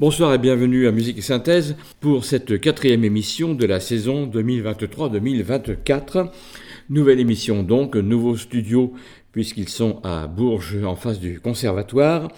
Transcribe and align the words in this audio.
Bonsoir 0.00 0.32
et 0.32 0.38
bienvenue 0.38 0.86
à 0.86 0.92
Musique 0.92 1.18
et 1.18 1.20
Synthèse 1.20 1.76
pour 2.00 2.24
cette 2.24 2.58
quatrième 2.58 3.04
émission 3.04 3.52
de 3.52 3.66
la 3.66 3.80
saison 3.80 4.26
2023-2024. 4.28 6.30
Nouvelle 6.88 7.20
émission 7.20 7.62
donc, 7.62 7.96
nouveau 7.96 8.34
studio 8.38 8.94
puisqu'ils 9.30 9.68
sont 9.68 10.00
à 10.02 10.26
Bourges 10.26 10.82
en 10.82 10.96
face 10.96 11.20
du 11.20 11.38
conservatoire. 11.38 12.28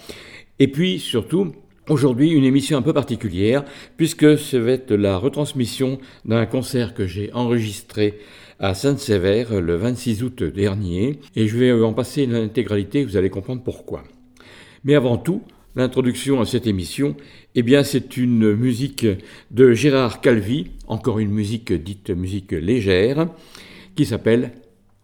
Et 0.59 0.67
puis 0.67 0.99
surtout, 0.99 1.53
aujourd'hui 1.87 2.31
une 2.31 2.43
émission 2.43 2.77
un 2.77 2.81
peu 2.81 2.91
particulière 2.91 3.63
puisque 3.95 4.37
ce 4.37 4.57
va 4.57 4.71
être 4.71 4.93
la 4.93 5.15
retransmission 5.15 5.99
d'un 6.25 6.45
concert 6.45 6.93
que 6.93 7.07
j'ai 7.07 7.31
enregistré 7.31 8.19
à 8.59 8.73
Saint-Sévère 8.73 9.61
le 9.61 9.77
26 9.77 10.23
août 10.23 10.43
dernier 10.43 11.21
et 11.37 11.47
je 11.47 11.57
vais 11.57 11.71
en 11.71 11.93
passer 11.93 12.25
l'intégralité, 12.25 13.05
vous 13.05 13.15
allez 13.15 13.29
comprendre 13.29 13.63
pourquoi. 13.63 14.03
Mais 14.83 14.95
avant 14.95 15.17
tout, 15.17 15.43
l'introduction 15.75 16.41
à 16.41 16.45
cette 16.45 16.67
émission, 16.67 17.15
eh 17.55 17.63
bien, 17.63 17.83
c'est 17.83 18.17
une 18.17 18.53
musique 18.53 19.05
de 19.51 19.73
Gérard 19.73 20.21
Calvi, 20.21 20.71
encore 20.87 21.19
une 21.19 21.31
musique 21.31 21.73
dite 21.73 22.09
musique 22.09 22.51
légère, 22.51 23.27
qui 23.95 24.05
s'appelle 24.05 24.53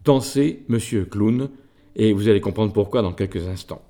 Danser 0.04 0.62
Monsieur 0.68 1.04
Clown, 1.04 1.50
et 1.96 2.12
vous 2.12 2.28
allez 2.28 2.40
comprendre 2.40 2.72
pourquoi 2.72 3.02
dans 3.02 3.12
quelques 3.12 3.46
instants. 3.46 3.82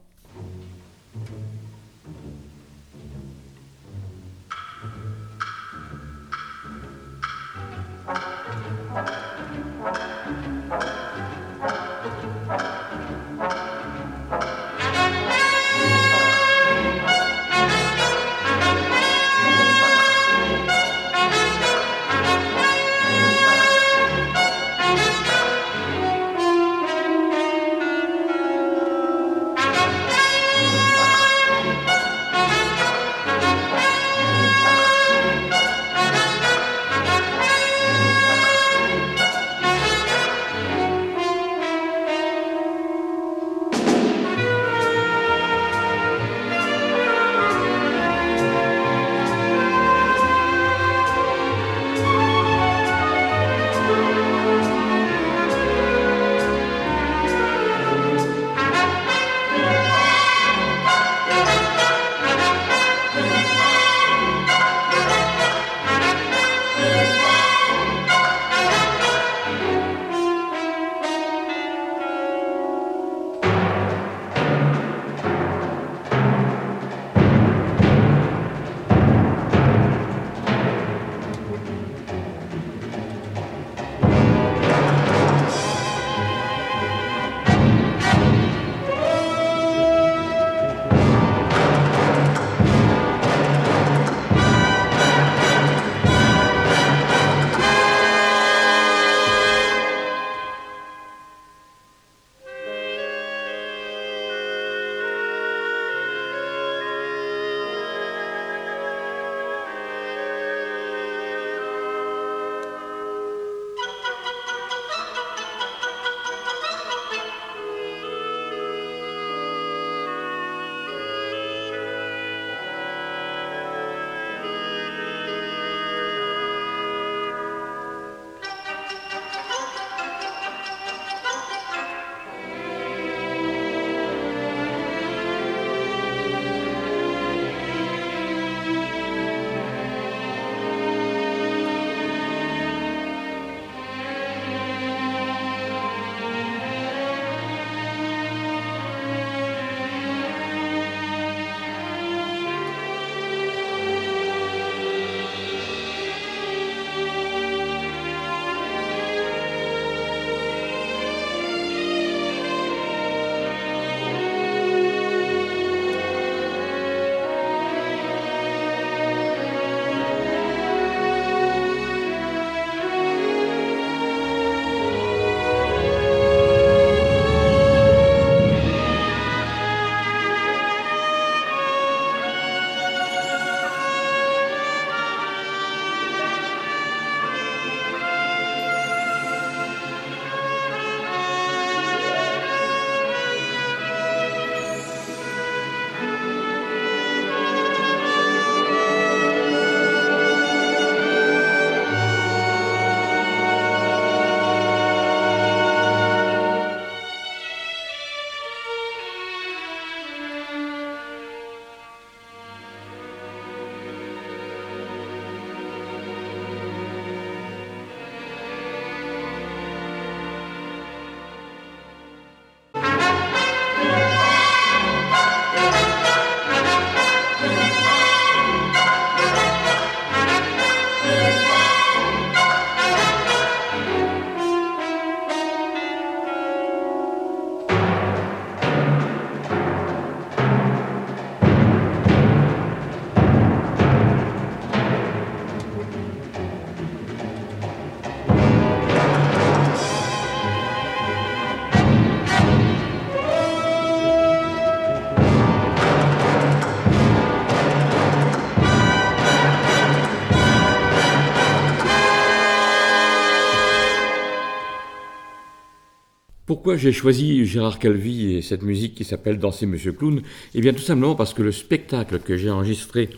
Pourquoi 266.61 266.77
j'ai 266.77 266.93
choisi 266.93 267.47
Gérard 267.47 267.79
Calvi 267.79 268.35
et 268.35 268.43
cette 268.43 268.61
musique 268.61 268.95
qui 268.95 269.05
s'appelle 269.05 269.39
Danser 269.39 269.65
Monsieur 269.65 269.93
Clown 269.93 270.21
Eh 270.55 270.61
bien 270.61 270.75
tout 270.75 270.83
simplement 270.83 271.15
parce 271.15 271.33
que 271.33 271.41
le 271.41 271.53
spectacle 271.53 272.19
que 272.19 272.37
j'ai 272.37 272.51
enregistré 272.51 273.09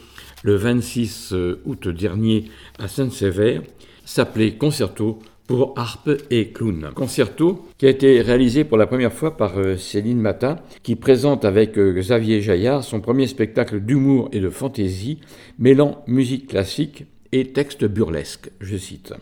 le 0.44 0.54
26 0.54 1.32
euh, 1.32 1.60
août 1.64 1.88
dernier 1.88 2.44
à 2.78 2.86
Saint-Sévère 2.86 3.62
s'appelait 4.04 4.52
Concerto 4.52 5.18
pour 5.48 5.74
harpe 5.76 6.10
et 6.30 6.50
clown. 6.52 6.90
Concerto 6.94 7.66
qui 7.78 7.86
a 7.86 7.88
été 7.88 8.20
réalisé 8.20 8.62
pour 8.62 8.78
la 8.78 8.86
première 8.86 9.12
fois 9.12 9.36
par 9.36 9.58
euh, 9.58 9.76
Céline 9.76 10.20
Matin, 10.20 10.60
qui 10.84 10.94
présente 10.94 11.44
avec 11.44 11.76
euh, 11.78 11.98
Xavier 11.98 12.42
Jaillard 12.42 12.84
son 12.84 13.00
premier 13.00 13.26
spectacle 13.26 13.80
d'humour 13.80 14.28
et 14.30 14.38
de 14.38 14.50
fantaisie, 14.50 15.18
mêlant 15.58 16.04
musique 16.06 16.46
classique 16.46 17.06
et 17.32 17.48
texte 17.48 17.84
burlesque, 17.86 18.52
je 18.60 18.76
cite. 18.76 19.14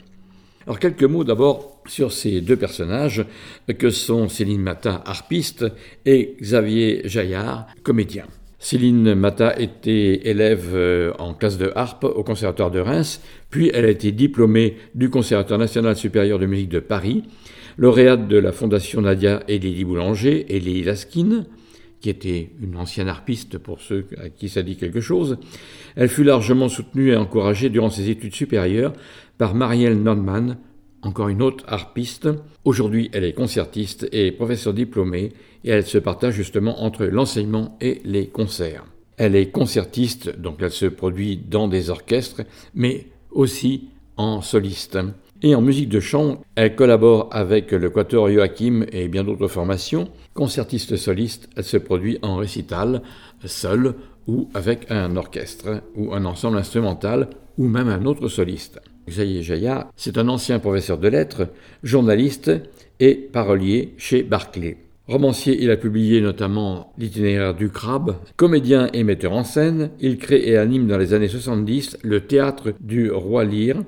Alors 0.66 0.78
quelques 0.78 1.04
mots 1.04 1.24
d'abord 1.24 1.79
sur 1.90 2.12
ces 2.12 2.40
deux 2.40 2.56
personnages 2.56 3.26
que 3.78 3.90
sont 3.90 4.28
Céline 4.28 4.62
Mata, 4.62 5.02
harpiste, 5.04 5.66
et 6.06 6.36
Xavier 6.40 7.02
Jaillard, 7.04 7.66
comédien. 7.82 8.24
Céline 8.60 9.14
Mata 9.14 9.58
était 9.58 10.28
élève 10.28 10.70
euh, 10.74 11.12
en 11.18 11.34
classe 11.34 11.58
de 11.58 11.72
harpe 11.74 12.04
au 12.04 12.22
Conservatoire 12.22 12.70
de 12.70 12.78
Reims, 12.78 13.20
puis 13.48 13.70
elle 13.74 13.86
a 13.86 13.90
été 13.90 14.12
diplômée 14.12 14.76
du 14.94 15.10
Conservatoire 15.10 15.58
national 15.58 15.96
supérieur 15.96 16.38
de 16.38 16.46
musique 16.46 16.68
de 16.68 16.78
Paris, 16.78 17.24
lauréate 17.76 18.28
de 18.28 18.36
la 18.36 18.52
Fondation 18.52 19.00
Nadia 19.00 19.42
et 19.48 19.58
Lily 19.58 19.84
Boulanger 19.84 20.54
et 20.54 20.60
Lily 20.60 20.84
Laskin, 20.84 21.46
qui 22.00 22.10
était 22.10 22.50
une 22.62 22.76
ancienne 22.76 23.08
harpiste 23.08 23.58
pour 23.58 23.80
ceux 23.80 24.06
à 24.22 24.28
qui 24.28 24.48
ça 24.48 24.62
dit 24.62 24.76
quelque 24.76 25.00
chose. 25.00 25.38
Elle 25.96 26.08
fut 26.08 26.24
largement 26.24 26.68
soutenue 26.68 27.10
et 27.10 27.16
encouragée 27.16 27.68
durant 27.68 27.90
ses 27.90 28.10
études 28.10 28.34
supérieures 28.34 28.92
par 29.38 29.54
Marielle 29.54 30.00
Nordman, 30.02 30.58
encore 31.02 31.28
une 31.28 31.42
autre 31.42 31.64
harpiste. 31.68 32.28
Aujourd'hui, 32.64 33.10
elle 33.12 33.24
est 33.24 33.32
concertiste 33.32 34.08
et 34.12 34.32
professeure 34.32 34.74
diplômée 34.74 35.32
et 35.64 35.70
elle 35.70 35.86
se 35.86 35.98
partage 35.98 36.34
justement 36.34 36.82
entre 36.82 37.04
l'enseignement 37.04 37.76
et 37.80 38.00
les 38.04 38.28
concerts. 38.28 38.84
Elle 39.16 39.36
est 39.36 39.50
concertiste, 39.50 40.38
donc 40.38 40.56
elle 40.60 40.70
se 40.70 40.86
produit 40.86 41.36
dans 41.36 41.68
des 41.68 41.90
orchestres, 41.90 42.42
mais 42.74 43.06
aussi 43.30 43.88
en 44.16 44.40
soliste. 44.40 44.98
Et 45.42 45.54
en 45.54 45.62
musique 45.62 45.88
de 45.88 46.00
chant, 46.00 46.42
elle 46.54 46.76
collabore 46.76 47.28
avec 47.30 47.72
le 47.72 47.88
Quatuor 47.88 48.30
Joachim 48.30 48.84
et 48.92 49.08
bien 49.08 49.24
d'autres 49.24 49.48
formations. 49.48 50.08
Concertiste 50.34 50.96
soliste, 50.96 51.48
elle 51.56 51.64
se 51.64 51.78
produit 51.78 52.18
en 52.20 52.36
récital, 52.36 53.02
seule 53.44 53.94
ou 54.26 54.48
avec 54.52 54.90
un 54.90 55.16
orchestre 55.16 55.82
ou 55.96 56.12
un 56.12 56.26
ensemble 56.26 56.58
instrumental 56.58 57.30
ou 57.56 57.68
même 57.68 57.88
un 57.88 58.04
autre 58.04 58.28
soliste. 58.28 58.80
Xavier 59.10 59.42
Jaya, 59.42 59.90
c'est 59.96 60.16
un 60.16 60.28
ancien 60.28 60.58
professeur 60.58 60.98
de 60.98 61.08
lettres, 61.08 61.48
journaliste 61.82 62.50
et 63.00 63.14
parolier 63.14 63.94
chez 63.98 64.22
Barclay. 64.22 64.78
Romancier, 65.06 65.58
il 65.60 65.72
a 65.72 65.76
publié 65.76 66.20
notamment 66.20 66.92
L'itinéraire 66.96 67.54
du 67.54 67.68
crabe. 67.68 68.16
Comédien 68.36 68.88
et 68.92 69.02
metteur 69.02 69.32
en 69.32 69.42
scène, 69.42 69.90
il 69.98 70.18
crée 70.18 70.48
et 70.48 70.56
anime 70.56 70.86
dans 70.86 70.98
les 70.98 71.14
années 71.14 71.28
70 71.28 71.98
le 72.04 72.20
théâtre 72.20 72.74
du 72.80 73.10
Roi 73.10 73.44
Lyre 73.44 73.82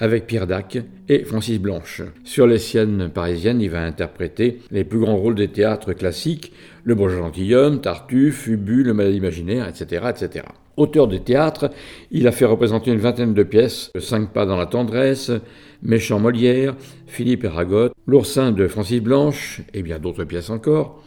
avec 0.00 0.26
Pierre 0.26 0.48
Dac 0.48 0.78
et 1.08 1.24
Francis 1.24 1.60
Blanche. 1.60 2.02
Sur 2.24 2.48
les 2.48 2.58
scènes 2.58 3.08
parisiennes, 3.08 3.60
il 3.60 3.70
va 3.70 3.84
interpréter 3.84 4.58
les 4.72 4.82
plus 4.82 4.98
grands 4.98 5.16
rôles 5.16 5.36
des 5.36 5.48
théâtres 5.48 5.92
classiques, 5.92 6.52
Le 6.82 6.96
Bourgeois 6.96 7.18
Gentilhomme, 7.18 7.80
Tartuffe, 7.80 8.48
Ubu, 8.48 8.82
Le 8.82 8.94
Malade 8.94 9.14
imaginaire, 9.14 9.68
etc., 9.68 10.06
etc. 10.10 10.44
Auteur 10.76 11.06
de 11.06 11.18
théâtre, 11.18 11.70
il 12.10 12.26
a 12.26 12.32
fait 12.32 12.44
représenter 12.44 12.90
une 12.90 12.98
vingtaine 12.98 13.32
de 13.32 13.42
pièces, 13.44 13.92
Cinq 13.98 14.32
pas 14.32 14.44
dans 14.44 14.56
la 14.56 14.66
tendresse, 14.66 15.30
Méchant 15.82 16.18
Molière, 16.18 16.74
Philippe 17.06 17.44
Eragot, 17.44 17.90
L'oursin 18.06 18.50
de 18.50 18.66
Francis 18.66 19.00
Blanche 19.00 19.62
et 19.72 19.82
bien 19.82 20.00
d'autres 20.00 20.24
pièces 20.24 20.50
encore. 20.50 21.02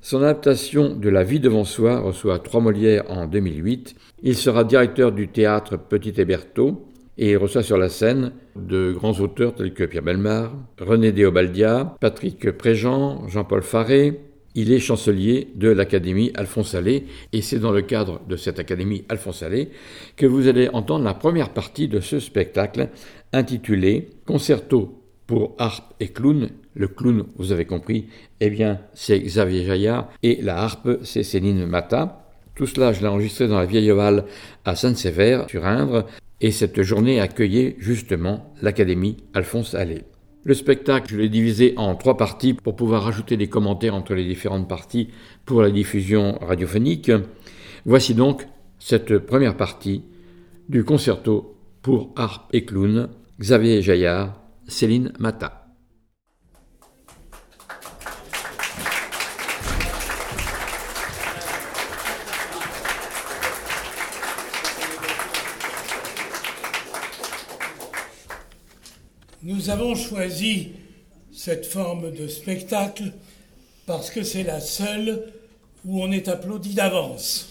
Son 0.00 0.22
adaptation 0.22 0.94
de 0.94 1.08
La 1.08 1.24
vie 1.24 1.40
devant 1.40 1.64
soi 1.64 1.98
reçoit 2.00 2.38
trois 2.38 2.60
Molières 2.60 3.04
en 3.10 3.26
2008. 3.26 3.96
Il 4.22 4.36
sera 4.36 4.64
directeur 4.64 5.12
du 5.12 5.28
théâtre 5.28 5.76
Petit 5.76 6.18
Héberto 6.18 6.86
et 7.18 7.36
reçoit 7.36 7.62
sur 7.62 7.76
la 7.76 7.88
scène 7.88 8.32
de 8.56 8.92
grands 8.92 9.18
auteurs 9.20 9.54
tels 9.54 9.74
que 9.74 9.84
Pierre 9.84 10.02
Belmar, 10.02 10.52
René 10.78 11.12
Déobaldia, 11.12 11.96
Patrick 12.00 12.50
Préjean, 12.52 13.28
Jean-Paul 13.28 13.62
Faré, 13.62 14.20
il 14.54 14.72
est 14.72 14.80
chancelier 14.80 15.48
de 15.54 15.68
l'Académie 15.68 16.32
Alphonse 16.34 16.74
Allais 16.74 17.04
et 17.32 17.42
c'est 17.42 17.58
dans 17.58 17.72
le 17.72 17.82
cadre 17.82 18.20
de 18.28 18.36
cette 18.36 18.58
Académie 18.58 19.04
Alphonse 19.08 19.42
Allais 19.42 19.70
que 20.16 20.26
vous 20.26 20.48
allez 20.48 20.68
entendre 20.68 21.04
la 21.04 21.14
première 21.14 21.50
partie 21.50 21.88
de 21.88 22.00
ce 22.00 22.18
spectacle 22.18 22.88
intitulé 23.32 24.10
Concerto 24.26 25.00
pour 25.26 25.54
harpe 25.58 25.94
et 26.00 26.08
clown. 26.08 26.50
Le 26.74 26.88
clown, 26.88 27.24
vous 27.36 27.52
avez 27.52 27.64
compris, 27.64 28.06
eh 28.40 28.50
bien, 28.50 28.80
c'est 28.94 29.20
Xavier 29.20 29.64
Jaillard 29.64 30.08
et 30.22 30.40
la 30.42 30.58
harpe, 30.58 30.98
c'est 31.04 31.22
Céline 31.22 31.66
Mata. 31.66 32.26
Tout 32.56 32.66
cela, 32.66 32.92
je 32.92 33.00
l'ai 33.00 33.06
enregistré 33.06 33.46
dans 33.46 33.58
la 33.58 33.66
vieille 33.66 33.90
ovale 33.90 34.24
à 34.64 34.74
Sainte-Sévère, 34.74 35.48
sur 35.48 35.64
Indre, 35.64 36.06
et 36.40 36.50
cette 36.50 36.82
journée 36.82 37.20
accueillait 37.20 37.76
justement 37.78 38.52
l'Académie 38.60 39.18
Alphonse 39.34 39.74
Allais. 39.74 40.04
Le 40.42 40.54
spectacle, 40.54 41.12
je 41.12 41.18
l'ai 41.18 41.28
divisé 41.28 41.74
en 41.76 41.94
trois 41.96 42.16
parties 42.16 42.54
pour 42.54 42.74
pouvoir 42.74 43.02
rajouter 43.02 43.36
des 43.36 43.48
commentaires 43.48 43.94
entre 43.94 44.14
les 44.14 44.24
différentes 44.24 44.68
parties 44.68 45.08
pour 45.44 45.60
la 45.60 45.70
diffusion 45.70 46.38
radiophonique. 46.40 47.12
Voici 47.84 48.14
donc 48.14 48.46
cette 48.78 49.18
première 49.18 49.56
partie 49.56 50.02
du 50.70 50.82
concerto 50.82 51.56
pour 51.82 52.12
harpe 52.16 52.48
et 52.54 52.64
clown, 52.64 53.10
Xavier 53.38 53.82
Jaillard, 53.82 54.40
Céline 54.66 55.12
Mata. 55.18 55.59
Nous 69.42 69.70
avons 69.70 69.94
choisi 69.94 70.72
cette 71.32 71.64
forme 71.64 72.12
de 72.12 72.28
spectacle 72.28 73.04
parce 73.86 74.10
que 74.10 74.22
c'est 74.22 74.42
la 74.42 74.60
seule 74.60 75.32
où 75.86 76.02
on 76.02 76.12
est 76.12 76.28
applaudi 76.28 76.74
d'avance. 76.74 77.48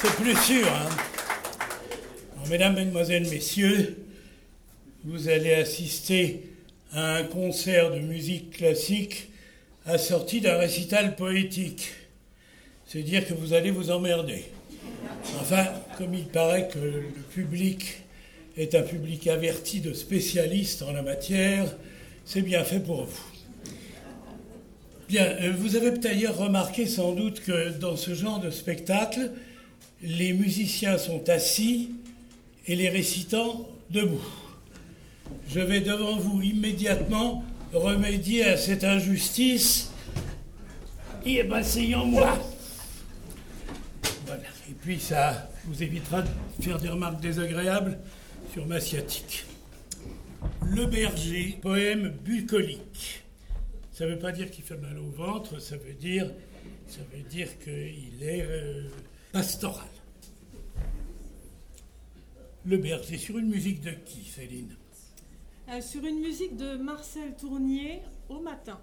C'est 0.00 0.14
plus 0.16 0.36
sûr, 0.38 0.66
hein 0.66 0.88
Mesdames, 2.50 2.74
Mesdemoiselles, 2.74 3.28
Messieurs, 3.28 4.04
vous 5.04 5.28
allez 5.28 5.54
assister 5.54 6.50
à 6.92 7.18
un 7.18 7.22
concert 7.22 7.92
de 7.92 8.00
musique 8.00 8.56
classique 8.56 9.30
assorti 9.86 10.40
d'un 10.40 10.58
récital 10.58 11.14
poétique. 11.14 11.92
C'est 12.86 13.02
dire 13.02 13.24
que 13.26 13.34
vous 13.34 13.52
allez 13.52 13.70
vous 13.70 13.92
emmerder. 13.92 14.51
Enfin, 15.40 15.66
comme 15.98 16.14
il 16.14 16.26
paraît 16.26 16.68
que 16.68 16.78
le 16.78 17.02
public 17.34 18.02
est 18.56 18.74
un 18.74 18.82
public 18.82 19.26
averti 19.28 19.80
de 19.80 19.92
spécialistes 19.92 20.82
en 20.82 20.92
la 20.92 21.02
matière, 21.02 21.74
c'est 22.24 22.42
bien 22.42 22.64
fait 22.64 22.80
pour 22.80 23.04
vous. 23.04 23.24
Bien, 25.08 25.24
euh, 25.24 25.52
vous 25.56 25.76
avez 25.76 25.90
d'ailleurs 25.90 26.36
remarqué 26.36 26.86
sans 26.86 27.12
doute 27.12 27.40
que 27.40 27.70
dans 27.78 27.96
ce 27.96 28.14
genre 28.14 28.40
de 28.40 28.50
spectacle, 28.50 29.30
les 30.02 30.32
musiciens 30.32 30.98
sont 30.98 31.28
assis 31.28 31.90
et 32.66 32.76
les 32.76 32.88
récitants 32.88 33.68
debout. 33.90 34.24
Je 35.48 35.60
vais 35.60 35.80
devant 35.80 36.16
vous 36.16 36.42
immédiatement 36.42 37.44
remédier 37.72 38.44
à 38.44 38.56
cette 38.56 38.84
injustice 38.84 39.90
et 41.24 41.42
moi. 41.44 42.51
Et 44.72 44.74
puis 44.74 44.98
ça 44.98 45.50
vous 45.66 45.82
évitera 45.82 46.22
de 46.22 46.28
faire 46.62 46.78
des 46.78 46.88
remarques 46.88 47.20
désagréables 47.20 47.98
sur 48.54 48.66
ma 48.66 48.80
sciatique. 48.80 49.44
Le 50.64 50.86
berger, 50.86 51.58
poème 51.60 52.08
bucolique. 52.24 53.22
Ça 53.92 54.06
ne 54.06 54.12
veut 54.12 54.18
pas 54.18 54.32
dire 54.32 54.50
qu'il 54.50 54.64
fait 54.64 54.78
mal 54.78 54.96
au 54.96 55.10
ventre, 55.10 55.60
ça 55.60 55.76
veut 55.76 55.92
dire, 55.92 56.32
ça 56.88 57.00
veut 57.12 57.22
dire 57.22 57.58
qu'il 57.58 58.22
est 58.22 58.46
euh, 58.48 58.88
pastoral. 59.30 59.84
Le 62.64 62.78
berger, 62.78 63.18
sur 63.18 63.36
une 63.36 63.48
musique 63.48 63.82
de 63.82 63.90
qui, 63.90 64.24
Céline? 64.24 64.74
Euh, 65.68 65.82
Sur 65.82 66.02
une 66.06 66.20
musique 66.20 66.56
de 66.56 66.76
Marcel 66.76 67.36
Tournier, 67.36 68.00
Au 68.30 68.40
matin. 68.40 68.80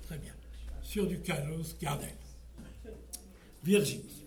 Très 0.00 0.16
bien. 0.16 0.32
Sur 0.80 1.06
du 1.06 1.20
Carlos 1.20 1.62
Gardel. 1.78 2.14
Virginie. 3.62 4.24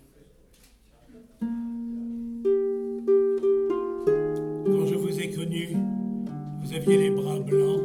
Quand 4.68 4.86
je 4.86 4.94
vous 4.94 5.20
ai 5.20 5.32
connu, 5.32 5.75
vous 6.62 6.72
aviez 6.72 6.98
les 7.00 7.10
bras 7.10 7.39
blancs 7.39 7.82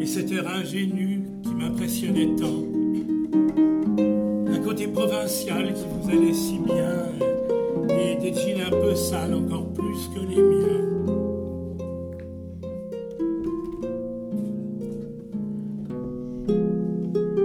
et 0.00 0.06
cet 0.06 0.32
air 0.32 0.48
ingénu 0.48 1.28
qui 1.44 1.54
m'impressionnait 1.54 2.34
tant. 2.34 2.64
Un 4.52 4.58
côté 4.64 4.88
provincial 4.88 5.72
qui 5.72 5.84
vous 5.84 6.10
allait 6.10 6.34
si 6.34 6.58
bien 6.58 7.33
et 7.90 8.32
jeans 8.32 8.60
un 8.60 8.70
peu 8.70 8.94
sales 8.94 9.34
encore 9.34 9.72
plus 9.72 10.08
que 10.14 10.20
les 10.20 10.42
miens. 10.42 10.84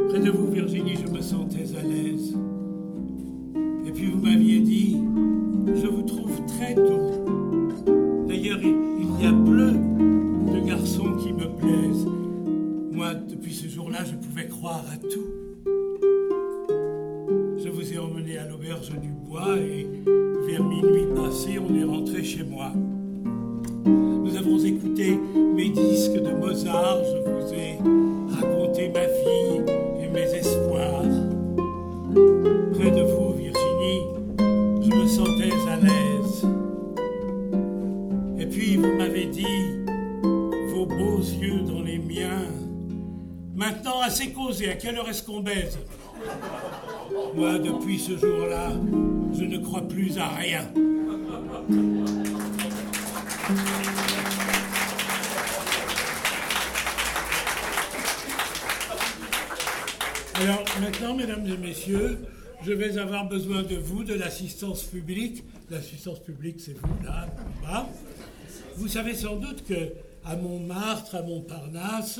Près 0.10 0.20
de 0.20 0.32
vous, 0.32 0.52
Virginie, 0.52 0.96
je 0.96 1.12
me 1.12 1.22
sentais 1.22 1.66
à 1.78 1.84
l'aise. 1.84 2.36
Et 3.86 3.92
puis 3.92 4.08
vous 4.08 4.20
m'aviez 4.20 4.60
dit, 4.60 4.98
je 5.68 5.88
vous 5.88 6.04
trouve 6.04 6.46
très 6.46 6.76
doux. 6.76 8.28
D'ailleurs, 8.28 8.60
il 8.62 9.24
y 9.24 9.26
a 9.26 9.34
peu 9.34 9.74
de 10.54 10.68
garçons 10.68 11.14
qui 11.22 11.34
me 11.34 11.48
plaisent. 11.58 12.08
Moi, 12.92 13.14
depuis 13.14 13.54
ce 13.54 13.68
jour-là, 13.68 14.00
je 14.04 14.16
pouvais 14.16 14.48
croire 14.48 14.86
à 14.92 14.98
tout. 14.98 15.49
Chez 22.30 22.44
moi. 22.44 22.72
Nous 23.86 24.38
avons 24.38 24.64
écouté 24.64 25.18
mes 25.56 25.70
disques 25.70 26.22
de 26.22 26.32
Mozart, 26.32 27.00
je 27.04 27.18
vous 27.28 27.54
ai 27.56 27.80
raconté 28.36 28.90
ma 28.90 29.06
vie 29.06 30.04
et 30.04 30.08
mes 30.10 30.32
espoirs. 30.36 31.10
Près 32.76 32.92
de 32.92 33.02
vous, 33.02 33.34
Virginie, 33.34 34.02
je 34.84 34.96
me 34.96 35.08
sentais 35.08 35.54
à 35.72 35.78
l'aise. 35.78 36.46
Et 38.40 38.46
puis 38.46 38.78
vous 38.78 38.96
m'avez 38.96 39.26
dit, 39.26 39.46
vos 40.72 40.86
beaux 40.86 41.22
yeux 41.42 41.62
dans 41.62 41.82
les 41.82 41.98
miens. 41.98 42.46
Maintenant, 43.56 44.02
assez 44.06 44.30
causé, 44.30 44.70
à 44.70 44.76
quelle 44.76 44.98
heure 44.98 45.10
est-ce 45.10 45.24
qu'on 45.24 45.40
baise? 45.40 45.80
Moi, 47.36 47.58
depuis 47.58 47.98
ce 47.98 48.16
jour-là, 48.18 48.74
je 49.34 49.46
ne 49.46 49.58
crois 49.58 49.82
plus 49.82 50.16
à 50.20 50.28
rien. 50.28 50.62
Je 62.64 62.74
vais 62.74 62.98
avoir 62.98 63.28
besoin 63.28 63.64
de 63.64 63.76
vous, 63.76 64.04
de 64.04 64.14
l'assistance 64.14 64.84
publique. 64.84 65.44
L'assistance 65.70 66.20
publique, 66.20 66.60
c'est 66.60 66.78
vous, 66.78 67.04
là, 67.04 67.28
là-bas. 67.62 67.90
Vous 68.76 68.88
savez 68.88 69.14
sans 69.14 69.38
doute 69.38 69.64
que 69.66 69.94
à 70.26 70.36
Montmartre, 70.36 71.16
à 71.16 71.22
Montparnasse, 71.22 72.20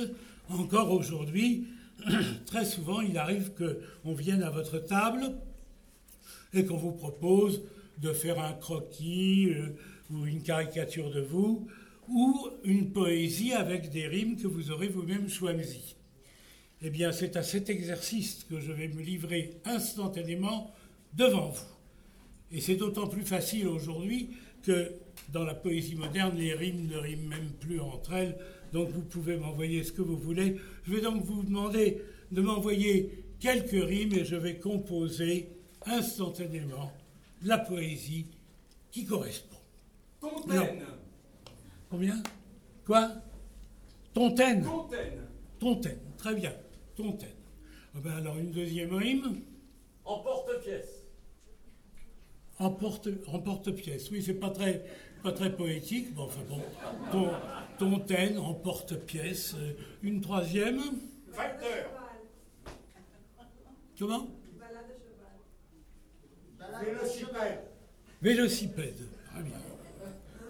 encore 0.50 0.92
aujourd'hui, 0.92 1.68
très 2.46 2.66
souvent, 2.66 3.02
il 3.02 3.18
arrive 3.18 3.52
qu'on 3.54 4.14
vienne 4.14 4.44
à 4.44 4.50
votre 4.50 4.80
table 4.80 5.34
et 6.54 6.66
qu'on 6.66 6.78
vous 6.78 6.94
propose 6.94 7.62
de 8.00 8.14
faire 8.14 8.40
un 8.40 8.54
croquis 8.54 9.50
euh, 9.50 9.76
ou 10.10 10.26
une 10.26 10.42
caricature 10.42 11.12
de 11.12 11.22
vous 11.22 11.68
ou 12.08 12.48
une 12.64 12.92
poésie 12.92 13.54
avec 13.54 13.92
des 13.92 14.08
rimes 14.08 14.38
que 14.38 14.48
vous 14.48 14.72
aurez 14.72 14.88
vous-même 14.88 15.30
choisies. 15.30 15.96
Eh 16.82 16.90
bien, 16.90 17.12
c'est 17.12 17.36
à 17.36 17.44
cet 17.44 17.70
exercice 17.70 18.46
que 18.50 18.60
je 18.60 18.72
vais 18.72 18.88
me 18.88 19.02
livrer 19.02 19.60
instantanément 19.66 20.72
devant 21.14 21.50
vous. 21.50 21.66
Et 22.52 22.62
c'est 22.62 22.76
d'autant 22.76 23.08
plus 23.08 23.26
facile 23.26 23.68
aujourd'hui 23.68 24.30
que 24.64 24.94
dans 25.32 25.44
la 25.44 25.54
poésie 25.54 25.96
moderne, 25.96 26.38
les 26.38 26.54
rimes 26.54 26.88
ne 26.88 26.98
riment 26.98 27.28
même 27.28 27.52
plus 27.60 27.80
entre 27.80 28.14
elles. 28.14 28.38
Donc 28.74 28.90
vous 28.90 29.02
pouvez 29.02 29.38
m'envoyer 29.38 29.84
ce 29.84 29.92
que 29.92 30.02
vous 30.02 30.18
voulez. 30.18 30.58
Je 30.84 30.94
vais 30.94 31.02
donc 31.02 31.24
vous 31.24 31.44
demander 31.44 32.02
de 32.32 32.42
m'envoyer 32.42 33.26
quelques 33.40 33.72
rimes 33.72 34.14
et 34.14 34.26
je 34.26 34.36
vais 34.36 34.58
composer 34.58 35.50
instantanément 35.86 36.92
la 37.44 37.58
poésie 37.58 38.26
qui 38.92 39.06
correspond. 39.06 39.58
Tontaine. 40.20 40.84
Combien? 41.90 42.22
Quoi? 42.86 43.12
Tontaine 44.14 44.64
Tontaine. 44.64 45.28
Tontaine, 45.60 46.00
très 46.18 46.36
bien. 46.36 46.54
Tontaine. 47.00 47.30
Ah 47.96 48.00
ben 48.04 48.12
alors 48.12 48.38
une 48.38 48.52
deuxième 48.52 48.94
rime. 48.94 49.42
En 50.04 50.20
porte-pièce. 50.20 51.06
En 52.60 52.72
porte, 52.72 53.08
en 53.28 53.40
porte-pièce. 53.40 54.12
Oui, 54.12 54.22
c'est 54.22 54.34
pas 54.34 54.50
très, 54.50 54.84
pas 55.24 55.32
très 55.32 55.56
poétique. 55.56 56.14
Bon, 56.14 56.24
enfin 56.24 56.42
bon. 56.50 56.62
Ton, 57.10 57.32
tontaine 57.78 58.38
en 58.38 58.54
porte-pièce. 58.54 59.56
Euh, 59.58 59.72
Une 60.04 60.20
troisième. 60.20 60.82
Facteur. 61.32 61.90
Comment? 63.98 64.28
Vélocipède. 66.84 67.60
Vélocipède. 68.22 69.08
Très 69.32 69.44
bien. 69.44 69.58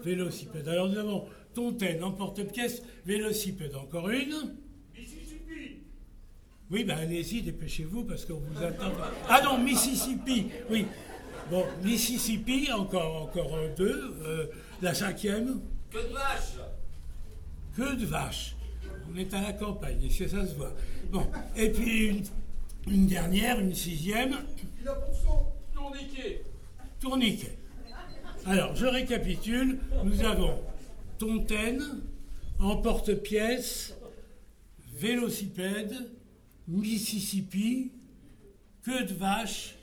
Vélocipède. 0.02 0.66
Alors 0.66 0.88
nous 0.88 0.98
avons 0.98 1.28
Tontaine 1.54 2.02
en 2.02 2.12
porte-pièce, 2.12 2.82
vélocipède. 3.04 3.74
Encore 3.76 4.10
une. 4.10 4.56
Oui, 6.70 6.84
ben 6.84 6.98
allez-y, 6.98 7.42
dépêchez-vous 7.42 8.04
parce 8.04 8.24
qu'on 8.24 8.38
vous 8.38 8.62
attend. 8.62 8.92
Ah 9.28 9.40
non, 9.42 9.58
Mississippi. 9.58 10.46
Oui. 10.70 10.86
Bon, 11.50 11.64
Mississippi, 11.82 12.70
encore, 12.72 13.22
encore 13.22 13.58
deux. 13.76 14.14
Euh, 14.22 14.46
la 14.80 14.94
cinquième. 14.94 15.60
Que 15.90 15.98
de 15.98 16.12
vache. 16.12 16.58
Que 17.76 17.96
de 17.96 18.06
vaches. 18.06 18.54
On 19.12 19.16
est 19.16 19.34
à 19.34 19.42
la 19.42 19.52
campagne, 19.52 19.98
et 20.04 20.10
ça 20.10 20.46
se 20.46 20.54
voit. 20.54 20.72
Bon, 21.10 21.26
et 21.56 21.70
puis 21.70 22.06
une, 22.06 22.22
une 22.86 23.06
dernière, 23.08 23.58
une 23.58 23.74
sixième. 23.74 24.36
Il 24.80 24.88
a 24.88 24.94
pour 24.94 25.14
son 25.14 25.46
tourniquet. 25.74 26.44
Tourniquet. 27.00 27.58
Alors, 28.46 28.76
je 28.76 28.86
récapitule. 28.86 29.80
Nous 30.04 30.22
avons 30.24 30.60
Tontaine, 31.18 31.82
emporte-pièce, 32.60 33.96
vélocipède, 34.94 35.94
Mississippi, 36.68 37.92
queue 38.82 39.04
de 39.04 39.14
vache 39.14 39.76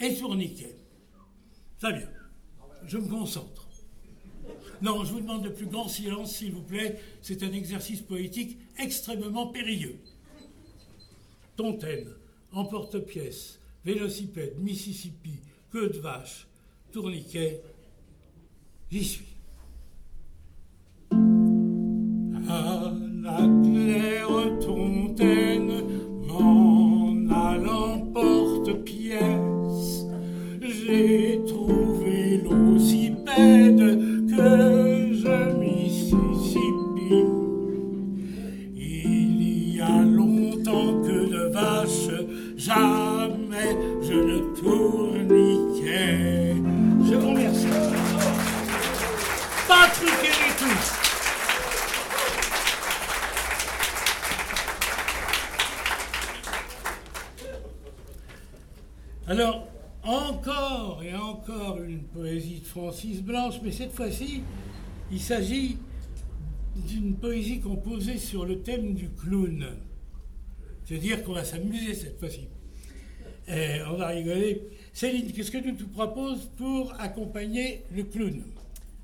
et 0.00 0.14
tourniquet. 0.16 0.76
Très 1.78 1.92
bien. 1.92 2.08
Je 2.86 2.98
me 2.98 3.08
concentre. 3.08 3.68
Non, 4.82 5.04
je 5.04 5.12
vous 5.12 5.20
demande 5.20 5.44
le 5.44 5.52
plus 5.52 5.66
grand 5.66 5.88
silence, 5.88 6.36
s'il 6.36 6.52
vous 6.52 6.62
plaît. 6.62 7.00
C'est 7.22 7.42
un 7.42 7.52
exercice 7.52 8.00
poétique 8.00 8.58
extrêmement 8.78 9.46
périlleux. 9.46 9.98
Tontaine, 11.56 12.08
emporte-pièce, 12.52 13.60
vélocipède, 13.84 14.58
Mississippi, 14.58 15.38
queue 15.70 15.88
de 15.88 15.98
vache, 15.98 16.46
tourniquet, 16.92 17.62
j'y 18.90 19.04
suis. 19.04 19.36
À 22.48 22.92
la 23.22 23.48
claire 23.62 24.58
tontaine, 24.60 25.93
j'ai 30.94 31.40
trouvé 31.46 32.40
l'ossipède 32.44 33.82
que 34.30 35.12
je 35.12 35.36
Mississippi. 35.58 37.18
Il 38.76 39.76
y 39.76 39.80
a 39.80 40.02
longtemps 40.02 41.02
que 41.02 41.18
de 41.34 41.42
vaches, 41.52 42.14
jamais 42.56 43.76
je 44.02 44.12
ne 44.12 44.38
tourniquais. 44.54 46.54
Je 47.08 47.14
vous 47.16 47.30
remercie. 47.30 47.66
Pas 49.66 49.88
truqué 49.88 50.28
du 50.28 50.50
tout. 50.58 50.78
Alors, 59.26 59.63
encore 61.54 61.82
une 61.82 62.02
poésie 62.02 62.60
de 62.60 62.66
Francis 62.66 63.22
Blanche, 63.22 63.60
mais 63.62 63.72
cette 63.72 63.92
fois-ci, 63.92 64.42
il 65.10 65.20
s'agit 65.20 65.78
d'une 66.76 67.14
poésie 67.16 67.60
composée 67.60 68.18
sur 68.18 68.44
le 68.44 68.62
thème 68.62 68.94
du 68.94 69.08
clown. 69.10 69.64
C'est-à-dire 70.84 71.22
qu'on 71.22 71.32
va 71.32 71.44
s'amuser 71.44 71.94
cette 71.94 72.18
fois-ci. 72.18 72.48
Et 73.46 73.80
on 73.88 73.96
va 73.96 74.08
rigoler. 74.08 74.62
Céline, 74.92 75.32
qu'est-ce 75.32 75.50
que 75.50 75.58
tu 75.58 75.74
te 75.74 75.84
proposes 75.84 76.50
pour 76.56 76.92
accompagner 76.98 77.84
le 77.94 78.04
clown? 78.04 78.42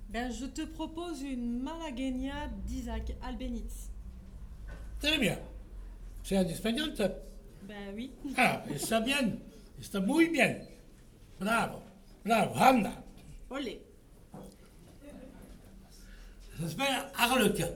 Ben, 0.08 0.30
je 0.32 0.46
te 0.46 0.62
propose 0.62 1.22
une 1.22 1.62
malagueña 1.62 2.48
d'Isaac 2.66 3.14
Albéniz. 3.22 3.90
Très 5.00 5.18
bien. 5.18 5.38
C'est 6.24 6.36
un 6.36 6.46
espagnol, 6.46 6.92
ça? 6.96 7.08
Ben 7.68 7.94
oui. 7.94 8.10
Ah, 8.36 8.64
está 8.74 9.00
bien. 9.00 9.36
Está 9.80 10.00
muy 10.00 10.28
bien. 10.28 10.56
Bravo. 11.38 11.89
Bravo. 12.24 12.54
Anda. 12.54 12.90
Olé. 13.50 13.80
Ça 16.60 16.68
s'appelle 16.68 16.86
Harlequin. 17.18 17.68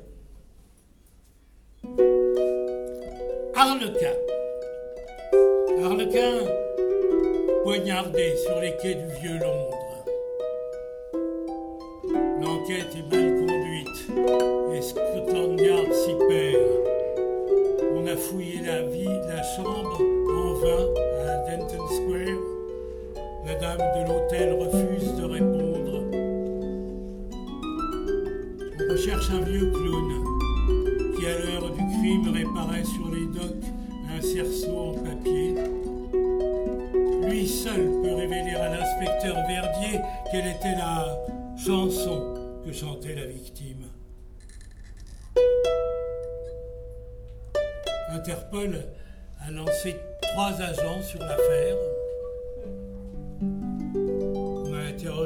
Harlequin. 3.54 4.14
Harlequin 5.82 6.64
poignardé 7.64 8.36
sur 8.36 8.60
les 8.60 8.76
quais 8.76 8.94
du 8.94 9.06
vieux 9.22 9.38
Londres. 9.38 9.78
L'enquête 12.42 12.94
est 12.94 13.10
mal 13.10 13.46
conduite 13.46 13.88
et 14.74 14.82
Scotland 14.82 15.58
Yard 15.58 15.92
s'y 15.92 16.14
perd? 16.28 16.84
On 17.94 18.06
a 18.06 18.16
fouillé 18.16 18.60
la 18.60 18.82
vie, 18.82 19.04
la 19.06 19.42
chambre 19.42 19.98
en 20.28 20.52
vain 20.54 20.86
à 21.26 21.56
Denton 21.56 21.86
Square. 21.88 22.53
La 23.46 23.54
dame 23.56 23.78
de 23.78 24.08
l'hôtel 24.08 24.52
refuse 24.54 25.14
de 25.16 25.24
répondre. 25.24 26.02
On 28.80 28.92
recherche 28.92 29.30
un 29.30 29.40
vieux 29.40 29.70
clown 29.70 31.14
qui, 31.14 31.26
à 31.26 31.38
l'heure 31.38 31.70
du 31.70 31.82
crime, 31.98 32.32
réparait 32.32 32.84
sur 32.84 33.10
les 33.12 33.26
docks 33.26 33.66
un 34.10 34.20
cerceau 34.22 34.78
en 34.78 34.94
papier. 34.94 35.54
Lui 37.28 37.46
seul 37.46 37.90
peut 38.02 38.14
révéler 38.14 38.54
à 38.54 38.70
l'inspecteur 38.70 39.36
Verdier 39.46 40.00
quelle 40.30 40.46
était 40.46 40.76
la 40.78 41.18
chanson 41.56 42.34
que 42.64 42.72
chantait 42.72 43.14
la 43.14 43.26
victime. 43.26 43.84
Interpol 48.10 48.84
a 49.46 49.50
lancé 49.50 49.96
trois 50.22 50.52
agents 50.62 51.02
sur 51.02 51.20
l'affaire. 51.20 51.93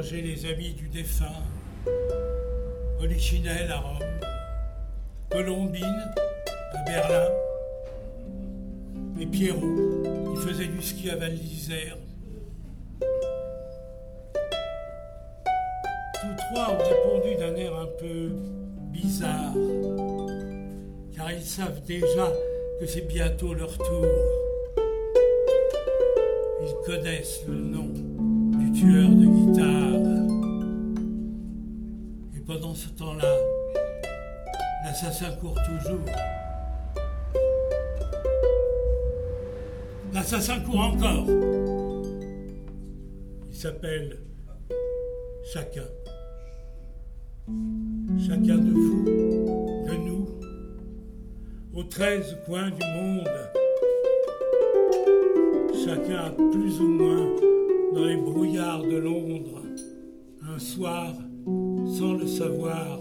Les 0.01 0.45
amis 0.45 0.73
du 0.73 0.87
défunt, 0.87 1.25
Polichinelle 2.99 3.69
à 3.69 3.79
Rome, 3.79 3.99
Colombine 5.29 6.13
à 6.73 6.83
Berlin, 6.85 7.27
et 9.19 9.25
Pierrot 9.25 10.03
qui 10.33 10.47
faisait 10.47 10.67
du 10.67 10.81
ski 10.81 11.09
à 11.09 11.17
Val 11.17 11.35
d'Isère. 11.35 11.97
Tous 16.13 16.35
trois 16.53 16.73
ont 16.73 16.77
répondu 16.77 17.35
d'un 17.35 17.55
air 17.55 17.75
un 17.75 17.89
peu 17.99 18.31
bizarre, 18.93 19.53
car 21.13 21.31
ils 21.33 21.45
savent 21.45 21.81
déjà 21.85 22.31
que 22.79 22.85
c'est 22.85 23.05
bientôt 23.07 23.53
leur 23.53 23.77
tour. 23.77 24.05
Ils 26.61 26.85
connaissent 26.85 27.43
le 27.45 27.55
nom 27.55 28.08
tueur 28.79 29.09
de 29.09 29.25
guitare. 29.25 29.99
Et 32.33 32.39
pendant 32.39 32.73
ce 32.73 32.87
temps-là, 32.89 33.35
l'assassin 34.85 35.31
court 35.41 35.57
toujours. 35.65 36.05
L'assassin 40.13 40.61
court 40.61 40.79
encore. 40.79 41.25
Il 43.49 43.55
s'appelle 43.55 44.17
chacun. 45.53 45.89
Chacun 48.17 48.57
de 48.59 48.71
vous, 48.71 49.03
de 49.89 49.95
nous, 50.07 50.27
aux 51.73 51.83
treize 51.83 52.37
coins 52.45 52.69
du 52.69 52.85
monde. 52.95 53.29
Chacun 55.85 56.27
a 56.27 56.29
plus 56.29 56.79
ou 56.79 56.87
moins 56.87 57.48
dans 57.93 58.05
les 58.05 58.17
brouillards 58.17 58.83
de 58.83 58.97
Londres, 58.97 59.63
un 60.43 60.59
soir, 60.59 61.13
sans 61.45 62.13
le 62.13 62.27
savoir, 62.27 62.99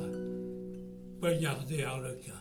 poignardé 1.21 1.83
Harlequin. 1.83 2.33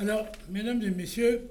Alors, 0.00 0.26
mesdames 0.48 0.82
et 0.82 0.90
messieurs, 0.90 1.50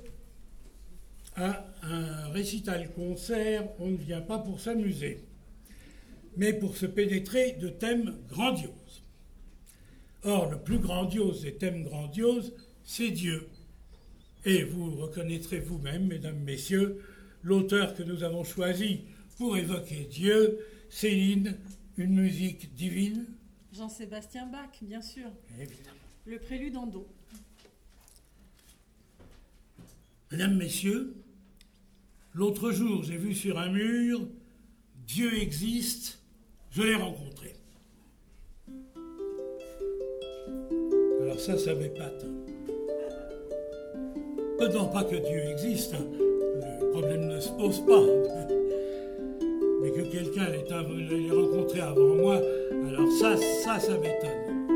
à 1.35 1.65
un 1.83 2.29
récital-concert, 2.29 3.67
on 3.79 3.87
ne 3.87 3.97
vient 3.97 4.21
pas 4.21 4.39
pour 4.39 4.59
s'amuser, 4.59 5.19
mais 6.37 6.53
pour 6.53 6.77
se 6.77 6.85
pénétrer 6.85 7.53
de 7.53 7.69
thèmes 7.69 8.15
grandioses. 8.29 9.03
Or, 10.23 10.49
le 10.49 10.59
plus 10.59 10.79
grandiose 10.79 11.41
des 11.41 11.55
thèmes 11.55 11.83
grandioses, 11.83 12.53
c'est 12.83 13.11
Dieu. 13.11 13.47
Et 14.45 14.63
vous 14.63 14.95
reconnaîtrez 14.95 15.59
vous-même, 15.59 16.07
mesdames, 16.07 16.39
messieurs, 16.39 17.03
l'auteur 17.43 17.95
que 17.95 18.03
nous 18.03 18.23
avons 18.23 18.43
choisi 18.43 19.01
pour 19.37 19.57
évoquer 19.57 20.07
Dieu, 20.09 20.59
Céline, 20.89 21.57
une 21.97 22.15
musique 22.15 22.73
divine. 22.75 23.25
Jean-Sébastien 23.73 24.47
Bach, 24.47 24.71
bien 24.81 25.01
sûr. 25.01 25.29
Évidemment. 25.59 25.97
Le 26.25 26.39
prélude 26.39 26.77
en 26.77 26.87
do. 26.87 27.07
Mesdames, 30.31 30.57
Messieurs, 30.57 31.15
l'autre 32.33 32.71
jour, 32.71 33.03
j'ai 33.03 33.17
vu 33.17 33.33
sur 33.33 33.57
un 33.57 33.71
mur 33.71 34.27
Dieu 35.07 35.41
existe, 35.41 36.16
je 36.77 36.83
l'ai 36.83 36.95
rencontré. 36.95 37.55
Alors 41.21 41.39
ça, 41.39 41.57
ça 41.57 41.73
m'épate. 41.73 42.25
Non 44.73 44.85
pas 44.87 45.03
que 45.03 45.15
Dieu 45.15 45.39
existe, 45.53 45.95
hein, 45.95 46.05
le 46.79 46.91
problème 46.91 47.27
ne 47.27 47.39
se 47.39 47.49
pose 47.53 47.79
pas. 47.79 48.01
Mais 49.81 49.91
que 49.91 50.01
quelqu'un 50.11 50.49
l'ait 50.49 51.31
rencontré 51.31 51.79
avant 51.79 52.15
moi, 52.15 52.39
alors 52.89 53.11
ça, 53.13 53.35
ça, 53.63 53.79
ça 53.79 53.93
m'étonne. 53.93 54.67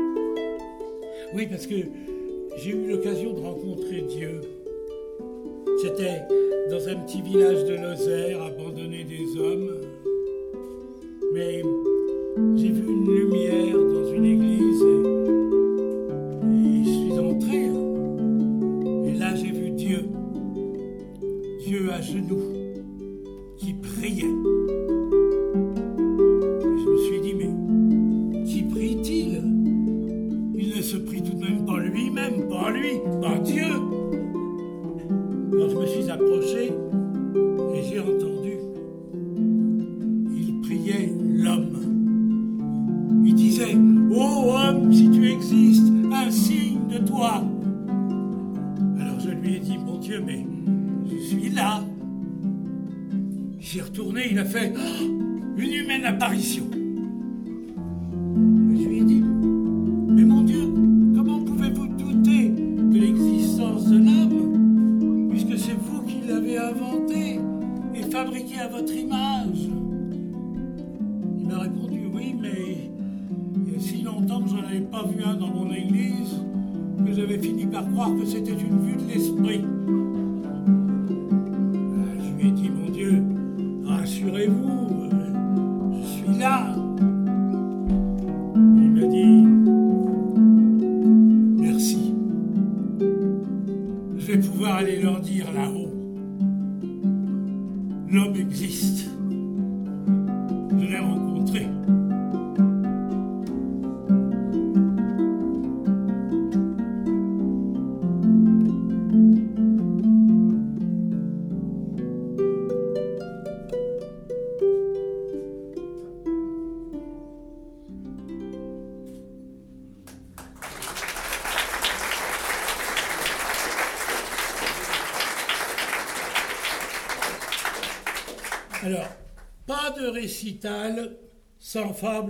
Oui, 1.34 1.46
parce 1.46 1.66
que 1.66 1.76
j'ai 2.56 2.70
eu 2.70 2.88
l'occasion 2.88 3.32
de 3.32 3.40
rencontrer 3.40 4.02
Dieu. 4.02 4.40
C'était 5.80 6.22
dans 6.68 6.88
un 6.88 6.96
petit 7.04 7.22
village 7.22 7.64
de 7.64 7.74
Lozère, 7.74 8.42
abandonné 8.42 9.04
des 9.04 9.38
hommes. 9.38 9.82
Mais 11.32 11.62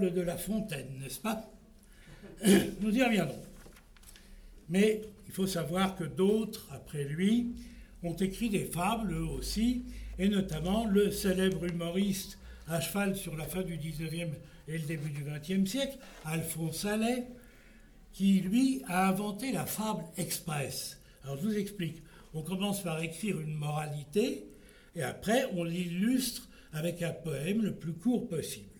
de 0.00 0.20
La 0.20 0.36
Fontaine, 0.36 0.88
n'est-ce 1.00 1.20
pas 1.20 1.50
Nous 2.80 2.96
y 2.96 3.02
reviendrons. 3.02 3.42
Mais 4.68 5.02
il 5.26 5.32
faut 5.32 5.46
savoir 5.46 5.96
que 5.96 6.04
d'autres, 6.04 6.68
après 6.72 7.04
lui, 7.04 7.52
ont 8.02 8.14
écrit 8.14 8.50
des 8.50 8.64
fables 8.64 9.12
eux 9.12 9.26
aussi, 9.26 9.84
et 10.18 10.28
notamment 10.28 10.86
le 10.86 11.10
célèbre 11.10 11.64
humoriste 11.64 12.38
à 12.68 12.80
cheval 12.80 13.16
sur 13.16 13.36
la 13.36 13.44
fin 13.44 13.62
du 13.62 13.76
19e 13.76 14.30
et 14.68 14.78
le 14.78 14.86
début 14.86 15.10
du 15.10 15.24
20e 15.24 15.66
siècle, 15.66 15.98
Alphonse 16.24 16.84
Allais, 16.84 17.26
qui 18.12 18.40
lui 18.40 18.82
a 18.88 19.08
inventé 19.08 19.52
la 19.52 19.66
fable 19.66 20.04
express. 20.16 21.00
Alors 21.24 21.36
je 21.36 21.42
vous 21.42 21.56
explique. 21.56 22.02
On 22.34 22.42
commence 22.42 22.82
par 22.82 23.00
écrire 23.02 23.40
une 23.40 23.54
moralité, 23.54 24.46
et 24.96 25.02
après 25.02 25.46
on 25.54 25.64
l'illustre 25.64 26.48
avec 26.72 27.02
un 27.02 27.12
poème 27.12 27.62
le 27.62 27.74
plus 27.74 27.92
court 27.92 28.28
possible. 28.28 28.71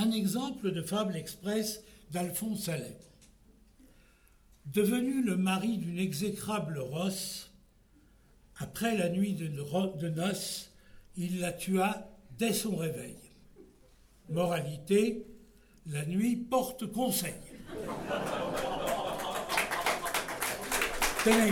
Un 0.00 0.12
exemple 0.12 0.70
de 0.70 0.80
fable 0.80 1.16
express 1.16 1.82
d'Alphonse 2.12 2.68
Allais. 2.68 3.00
Devenu 4.66 5.24
le 5.24 5.36
mari 5.36 5.76
d'une 5.76 5.98
exécrable 5.98 6.78
rosse, 6.78 7.50
après 8.58 8.96
la 8.96 9.08
nuit 9.08 9.32
de, 9.32 9.48
noces, 10.08 10.70
il 11.16 11.40
la 11.40 11.50
tua 11.50 12.08
dès 12.38 12.52
son 12.52 12.76
réveil. 12.76 13.16
Moralité, 14.28 15.26
la 15.86 16.06
nuit 16.06 16.36
porte 16.36 16.86
conseil. 16.92 17.34
Tenez, 21.24 21.50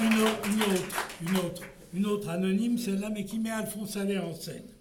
une, 0.00 2.00
une 2.00 2.06
autre 2.06 2.30
anonyme, 2.30 2.78
celle-là, 2.78 3.10
mais 3.10 3.24
qui 3.24 3.38
met 3.38 3.50
Alphonse 3.50 3.96
Allais 3.96 4.18
en 4.18 4.34
scène. 4.34 4.71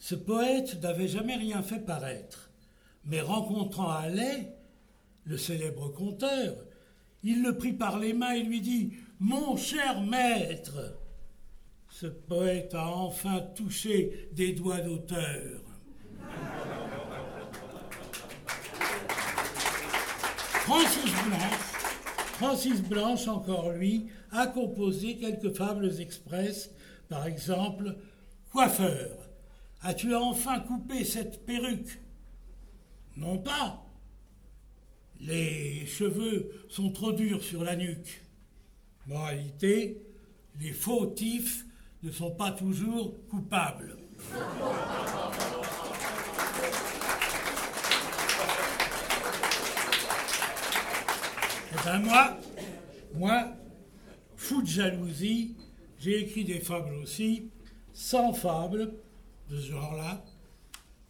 Ce 0.00 0.14
poète 0.14 0.82
n'avait 0.82 1.08
jamais 1.08 1.36
rien 1.36 1.62
fait 1.62 1.78
paraître, 1.78 2.50
mais 3.04 3.20
rencontrant 3.20 3.90
Allais, 3.90 4.56
le 5.24 5.36
célèbre 5.36 5.90
conteur, 5.90 6.56
il 7.22 7.42
le 7.42 7.56
prit 7.58 7.74
par 7.74 7.98
les 7.98 8.14
mains 8.14 8.32
et 8.32 8.42
lui 8.42 8.62
dit 8.62 8.94
Mon 9.20 9.58
cher 9.58 10.00
maître 10.00 10.96
Ce 11.90 12.06
poète 12.06 12.74
a 12.74 12.88
enfin 12.88 13.40
touché 13.54 14.30
des 14.32 14.52
doigts 14.52 14.80
d'auteur. 14.80 15.60
Francis 20.62 21.12
Blanche, 22.80 23.20
Francis 23.20 23.28
encore 23.28 23.70
lui, 23.72 24.06
a 24.32 24.46
composé 24.46 25.18
quelques 25.18 25.54
fables 25.54 26.00
express, 26.00 26.70
par 27.10 27.26
exemple 27.26 27.96
Coiffeur, 28.50 29.19
as-tu 29.82 30.14
enfin 30.14 30.60
coupé 30.60 31.04
cette 31.04 31.44
perruque? 31.44 32.00
Non 33.16 33.38
pas. 33.38 33.84
Les 35.20 35.86
cheveux 35.86 36.50
sont 36.68 36.90
trop 36.92 37.12
durs 37.12 37.42
sur 37.42 37.62
la 37.64 37.76
nuque. 37.76 38.22
Moralité, 39.06 40.00
les 40.60 40.72
fautifs 40.72 41.66
ne 42.02 42.10
sont 42.10 42.30
pas 42.30 42.52
toujours 42.52 43.14
coupables. 43.28 43.96
Eh 51.72 51.84
ben 51.84 51.98
moi, 52.00 52.38
moi, 53.14 53.52
fou 54.36 54.62
de 54.62 54.66
jalousie, 54.66 55.56
j'ai 55.98 56.20
écrit 56.22 56.44
des 56.44 56.60
fables 56.60 56.94
aussi, 56.94 57.50
100 57.92 58.32
fables 58.34 58.94
de 59.50 59.56
ce 59.56 59.70
genre-là, 59.72 60.24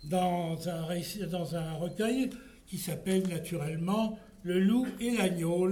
dans 0.05 0.69
un, 0.69 0.83
réci- 0.87 1.25
dans 1.27 1.55
un 1.55 1.75
recueil 1.75 2.31
qui 2.67 2.79
s'appelle 2.79 3.29
naturellement 3.29 4.19
Le 4.43 4.59
loup 4.61 4.87
et 4.99 5.11
l'agneau. 5.11 5.69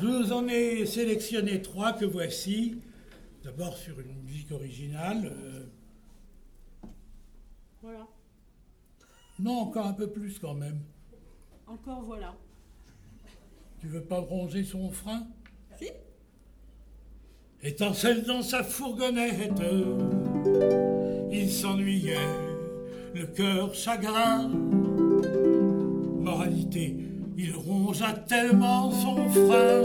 Je 0.00 0.06
vous 0.06 0.32
en 0.32 0.48
ai 0.48 0.86
sélectionné 0.86 1.60
trois 1.60 1.92
que 1.92 2.04
voici. 2.06 2.80
D'abord 3.42 3.76
sur 3.76 4.00
une 4.00 4.22
musique 4.22 4.50
originale. 4.52 5.26
euh, 5.26 5.66
Voilà. 7.82 8.06
non, 9.38 9.58
encore 9.60 9.86
un 9.86 9.92
peu 9.92 10.08
plus 10.10 10.38
quand 10.38 10.54
même. 10.54 10.80
Encore 11.66 12.02
voilà. 12.02 12.34
Tu 13.80 13.88
veux 13.88 14.02
pas 14.04 14.18
ronger 14.20 14.64
son 14.64 14.90
frein? 14.90 15.26
Si 15.78 15.90
Étincelle 17.66 18.24
dans 18.24 18.42
sa 18.42 18.62
fourgonnette, 18.62 19.62
il 21.32 21.50
s'ennuyait, 21.50 22.18
le 23.14 23.24
cœur 23.24 23.74
chagrin. 23.74 24.50
Moralité, 26.20 26.94
il 27.38 27.54
rongea 27.54 28.12
tellement 28.28 28.90
son 28.90 29.30
frein 29.30 29.80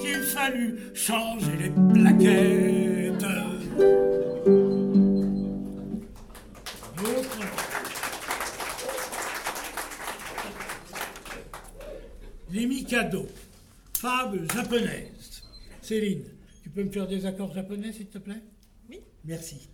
qu'il 0.00 0.22
fallut 0.22 0.78
changer 0.94 1.52
les 1.58 1.70
plaquettes. 1.92 3.20
D'autres 6.96 7.38
Les 12.50 12.66
fable 13.98 14.46
japonaise. 14.54 15.42
Céline, 15.82 16.24
tu 16.70 16.76
peux 16.76 16.84
me 16.84 16.90
faire 16.92 17.08
des 17.08 17.26
accords 17.26 17.52
japonais, 17.52 17.90
s'il 17.90 18.06
te 18.06 18.18
plaît? 18.18 18.42
Oui. 18.88 19.00
Merci. 19.24 19.68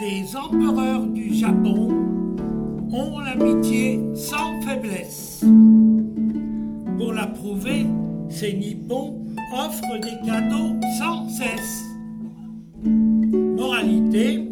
Les 0.00 0.36
empereurs 0.36 1.06
du 1.06 1.32
Japon 1.32 1.90
ont 2.90 3.20
l'amitié 3.20 4.00
sans 4.16 4.60
faiblesse. 4.62 5.44
Pour 6.98 7.12
la 7.12 7.28
prouver, 7.28 7.86
ces 8.30 8.54
Nippons 8.54 9.24
offrent 9.52 10.00
des 10.00 10.26
cadeaux 10.26 10.74
sans 10.98 11.28
cesse. 11.28 11.84
Moralité, 12.82 14.44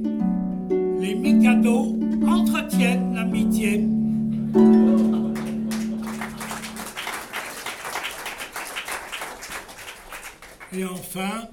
les 1.00 1.14
Mikado 1.16 1.98
entretiennent 2.24 3.14
l'amitié. 3.16 3.88
Et 10.74 10.84
enfin, 10.84 11.50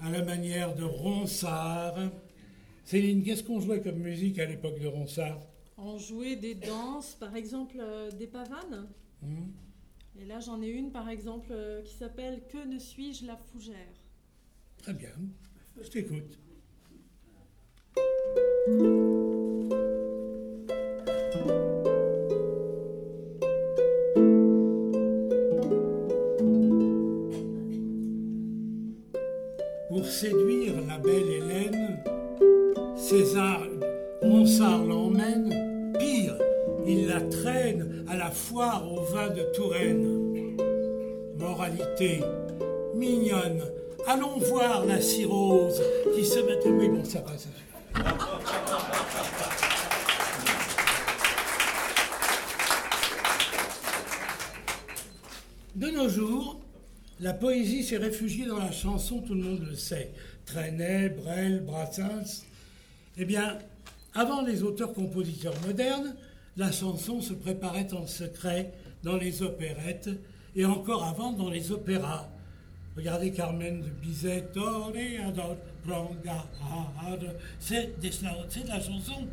à 0.00 0.10
la 0.10 0.24
manière 0.24 0.74
de 0.74 0.84
Ronsard. 0.84 1.98
Céline, 2.84 3.22
qu'est-ce 3.22 3.42
qu'on 3.42 3.60
jouait 3.60 3.82
comme 3.82 3.98
musique 3.98 4.38
à 4.38 4.46
l'époque 4.46 4.80
de 4.80 4.86
Ronsard? 4.86 5.40
On 5.76 5.98
jouait 5.98 6.36
des 6.36 6.54
danses, 6.54 7.16
par 7.16 7.36
exemple 7.36 7.76
euh, 7.78 8.10
des 8.10 8.26
pavanes. 8.26 8.88
Hmm 9.20 9.48
Et 10.18 10.24
là, 10.24 10.40
j'en 10.40 10.62
ai 10.62 10.68
une, 10.68 10.90
par 10.90 11.10
exemple, 11.10 11.48
euh, 11.50 11.82
qui 11.82 11.94
s'appelle 11.94 12.42
Que 12.50 12.66
ne 12.66 12.78
suis-je 12.78 13.26
la 13.26 13.36
fougère? 13.36 13.74
Très 14.78 14.94
bien, 14.94 15.12
je 15.82 15.88
t'écoute. 15.88 16.38
La 37.16 37.22
traîne 37.22 38.04
à 38.08 38.16
la 38.16 38.30
foire 38.30 38.86
au 38.92 39.00
vin 39.00 39.30
de 39.30 39.42
Touraine. 39.54 40.54
Moralité, 41.38 42.22
mignonne, 42.94 43.62
allons 44.06 44.36
voir 44.38 44.84
la 44.84 45.00
cirrhose 45.00 45.80
qui 46.14 46.26
se 46.26 46.40
met... 46.40 46.58
Oui, 46.66 46.88
bon, 46.90 47.04
ça 47.04 47.22
va, 47.22 47.38
ça. 47.38 47.48
De 55.74 55.88
nos 55.88 56.08
jours, 56.10 56.60
la 57.20 57.32
poésie 57.32 57.82
s'est 57.82 57.96
réfugiée 57.96 58.44
dans 58.44 58.58
la 58.58 58.72
chanson, 58.72 59.20
tout 59.20 59.34
le 59.34 59.42
monde 59.42 59.66
le 59.66 59.74
sait. 59.74 60.10
Trenet, 60.44 61.08
Brel, 61.08 61.64
Brassens. 61.64 62.44
Eh 63.16 63.24
bien, 63.24 63.58
avant 64.14 64.42
les 64.42 64.62
auteurs-compositeurs 64.62 65.54
modernes, 65.66 66.14
la 66.56 66.72
chanson 66.72 67.20
se 67.20 67.34
préparait 67.34 67.92
en 67.92 68.06
secret 68.06 68.72
dans 69.02 69.16
les 69.16 69.42
opérettes 69.42 70.10
et 70.54 70.64
encore 70.64 71.04
avant 71.04 71.32
dans 71.32 71.50
les 71.50 71.70
opéras. 71.70 72.28
Regardez 72.96 73.30
Carmen 73.30 73.82
de 73.82 73.90
Bizet, 73.90 74.48
c'est 77.60 77.96
de 78.62 78.68
la 78.68 78.80
chanson. 78.80 79.28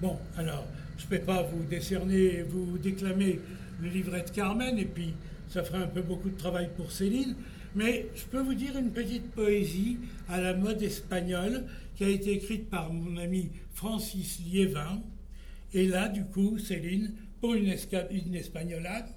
Bon, 0.00 0.18
alors, 0.36 0.66
je 0.98 1.04
ne 1.04 1.10
peux 1.10 1.20
pas 1.20 1.42
vous 1.42 1.62
décerner, 1.62 2.42
vous 2.42 2.76
déclamer 2.78 3.38
le 3.80 3.88
livret 3.88 4.22
de 4.22 4.30
Carmen, 4.30 4.76
et 4.78 4.84
puis 4.84 5.14
ça 5.48 5.62
ferait 5.62 5.84
un 5.84 5.86
peu 5.86 6.02
beaucoup 6.02 6.28
de 6.28 6.36
travail 6.36 6.70
pour 6.76 6.90
Céline, 6.90 7.36
mais 7.76 8.08
je 8.16 8.24
peux 8.24 8.40
vous 8.40 8.54
dire 8.54 8.76
une 8.76 8.90
petite 8.90 9.30
poésie 9.30 9.98
à 10.28 10.40
la 10.40 10.54
mode 10.54 10.82
espagnole 10.82 11.64
qui 11.96 12.02
a 12.04 12.08
été 12.08 12.32
écrite 12.32 12.68
par 12.68 12.92
mon 12.92 13.16
ami 13.16 13.50
Francis 13.74 14.40
Liévin. 14.40 15.00
Et 15.74 15.86
là, 15.88 16.08
du 16.08 16.24
coup, 16.24 16.58
Céline, 16.58 17.14
pour 17.40 17.54
une, 17.54 17.66
esca- 17.66 18.06
une 18.10 18.34
espagnolade, 18.36 19.08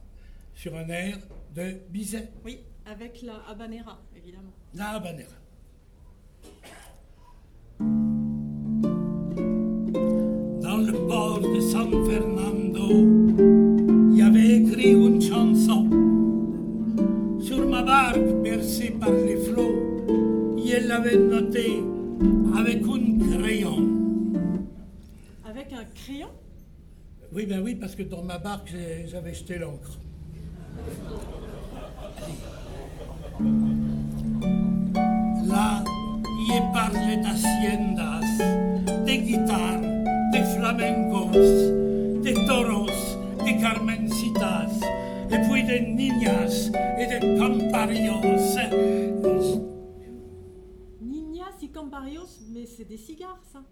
sur 0.55 0.75
un 0.75 0.87
air 0.89 1.17
de 1.55 1.77
Bizet, 1.89 2.29
Oui, 2.43 2.59
avec 2.85 3.21
la 3.21 3.35
habanera, 3.47 4.01
évidemment. 4.15 4.51
la 4.73 4.89
habanera. 4.89 5.35
Dans 10.61 10.77
le 10.77 10.93
port 11.07 11.39
de 11.39 11.59
San 11.59 11.89
Fernando, 12.05 12.89
il 14.11 14.17
y 14.17 14.21
avait 14.21 14.57
écrit 14.57 14.91
une 14.93 15.21
chanson. 15.21 15.87
Sur 17.39 17.67
ma 17.69 17.81
barque 17.83 18.41
percée 18.43 18.91
par 18.99 19.11
les 19.11 19.37
flots, 19.37 20.55
il 20.57 20.87
l'avait 20.87 21.17
noté 21.17 21.81
avec 22.57 22.81
un 22.83 23.37
crayon. 23.39 23.77
Avec 25.45 25.71
un 25.73 25.85
crayon? 25.95 26.27
Oui, 27.33 27.45
ben 27.45 27.61
oui, 27.61 27.75
parce 27.75 27.93
que 27.95 28.03
dans 28.03 28.23
ma 28.23 28.37
barque, 28.37 28.73
j'avais 29.07 29.33
jeté 29.33 29.57
l'encre. 29.57 29.99
Là, 35.45 35.83
y 36.39 36.73
parle 36.73 37.21
d'haciendas, 37.21 38.37
de 39.05 39.15
guitarras, 39.25 39.81
de 40.31 40.43
flamencos, 40.55 41.31
de 42.23 42.47
toros, 42.47 43.17
de 43.39 43.61
carmencitas, 43.61 44.79
et 45.29 45.39
puis 45.49 45.63
de 45.63 45.77
niñas 45.95 46.71
et 46.97 47.07
de 47.07 47.37
camparios. 47.37 48.21
Niñas 51.01 51.61
y 51.61 51.69
Camparios, 51.69 52.39
mais 52.49 52.65
c'est 52.65 52.85
des 52.85 52.97
cigares, 52.97 53.43
ça. 53.51 53.63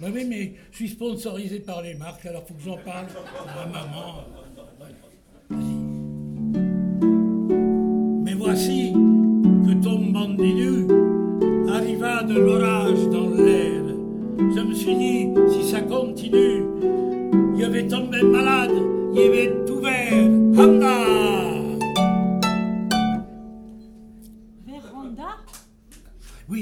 Ben 0.00 0.10
oui, 0.14 0.24
mais 0.26 0.52
je 0.70 0.76
suis 0.76 0.88
sponsorisé 0.88 1.60
par 1.60 1.82
les 1.82 1.92
marques, 1.92 2.24
alors 2.24 2.42
faut 2.46 2.54
que 2.54 2.62
j'en 2.62 2.78
parle 2.78 3.06
à 3.46 3.66
maman. 3.66 4.24
Mais 8.24 8.32
voici 8.32 8.92
que 8.94 9.82
tombant 9.82 10.30
des 10.30 10.54
nues, 10.54 10.86
arriva 11.70 12.22
de 12.22 12.38
l'orage 12.38 13.08
dans 13.10 13.28
l'air. 13.28 13.82
Je 14.38 14.60
me 14.60 14.72
suis 14.72 14.96
dit, 14.96 15.28
si 15.50 15.68
ça 15.68 15.82
continue, 15.82 16.64
il 17.58 17.62
avait 17.62 17.86
tombé 17.86 18.22
malade, 18.22 18.72
il 19.12 19.20
avait 19.20 19.52
tout 19.66 19.80
vert. 19.80 20.29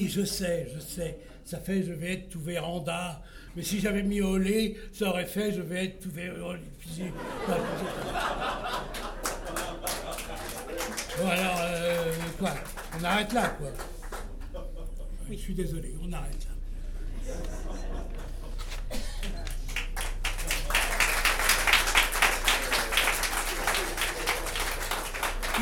Je 0.08 0.24
sais, 0.24 0.66
je 0.74 0.80
sais. 0.80 1.18
Ça 1.44 1.58
fait 1.60 1.82
je 1.82 1.92
vais 1.92 2.14
être 2.14 2.30
tout 2.30 2.40
véranda. 2.40 3.22
Mais 3.54 3.62
si 3.62 3.78
j'avais 3.78 4.02
mis 4.02 4.22
au 4.22 4.38
lait, 4.38 4.74
ça 4.92 5.10
aurait 5.10 5.26
fait 5.26 5.52
je 5.52 5.60
vais 5.60 5.84
être 5.84 6.00
tout 6.00 6.10
véranda. 6.10 6.58
Bon 11.18 11.28
alors, 11.28 11.60
euh, 11.60 12.12
quoi? 12.38 12.54
On 12.98 13.04
arrête 13.04 13.32
là, 13.34 13.48
quoi. 13.58 13.68
Je 15.30 15.36
suis 15.36 15.54
désolé, 15.54 15.94
on 16.02 16.10
arrête 16.12 16.46
là. 16.46 17.34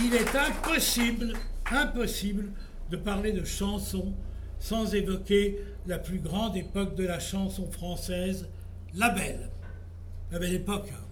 Il 0.04 0.14
est 0.14 0.36
impossible, 0.36 1.32
impossible 1.70 2.52
de 2.90 2.96
parler 2.96 3.32
de 3.32 3.44
chanson 3.44 4.14
sans 4.66 4.92
évoquer 4.96 5.60
la 5.86 5.96
plus 5.96 6.18
grande 6.18 6.56
époque 6.56 6.96
de 6.96 7.04
la 7.04 7.20
chanson 7.20 7.70
française, 7.70 8.48
la 8.94 9.10
belle. 9.10 9.48
La 10.32 10.40
belle 10.40 10.54
époque. 10.54 10.88
hein. 10.92 11.04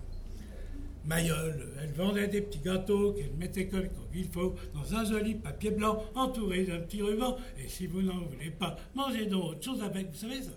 Mayol, 1.05 1.69
elle 1.81 1.93
vendait 1.93 2.27
des 2.27 2.41
petits 2.41 2.59
gâteaux 2.59 3.13
qu'elle 3.13 3.33
mettait 3.35 3.69
comme 3.69 3.87
il 4.13 4.25
faut 4.25 4.57
dans 4.75 4.97
un 4.97 5.05
joli 5.05 5.37
papier 5.37 5.71
blanc 5.71 6.03
entouré 6.17 6.65
d'un 6.65 6.81
petit 6.81 7.01
ruban. 7.01 7.37
Et 7.63 7.69
si 7.69 7.87
vous 7.87 8.03
n'en 8.03 8.25
voulez 8.25 8.51
pas, 8.51 8.75
mangez 8.97 9.27
d'autres 9.27 9.63
choses 9.63 9.83
avec, 9.85 10.11
vous 10.11 10.17
savez 10.17 10.43
ça. 10.43 10.51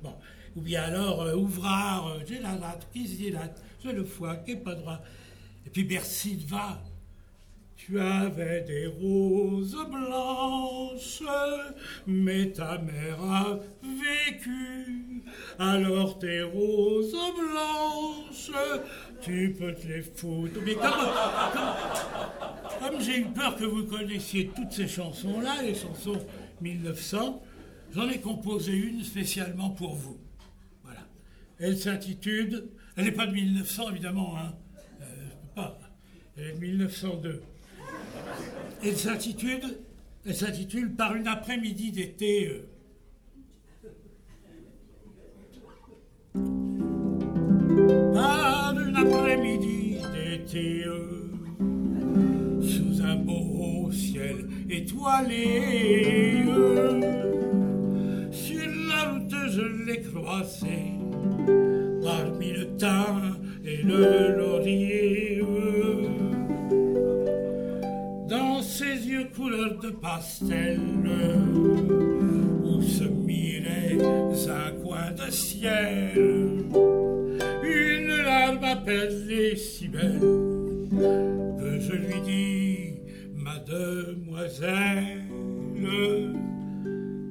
Bon, 0.00 0.14
ou 0.54 0.60
bien 0.60 0.82
alors, 0.84 1.22
euh, 1.22 1.34
ouvrard, 1.34 2.06
euh, 2.06 2.20
j'ai 2.28 2.38
la 2.38 2.54
latte, 2.54 2.86
qui 2.92 3.08
se 3.08 3.16
dilate, 3.16 3.60
j'ai 3.82 3.92
le 3.92 4.04
foie 4.04 4.36
qui 4.36 4.52
est 4.52 4.56
pas 4.56 4.76
droit. 4.76 5.02
Et 5.66 5.70
puis 5.70 5.82
Bercy 5.82 6.36
va. 6.46 6.80
Tu 7.86 8.00
avais 8.00 8.62
des 8.62 8.88
roses 8.88 9.78
blanches, 9.88 11.22
mais 12.04 12.50
ta 12.50 12.78
mère 12.78 13.22
a 13.22 13.60
vécu. 13.80 15.22
Alors 15.60 16.18
tes 16.18 16.42
roses 16.42 17.14
blanches, 17.38 18.50
tu 19.20 19.54
peux 19.56 19.72
te 19.72 19.86
les 19.86 20.02
foutre. 20.02 20.58
Mais 20.64 20.74
comme, 20.74 20.90
j'ai 23.00 23.20
eu 23.20 23.26
peur 23.26 23.54
que 23.56 23.66
vous 23.66 23.84
connaissiez 23.84 24.48
toutes 24.48 24.72
ces 24.72 24.88
chansons-là, 24.88 25.62
les 25.62 25.76
chansons 25.76 26.26
1900, 26.62 27.40
j'en 27.94 28.08
ai 28.08 28.18
composé 28.20 28.72
une 28.72 29.04
spécialement 29.04 29.70
pour 29.70 29.94
vous. 29.94 30.18
Voilà. 30.82 31.06
Elle 31.60 31.78
s'intitule. 31.78 32.68
Elle 32.96 33.04
n'est 33.04 33.12
pas 33.12 33.28
de 33.28 33.32
1900, 33.32 33.90
évidemment, 33.90 34.36
hein. 34.36 34.56
Euh, 35.02 35.04
pas. 35.54 35.78
Elle 36.36 36.46
est 36.46 36.52
de 36.54 36.58
1902. 36.58 37.42
Elle 38.84 38.96
s'intitule, 38.96 40.94
Par 40.96 41.14
une 41.14 41.28
après-midi 41.28 41.92
d'été. 41.92 42.48
euh. 42.48 42.62
Par 48.14 48.74
une 48.78 48.96
après-midi 48.96 49.96
d'été, 50.14 50.84
euh, 50.86 51.30
sous 52.60 53.02
un 53.02 53.16
beau 53.16 53.90
ciel 53.92 54.48
étoilé, 54.68 56.44
euh, 56.48 57.00
sur 58.32 58.66
la 58.88 59.12
route 59.12 59.34
je 59.50 59.84
l'ai 59.86 60.02
croisé, 60.02 60.92
parmi 62.02 62.52
le 62.52 62.76
thym 62.76 63.38
et 63.64 63.82
le 63.82 64.36
laurier. 64.36 65.42
Dans 68.28 68.60
ses 68.62 69.06
yeux 69.06 69.28
couleur 69.34 69.78
de 69.78 69.90
pastel 69.90 70.80
où 72.64 72.82
se 72.82 73.04
mirait 73.04 73.98
un 74.48 74.72
coin 74.82 75.12
de 75.12 75.30
ciel. 75.30 76.12
Une 77.62 78.08
larme 78.24 78.64
apaisée 78.64 79.56
si 79.56 79.88
belle 79.88 80.20
que 80.20 81.80
je 81.80 81.92
lui 81.92 82.20
dis, 82.24 83.00
Mademoiselle, 83.34 85.24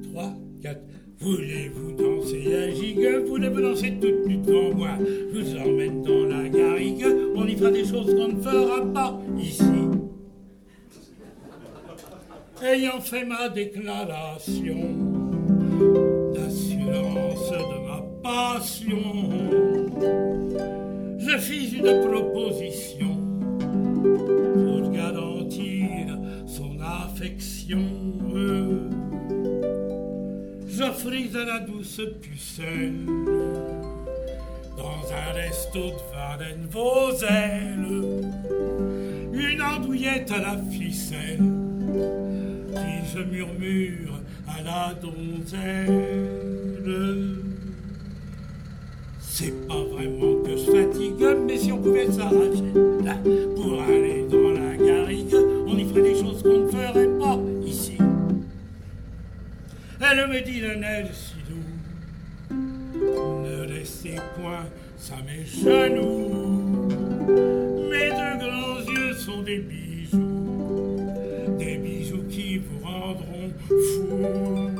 trois, 0.04 0.34
quatre, 0.62 0.82
voulez-vous 1.18 1.92
danser? 1.92 2.44
La 2.44 2.70
gigue 2.70 3.26
Voulez-vous 3.26 3.60
danser 3.60 3.94
toute 4.00 4.26
nuit 4.26 4.38
devant 4.38 4.74
moi? 4.74 4.98
Je 4.98 5.38
vous 5.38 5.56
emmène 5.56 6.02
dans 6.02 6.24
la 6.24 6.48
garrigue, 6.48 7.06
on 7.34 7.46
y 7.46 7.56
fera 7.56 7.70
des 7.70 7.84
choses 7.84 8.14
qu'on 8.14 8.28
ne 8.28 8.40
fera 8.40 8.84
pas 8.92 9.20
ici. 9.38 9.62
Ayant 12.62 13.00
fait 13.00 13.24
ma 13.24 13.50
déclaration 13.50 14.76
d'assurance 16.34 17.50
de 17.50 17.78
ma 17.86 18.02
passion, 18.22 18.96
je 21.18 21.36
fis 21.38 21.76
une 21.76 22.08
proposition 22.08 23.16
pour 24.54 24.90
garantir 24.90 26.18
son 26.46 26.78
affection. 26.80 27.82
J'offris 30.66 31.30
à 31.34 31.44
la 31.44 31.58
douce 31.60 32.00
pucelle 32.22 33.06
dans 34.78 35.12
un 35.12 35.32
resto 35.34 35.78
de 35.78 36.66
vos 36.70 37.12
ailes 37.22 38.22
une 39.32 39.62
andouillette 39.62 40.30
à 40.32 40.38
la 40.38 40.58
ficelle 40.70 41.40
puis 42.76 42.98
je 43.14 43.20
murmure 43.22 44.20
à 44.48 44.62
la 44.62 44.94
donzelle 44.94 46.26
c'est 49.38 49.68
pas 49.68 49.82
vraiment 49.92 50.42
que 50.42 50.52
je 50.52 50.64
fatigue, 50.64 51.26
mais 51.46 51.58
si 51.58 51.70
on 51.70 51.76
pouvait 51.76 52.10
s'arracher 52.10 52.72
pour 53.54 53.82
aller 53.82 54.24
dans 54.30 54.50
la 54.52 54.74
garrigue, 54.76 55.36
on 55.66 55.76
y 55.76 55.84
ferait 55.84 56.00
des 56.00 56.14
choses 56.14 56.42
qu'on 56.42 56.60
ne 56.60 56.68
ferait 56.68 57.18
pas 57.18 57.38
ici. 57.66 57.98
Elle 60.00 60.26
me 60.28 60.40
dit 60.40 60.62
d'un 60.62 60.80
air 60.80 61.06
si 61.12 61.34
doux, 61.50 62.56
ne 63.44 63.66
laissez 63.66 64.16
point 64.40 64.64
ça 64.96 65.16
mes 65.26 65.44
genoux. 65.44 66.88
Mes 67.90 68.08
deux 68.08 68.38
grands 68.38 68.80
yeux 68.90 69.12
sont 69.12 69.42
des 69.42 69.58
bijoux, 69.58 69.85
fou. 73.68 74.70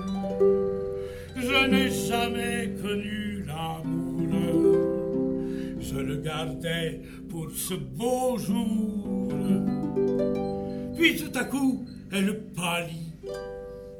Je 1.36 1.68
n'ai 1.70 1.90
jamais 1.90 2.72
connu 2.82 3.44
l'amour, 3.46 4.76
je 5.80 5.96
le 5.98 6.16
gardais 6.16 7.00
pour 7.28 7.50
ce 7.50 7.74
beau 7.74 8.38
jour. 8.38 9.28
Puis 10.96 11.16
tout 11.16 11.38
à 11.38 11.44
coup, 11.44 11.84
elle 12.12 12.40
pâlit. 12.56 13.12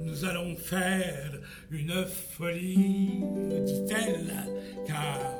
Nous 0.03 0.25
allons 0.25 0.57
faire 0.57 1.33
une 1.71 2.05
folie, 2.37 3.23
dit-elle, 3.65 4.33
car 4.87 5.35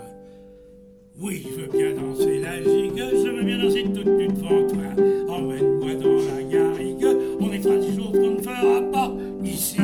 oui, 1.19 1.47
je 1.49 1.61
veux 1.63 1.69
bien 1.69 1.95
danser 1.95 2.41
la 2.41 2.63
gigue, 2.63 2.99
je 2.99 3.29
veux 3.31 3.43
bien 3.43 3.59
danser 3.59 3.85
toute 3.85 4.05
devant 4.05 4.67
toi. 4.69 4.89
Emmène-moi 5.29 5.95
dans 5.95 6.21
la 6.35 6.43
garrigue, 6.43 7.16
fera 7.41 7.77
des 7.77 7.95
choses 7.97 8.13
qu'on 8.13 8.31
ne 8.31 8.43
fera 8.43 8.91
pas 8.93 9.13
ici. 9.45 9.79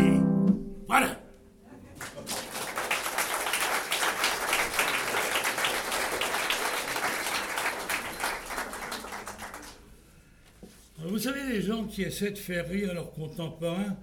Voilà. 0.86 1.16
Vous 10.98 11.18
savez, 11.18 11.40
les 11.52 11.62
gens 11.62 11.84
qui 11.84 12.02
essaient 12.02 12.30
de 12.30 12.38
faire 12.38 12.68
rire 12.68 12.94
leurs 12.94 13.12
contemporains, 13.12 13.96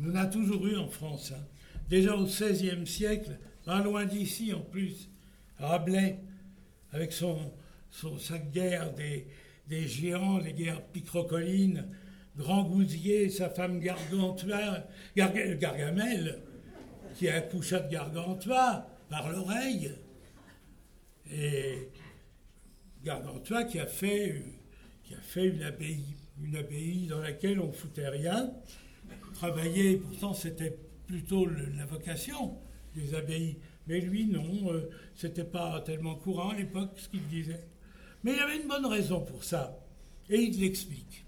on 0.00 0.10
en 0.10 0.14
a 0.14 0.26
toujours 0.26 0.66
eu 0.66 0.76
en 0.76 0.88
France. 0.88 1.32
hein. 1.34 1.42
Déjà 1.88 2.14
au 2.16 2.24
XVIe 2.24 2.86
siècle, 2.86 3.38
pas 3.64 3.82
loin 3.82 4.04
d'ici 4.04 4.52
en 4.54 4.60
plus, 4.60 5.08
Rabelais, 5.58 6.18
avec 6.92 7.12
son, 7.12 7.36
son- 7.90 8.18
sa 8.18 8.38
guerre 8.38 8.92
des, 8.94 9.26
des 9.68 9.86
géants, 9.88 10.38
les 10.38 10.52
guerres 10.52 10.82
picrocolines, 10.86 11.86
Grand 12.36 12.62
Gousier, 12.64 13.28
sa 13.28 13.50
femme 13.50 13.80
Gargantua, 13.80 14.86
Garga- 15.16 15.56
Gargamel, 15.56 16.38
qui 17.16 17.28
accoucha 17.28 17.80
de 17.80 17.90
Gargantua 17.92 18.86
par 19.08 19.30
l'oreille. 19.30 19.90
Et 21.32 21.88
Gargantua 23.04 23.64
qui 23.64 23.78
a 23.78 23.86
fait, 23.86 24.42
qui 25.04 25.14
a 25.14 25.20
fait 25.20 25.46
une 25.48 25.62
abbaye, 25.62 26.04
une 26.42 26.56
abbaye 26.56 27.06
dans 27.08 27.20
laquelle 27.20 27.60
on 27.60 27.72
foutait 27.72 28.08
rien, 28.08 28.52
travaillait, 29.34 29.96
pourtant 29.96 30.34
c'était 30.34 30.76
plutôt 31.06 31.46
la 31.46 31.86
vocation 31.86 32.56
des 32.94 33.14
abbayes. 33.14 33.56
Mais 33.86 34.00
lui, 34.00 34.26
non, 34.26 34.72
euh, 34.72 34.88
c'était 35.16 35.44
pas 35.44 35.80
tellement 35.80 36.14
courant 36.14 36.50
à 36.50 36.56
l'époque 36.56 36.92
ce 36.96 37.08
qu'il 37.08 37.26
disait. 37.28 37.64
Mais 38.22 38.34
il 38.34 38.38
avait 38.38 38.60
une 38.60 38.68
bonne 38.68 38.86
raison 38.86 39.20
pour 39.20 39.42
ça. 39.42 39.78
Et 40.28 40.40
il 40.42 40.60
l'explique. 40.60 41.24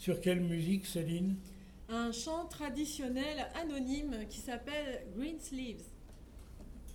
Sur 0.00 0.18
quelle 0.22 0.40
musique, 0.40 0.86
Céline 0.86 1.34
Un 1.90 2.10
chant 2.10 2.46
traditionnel 2.46 3.46
anonyme 3.54 4.16
qui 4.30 4.38
s'appelle 4.38 5.02
Green 5.14 5.38
Sleeves. 5.38 5.84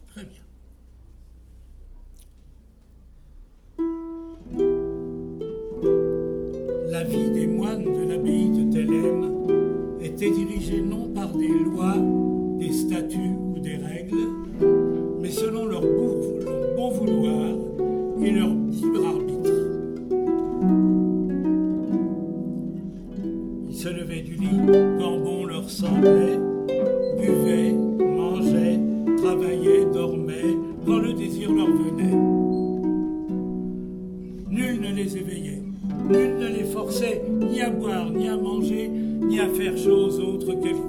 Très 0.07 0.23
bien. 0.23 0.41
La 6.89 7.03
vie 7.03 7.29
des 7.29 7.45
moines 7.45 7.83
de 7.83 8.09
l'abbaye 8.09 8.49
de 8.49 8.71
Thélème 8.73 9.99
était 10.01 10.31
dirigée 10.31 10.81
non 10.81 11.07
par 11.13 11.31
des 11.31 11.47
lois, 11.47 11.97
des 12.57 12.73
statuts 12.73 13.35
ou 13.53 13.59
des 13.59 13.75
règles, 13.77 14.31
mais 15.21 15.29
selon 15.29 15.67
leur 15.67 15.81
bon, 15.81 16.39
leur 16.43 16.75
bon 16.75 16.89
vouloir 16.89 17.55
et 18.23 18.31
leur 18.31 18.49
libre 18.49 19.05
arbitre. 19.05 19.24
Se 23.85 23.89
levaient 23.91 24.21
du 24.21 24.33
lit 24.33 24.97
quand 24.97 25.19
bon 25.19 25.45
leur 25.45 25.69
semblait, 25.69 26.39
buvaient, 27.19 27.71
mangeaient, 28.03 28.79
travaillaient, 29.17 29.85
dormaient, 29.93 30.57
quand 30.87 30.97
le 30.97 31.13
désir 31.13 31.53
leur 31.53 31.67
venait. 31.67 32.15
Nul 34.49 34.81
ne 34.81 34.95
les 34.95 35.17
éveillait, 35.17 35.61
nul 36.09 36.35
ne 36.39 36.47
les 36.47 36.63
forçait 36.63 37.21
ni 37.29 37.61
à 37.61 37.69
boire, 37.69 38.09
ni 38.09 38.27
à 38.27 38.35
manger, 38.35 38.87
ni 38.87 39.39
à 39.39 39.49
faire 39.49 39.77
chose 39.77 40.19
autre 40.19 40.59
quelconque. 40.63 40.84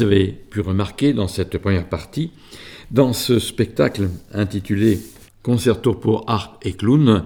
Vous 0.00 0.06
avez 0.06 0.28
pu 0.28 0.62
remarquer 0.62 1.12
dans 1.12 1.28
cette 1.28 1.58
première 1.58 1.86
partie, 1.86 2.30
dans 2.90 3.12
ce 3.12 3.38
spectacle 3.38 4.08
intitulé 4.32 4.98
Concerto 5.42 5.92
pour 5.92 6.24
harpe 6.26 6.64
et 6.64 6.72
clown, 6.72 7.24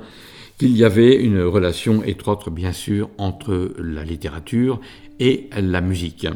qu'il 0.59 0.77
y 0.77 0.83
avait 0.83 1.15
une 1.15 1.41
relation 1.41 2.03
étroite 2.03 2.49
bien 2.51 2.73
sûr 2.73 3.11
entre 3.17 3.75
la 3.79 4.03
littérature 4.03 4.81
et 5.21 5.49
la 5.57 5.81
musique. 5.81 6.27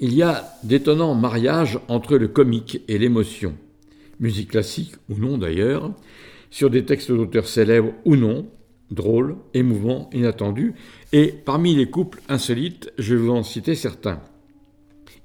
Il 0.00 0.12
y 0.12 0.22
a 0.22 0.44
d'étonnants 0.64 1.14
mariages 1.14 1.78
entre 1.86 2.16
le 2.16 2.26
comique 2.26 2.80
et 2.88 2.98
l'émotion, 2.98 3.54
musique 4.18 4.50
classique 4.50 4.94
ou 5.08 5.14
non 5.18 5.38
d'ailleurs, 5.38 5.92
sur 6.50 6.68
des 6.68 6.84
textes 6.84 7.12
d'auteurs 7.12 7.46
célèbres 7.46 7.92
ou 8.04 8.16
non, 8.16 8.48
drôles, 8.90 9.36
émouvants, 9.54 10.10
inattendus, 10.12 10.74
et 11.12 11.28
parmi 11.28 11.76
les 11.76 11.90
couples 11.90 12.20
insolites, 12.28 12.90
je 12.98 13.14
vais 13.14 13.20
vous 13.20 13.30
en 13.30 13.44
citer 13.44 13.76
certains. 13.76 14.20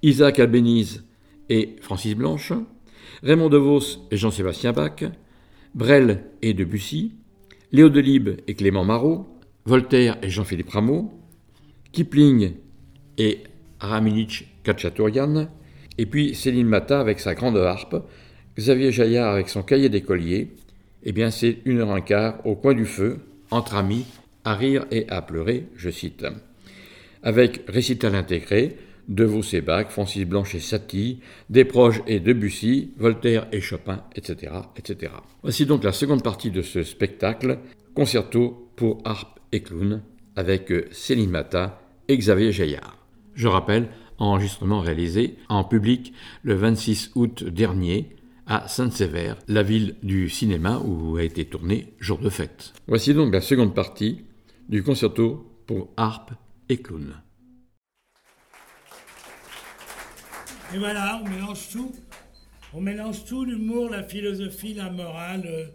Isaac 0.01 0.39
Albéniz 0.39 1.03
et 1.49 1.75
Francis 1.81 2.15
Blanche, 2.15 2.53
Raymond 3.21 3.49
DeVos 3.49 4.07
et 4.11 4.17
Jean-Sébastien 4.17 4.71
Bach, 4.71 5.03
Brel 5.75 6.23
et 6.41 6.53
Debussy, 6.53 7.13
Léo 7.71 7.89
Delibes 7.89 8.39
et 8.47 8.55
Clément 8.55 8.85
Marot, 8.85 9.27
Voltaire 9.65 10.17
et 10.21 10.29
Jean-Philippe 10.29 10.69
Rameau, 10.69 11.11
Kipling 11.91 12.53
et 13.17 13.43
Raminich 13.79 14.47
Khatchatourian, 14.63 15.49
et 15.97 16.05
puis 16.05 16.33
Céline 16.33 16.67
Mata 16.67 16.99
avec 16.99 17.19
sa 17.19 17.35
grande 17.35 17.57
harpe, 17.57 17.97
Xavier 18.57 18.91
Jaillard 18.91 19.33
avec 19.33 19.49
son 19.49 19.63
cahier 19.63 19.89
d'écolier, 19.89 20.55
eh 21.03 21.11
bien 21.11 21.29
c'est 21.29 21.59
une 21.65 21.79
heure 21.79 21.91
un 21.91 22.01
quart 22.01 22.45
au 22.45 22.55
coin 22.55 22.73
du 22.73 22.85
feu, 22.85 23.19
entre 23.51 23.75
amis, 23.75 24.05
à 24.45 24.55
rire 24.55 24.85
et 24.91 25.09
à 25.09 25.21
pleurer, 25.21 25.67
je 25.75 25.89
cite. 25.89 26.25
Avec 27.21 27.63
récital 27.67 28.15
intégré, 28.15 28.77
de 29.09 29.59
Bach, 29.61 29.89
Francis 29.89 30.25
Blanche 30.25 30.55
et 30.55 30.59
Satie, 30.59 31.19
Desproges 31.49 32.01
et 32.07 32.19
Debussy, 32.19 32.93
Voltaire 32.97 33.47
et 33.51 33.59
Chopin, 33.59 34.03
etc., 34.15 34.53
etc. 34.77 35.11
Voici 35.41 35.65
donc 35.65 35.83
la 35.83 35.91
seconde 35.91 36.23
partie 36.23 36.51
de 36.51 36.61
ce 36.61 36.83
spectacle, 36.83 37.59
concerto 37.95 38.71
pour 38.75 39.01
harpe 39.03 39.39
et 39.51 39.61
clown, 39.61 40.01
avec 40.35 40.71
Céline 40.91 41.31
Mata 41.31 41.81
et 42.07 42.17
Xavier 42.17 42.51
Jaillard. 42.51 42.97
Je 43.33 43.47
rappelle, 43.47 43.89
enregistrement 44.19 44.79
réalisé 44.79 45.35
en 45.49 45.63
public 45.63 46.13
le 46.43 46.53
26 46.53 47.11
août 47.15 47.43
dernier 47.43 48.15
à 48.45 48.67
Sainte-Sévère, 48.67 49.37
la 49.47 49.63
ville 49.63 49.95
du 50.03 50.29
cinéma 50.29 50.79
où 50.79 51.17
a 51.17 51.23
été 51.23 51.45
tourné 51.45 51.93
Jour 51.99 52.19
de 52.19 52.29
fête. 52.29 52.73
Voici 52.87 53.13
donc 53.13 53.33
la 53.33 53.41
seconde 53.41 53.73
partie 53.73 54.21
du 54.69 54.83
concerto 54.83 55.45
pour 55.67 55.89
harpe 55.97 56.31
et 56.67 56.77
clown. 56.77 57.13
Et 60.73 60.77
voilà, 60.77 61.19
on 61.23 61.27
mélange 61.27 61.69
tout. 61.71 61.91
On 62.73 62.81
mélange 62.81 63.25
tout, 63.25 63.43
l'humour, 63.43 63.89
la 63.89 64.03
philosophie, 64.03 64.75
la 64.75 64.91
morale. 64.91 65.43
euh, 65.47 65.65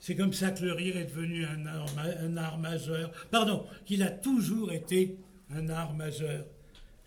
C'est 0.00 0.16
comme 0.16 0.32
ça 0.32 0.50
que 0.50 0.64
le 0.64 0.72
rire 0.72 0.96
est 0.96 1.04
devenu 1.04 1.44
un 1.44 2.36
art, 2.36 2.58
majeur. 2.58 3.12
Pardon, 3.30 3.64
qu'il 3.84 4.02
a 4.02 4.10
toujours 4.10 4.72
été 4.72 5.16
un 5.50 5.68
art 5.68 5.94
majeur, 5.94 6.44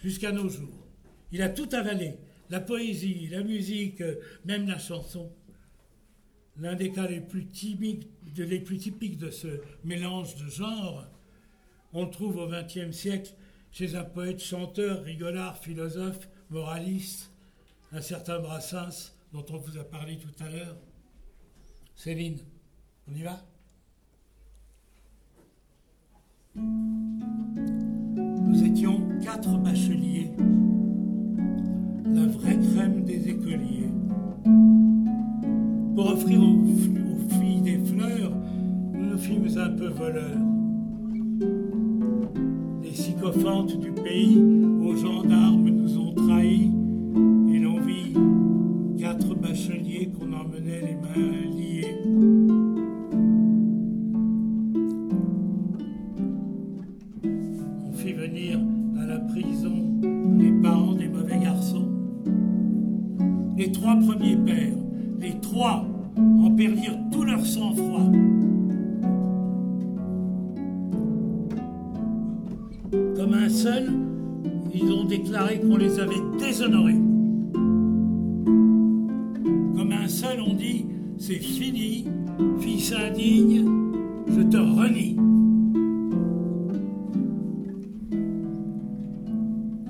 jusqu'à 0.01 0.32
nos 0.32 0.47
jours. 0.47 0.88
Il 1.34 1.41
a 1.41 1.49
tout 1.49 1.67
avalé. 1.74 2.13
La 2.49 2.61
poésie, 2.61 3.28
la 3.28 3.43
musique, 3.43 3.99
euh, 4.01 4.15
même 4.45 4.67
la 4.67 4.80
chanson. 4.80 5.30
L'un 6.57 6.76
des 6.76 6.91
cas 6.91 7.07
les 7.07 7.20
plus, 7.20 7.45
les 8.38 8.59
plus 8.59 8.78
typiques 8.78 9.17
de 9.17 9.30
ce 9.30 9.47
mélange 9.84 10.36
de 10.36 10.49
genres, 10.49 11.05
on 11.93 12.05
le 12.05 12.11
trouve 12.11 12.38
au 12.38 12.47
XXe 12.47 12.91
siècle 12.95 13.34
chez 13.72 13.95
un 13.95 14.03
poète, 14.03 14.41
chanteur, 14.41 15.03
rigolard, 15.03 15.57
philosophe, 15.57 16.28
moraliste, 16.49 17.31
un 17.91 18.01
certain 18.01 18.39
Brassens, 18.39 19.13
dont 19.33 19.45
on 19.51 19.57
vous 19.57 19.77
a 19.77 19.83
parlé 19.83 20.17
tout 20.17 20.43
à 20.43 20.49
l'heure. 20.49 20.75
Céline, 21.95 22.39
on 23.07 23.15
y 23.15 23.21
va? 23.21 23.37
Nous 28.45 28.63
étions 28.63 29.07
quatre 29.21 29.57
bacheliers, 29.57 30.31
la 32.05 32.25
vraie 32.27 32.57
crème 32.57 33.03
des 33.05 33.29
écoliers. 33.29 33.91
Pour 35.95 36.11
offrir 36.11 36.41
aux, 36.41 36.65
filles 37.39 37.61
des 37.61 37.77
fleurs, 37.85 38.31
nous 38.93 39.11
nous 39.11 39.17
fîmes 39.17 39.47
un 39.57 39.69
peu 39.69 39.87
voleurs 39.89 40.39
les 42.89 42.95
sycophantes 42.95 43.79
du 43.79 43.91
pays 43.91 44.37
aux 44.81 44.95
gendarmes 44.95 45.68
et 46.38 47.59
l'on 47.59 47.80
vit 47.80 48.13
quatre 48.99 49.34
bacheliers 49.36 50.11
qu'on 50.17 50.32
emmenait 50.32 50.82
les 50.82 50.95
mains 50.95 51.55
liées. 51.55 51.95
On 57.88 57.93
fit 57.93 58.13
venir 58.13 58.59
à 59.01 59.05
la 59.07 59.19
prison 59.19 59.73
les 60.38 60.51
parents 60.61 60.93
des 60.93 61.07
mauvais 61.07 61.39
garçons. 61.39 61.88
Les 63.57 63.71
trois 63.71 63.95
premiers 63.95 64.38
pères, 64.38 64.77
les 65.19 65.34
trois 65.41 65.84
en 66.15 66.51
perdirent 66.51 66.99
tout 67.11 67.23
leur 67.23 67.43
sang-froid. 67.43 68.11
Comme 73.15 73.34
un 73.34 73.49
seul, 73.49 74.09
ils 74.74 74.91
ont 74.91 75.05
déclaré 75.05 75.59
qu'on 75.59 75.78
les 75.78 75.99
avait 75.99 76.22
déshonorés. 76.38 76.99
Comme 79.76 79.91
un 79.91 80.07
seul, 80.07 80.39
on 80.41 80.53
dit 80.53 80.86
c'est 81.17 81.34
fini, 81.36 82.05
fils 82.59 82.93
indigne, 82.93 83.65
je 84.28 84.41
te 84.41 84.57
renie. 84.57 85.17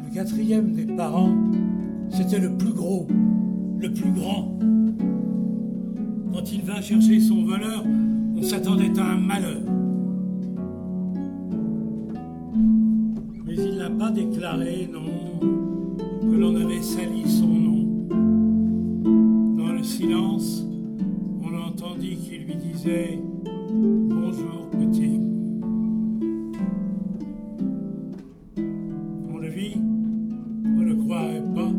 Le 0.06 0.14
quatrième 0.14 0.74
des 0.74 0.86
parents, 0.96 1.36
c'était 2.10 2.40
le 2.40 2.58
plus 2.58 2.74
gros, 2.74 3.08
le 3.80 3.94
plus 3.94 4.12
grand. 4.12 4.58
Quand 6.34 6.52
il 6.52 6.62
vint 6.62 6.82
chercher 6.82 7.20
son 7.20 7.46
voleur, 7.46 7.84
on 8.36 8.42
s'attendait 8.42 8.98
à 9.00 9.12
un 9.14 9.18
malheur. 9.18 9.69
Pas 14.00 14.12
déclaré, 14.12 14.90
non, 14.90 15.40
que 16.22 16.36
l'on 16.36 16.56
avait 16.56 16.82
sali 16.82 17.30
son 17.30 17.48
nom. 17.48 18.08
Dans 19.58 19.74
le 19.74 19.84
silence, 19.84 20.66
on 21.44 21.54
entendit 21.54 22.16
qu'il 22.16 22.46
lui 22.46 22.56
disait 22.56 23.20
Bonjour 23.74 24.70
petit. 24.70 25.20
On 29.34 29.38
le 29.38 29.50
vit, 29.50 29.76
on 30.64 30.80
ne 30.80 30.86
le 30.86 30.96
croirait 30.96 31.44
pas, 31.54 31.72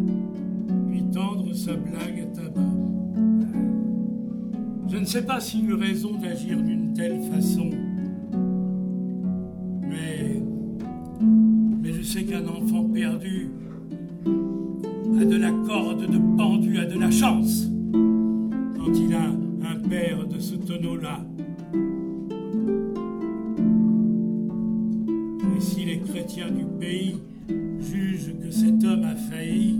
lui 0.90 1.02
tendre 1.10 1.54
sa 1.54 1.72
blague 1.72 2.20
à 2.20 2.36
tabac. 2.36 2.60
Je 4.88 4.98
ne 4.98 5.06
sais 5.06 5.24
pas 5.24 5.40
s'il 5.40 5.70
eut 5.70 5.74
raison 5.74 6.18
d'agir 6.20 6.60
d'une 6.62 6.92
telle 6.92 7.22
façon, 7.32 7.70
sais 12.11 12.24
qu'un 12.24 12.44
enfant 12.48 12.82
perdu 12.92 13.50
a 15.20 15.24
de 15.24 15.36
la 15.36 15.52
corde 15.64 16.11
de 16.11 16.18
pendu, 16.36 16.76
a 16.78 16.84
de 16.84 16.98
la 16.98 17.08
chance 17.08 17.68
quand 17.92 18.92
il 18.92 19.14
a 19.14 19.26
un 19.26 19.88
père 19.88 20.26
de 20.26 20.40
ce 20.40 20.56
tonneau-là. 20.56 21.20
Et 25.56 25.61
si 25.61 25.84
les 25.84 26.00
chrétiens 26.00 26.50
du 26.50 26.64
pays 26.80 27.16
jugent 27.78 28.34
que 28.42 28.50
cet 28.50 28.82
homme 28.82 29.04
a 29.04 29.14
failli, 29.14 29.78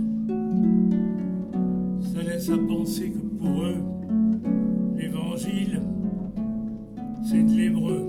ça 2.13 2.21
laisse 2.23 2.49
à 2.49 2.57
penser 2.57 3.09
que 3.09 3.43
pour 3.43 3.61
eux, 3.61 3.83
l'évangile, 4.95 5.81
c'est 7.25 7.43
de 7.43 7.51
l'hébreu. 7.57 8.07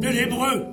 De 0.00 0.08
l'hébreu 0.08 0.64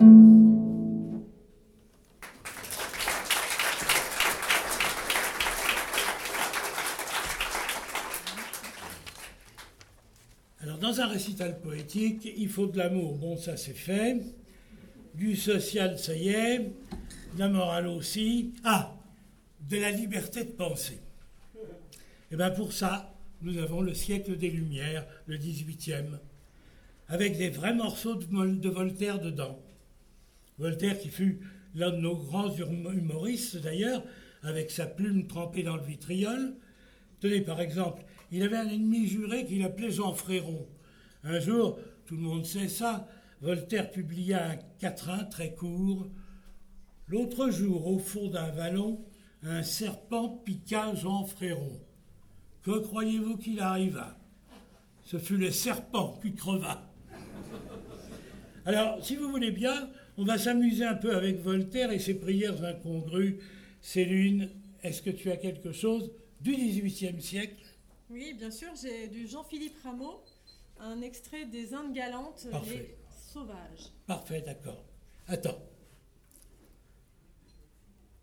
Alors, 10.61 10.77
dans 10.77 11.01
un 11.01 11.07
récital 11.07 11.59
poétique, 11.59 12.25
il 12.37 12.47
faut 12.47 12.67
de 12.67 12.77
l'amour. 12.77 13.17
Bon, 13.17 13.35
ça 13.35 13.57
c'est 13.57 13.73
fait. 13.73 14.21
Du 15.13 15.35
social, 15.35 15.99
ça 15.99 16.15
y 16.15 16.29
est. 16.29 16.59
De 16.59 17.39
la 17.39 17.49
morale 17.49 17.87
aussi. 17.87 18.53
Ah, 18.63 18.95
de 19.69 19.75
la 19.75 19.91
liberté 19.91 20.45
de 20.45 20.51
penser. 20.51 21.01
Et 22.31 22.37
bien 22.37 22.51
pour 22.51 22.71
ça, 22.71 23.13
nous 23.41 23.57
avons 23.57 23.81
le 23.81 23.93
siècle 23.93 24.37
des 24.37 24.49
Lumières, 24.49 25.05
le 25.25 25.37
18e, 25.37 26.17
avec 27.09 27.37
des 27.37 27.49
vrais 27.49 27.73
morceaux 27.73 28.15
de, 28.15 28.69
Voltaire 28.69 29.19
dedans. 29.19 29.61
Voltaire 30.57 30.99
qui 30.99 31.09
fut 31.09 31.39
l'un 31.75 31.91
de 31.91 31.97
nos 31.97 32.15
grands 32.15 32.53
humoristes 32.53 33.57
d'ailleurs, 33.57 34.03
avec 34.43 34.71
sa 34.71 34.85
plume 34.85 35.27
trempée 35.27 35.63
dans 35.63 35.77
le 35.77 35.83
vitriol. 35.83 36.55
Tenez, 37.19 37.41
par 37.41 37.61
exemple, 37.61 38.03
il 38.31 38.43
avait 38.43 38.57
un 38.57 38.69
ennemi 38.69 39.07
juré 39.07 39.45
qu'il 39.45 39.63
appelait 39.63 39.91
Jean 39.91 40.13
Fréron. 40.13 40.67
Un 41.23 41.39
jour, 41.39 41.79
tout 42.05 42.15
le 42.15 42.21
monde 42.21 42.45
sait 42.45 42.67
ça, 42.67 43.07
Voltaire 43.41 43.91
publia 43.91 44.51
un 44.51 44.55
quatrain 44.79 45.23
très 45.25 45.53
court. 45.53 46.07
L'autre 47.07 47.49
jour, 47.51 47.87
au 47.87 47.99
fond 47.99 48.29
d'un 48.29 48.49
vallon, 48.51 49.05
un 49.43 49.63
serpent 49.63 50.29
piqua 50.29 50.93
Jean 50.95 51.25
Fréron. 51.25 51.79
Que 52.63 52.79
croyez-vous 52.79 53.37
qu'il 53.37 53.59
arriva? 53.59 54.17
Ce 55.03 55.17
fut 55.17 55.37
le 55.37 55.51
serpent 55.51 56.19
qui 56.21 56.33
creva. 56.33 56.86
Alors, 58.65 59.03
si 59.03 59.15
vous 59.15 59.29
voulez 59.29 59.51
bien, 59.51 59.89
on 60.17 60.25
va 60.25 60.37
s'amuser 60.37 60.83
un 60.83 60.95
peu 60.95 61.15
avec 61.15 61.39
Voltaire 61.39 61.91
et 61.91 61.99
ses 61.99 62.15
prières 62.15 62.63
incongrues. 62.63 63.39
Céline, 63.81 64.49
est-ce 64.83 65.01
que 65.01 65.09
tu 65.09 65.31
as 65.31 65.37
quelque 65.37 65.71
chose 65.71 66.11
du 66.41 66.55
XVIIIe 66.55 67.21
siècle? 67.21 67.63
Oui, 68.09 68.33
bien 68.33 68.51
sûr, 68.51 68.69
j'ai 68.81 69.07
du 69.07 69.27
Jean-Philippe 69.27 69.77
Rameau, 69.83 70.21
un 70.79 71.01
extrait 71.01 71.45
des 71.45 71.73
Indes 71.73 71.93
galantes, 71.93 72.47
les 72.69 72.95
sauvages. 73.31 73.91
Parfait, 74.05 74.41
d'accord. 74.45 74.83
Attends. 75.27 75.61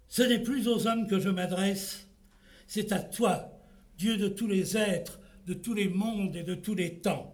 Ce 0.08 0.22
n'est 0.22 0.42
plus 0.42 0.68
aux 0.68 0.86
hommes 0.86 1.06
que 1.06 1.18
je 1.18 1.28
m'adresse, 1.28 2.06
c'est 2.66 2.92
à 2.92 3.00
toi, 3.00 3.50
Dieu 3.98 4.16
de 4.16 4.28
tous 4.28 4.46
les 4.46 4.76
êtres, 4.76 5.18
de 5.46 5.54
tous 5.54 5.74
les 5.74 5.88
mondes 5.88 6.36
et 6.36 6.42
de 6.42 6.54
tous 6.54 6.74
les 6.74 7.00
temps. 7.00 7.34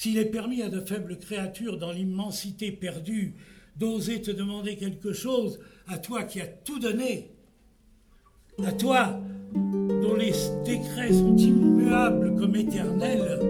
S'il 0.00 0.16
est 0.16 0.24
permis 0.24 0.62
à 0.62 0.70
de 0.70 0.80
faibles 0.80 1.18
créatures 1.18 1.76
dans 1.76 1.92
l'immensité 1.92 2.72
perdue 2.72 3.34
d'oser 3.76 4.22
te 4.22 4.30
demander 4.30 4.76
quelque 4.76 5.12
chose, 5.12 5.60
à 5.88 5.98
toi 5.98 6.22
qui 6.22 6.40
as 6.40 6.46
tout 6.46 6.78
donné, 6.78 7.32
à 8.64 8.72
toi 8.72 9.20
dont 9.52 10.14
les 10.14 10.32
décrets 10.64 11.12
sont 11.12 11.36
immuables 11.36 12.34
comme 12.34 12.56
éternels, 12.56 13.40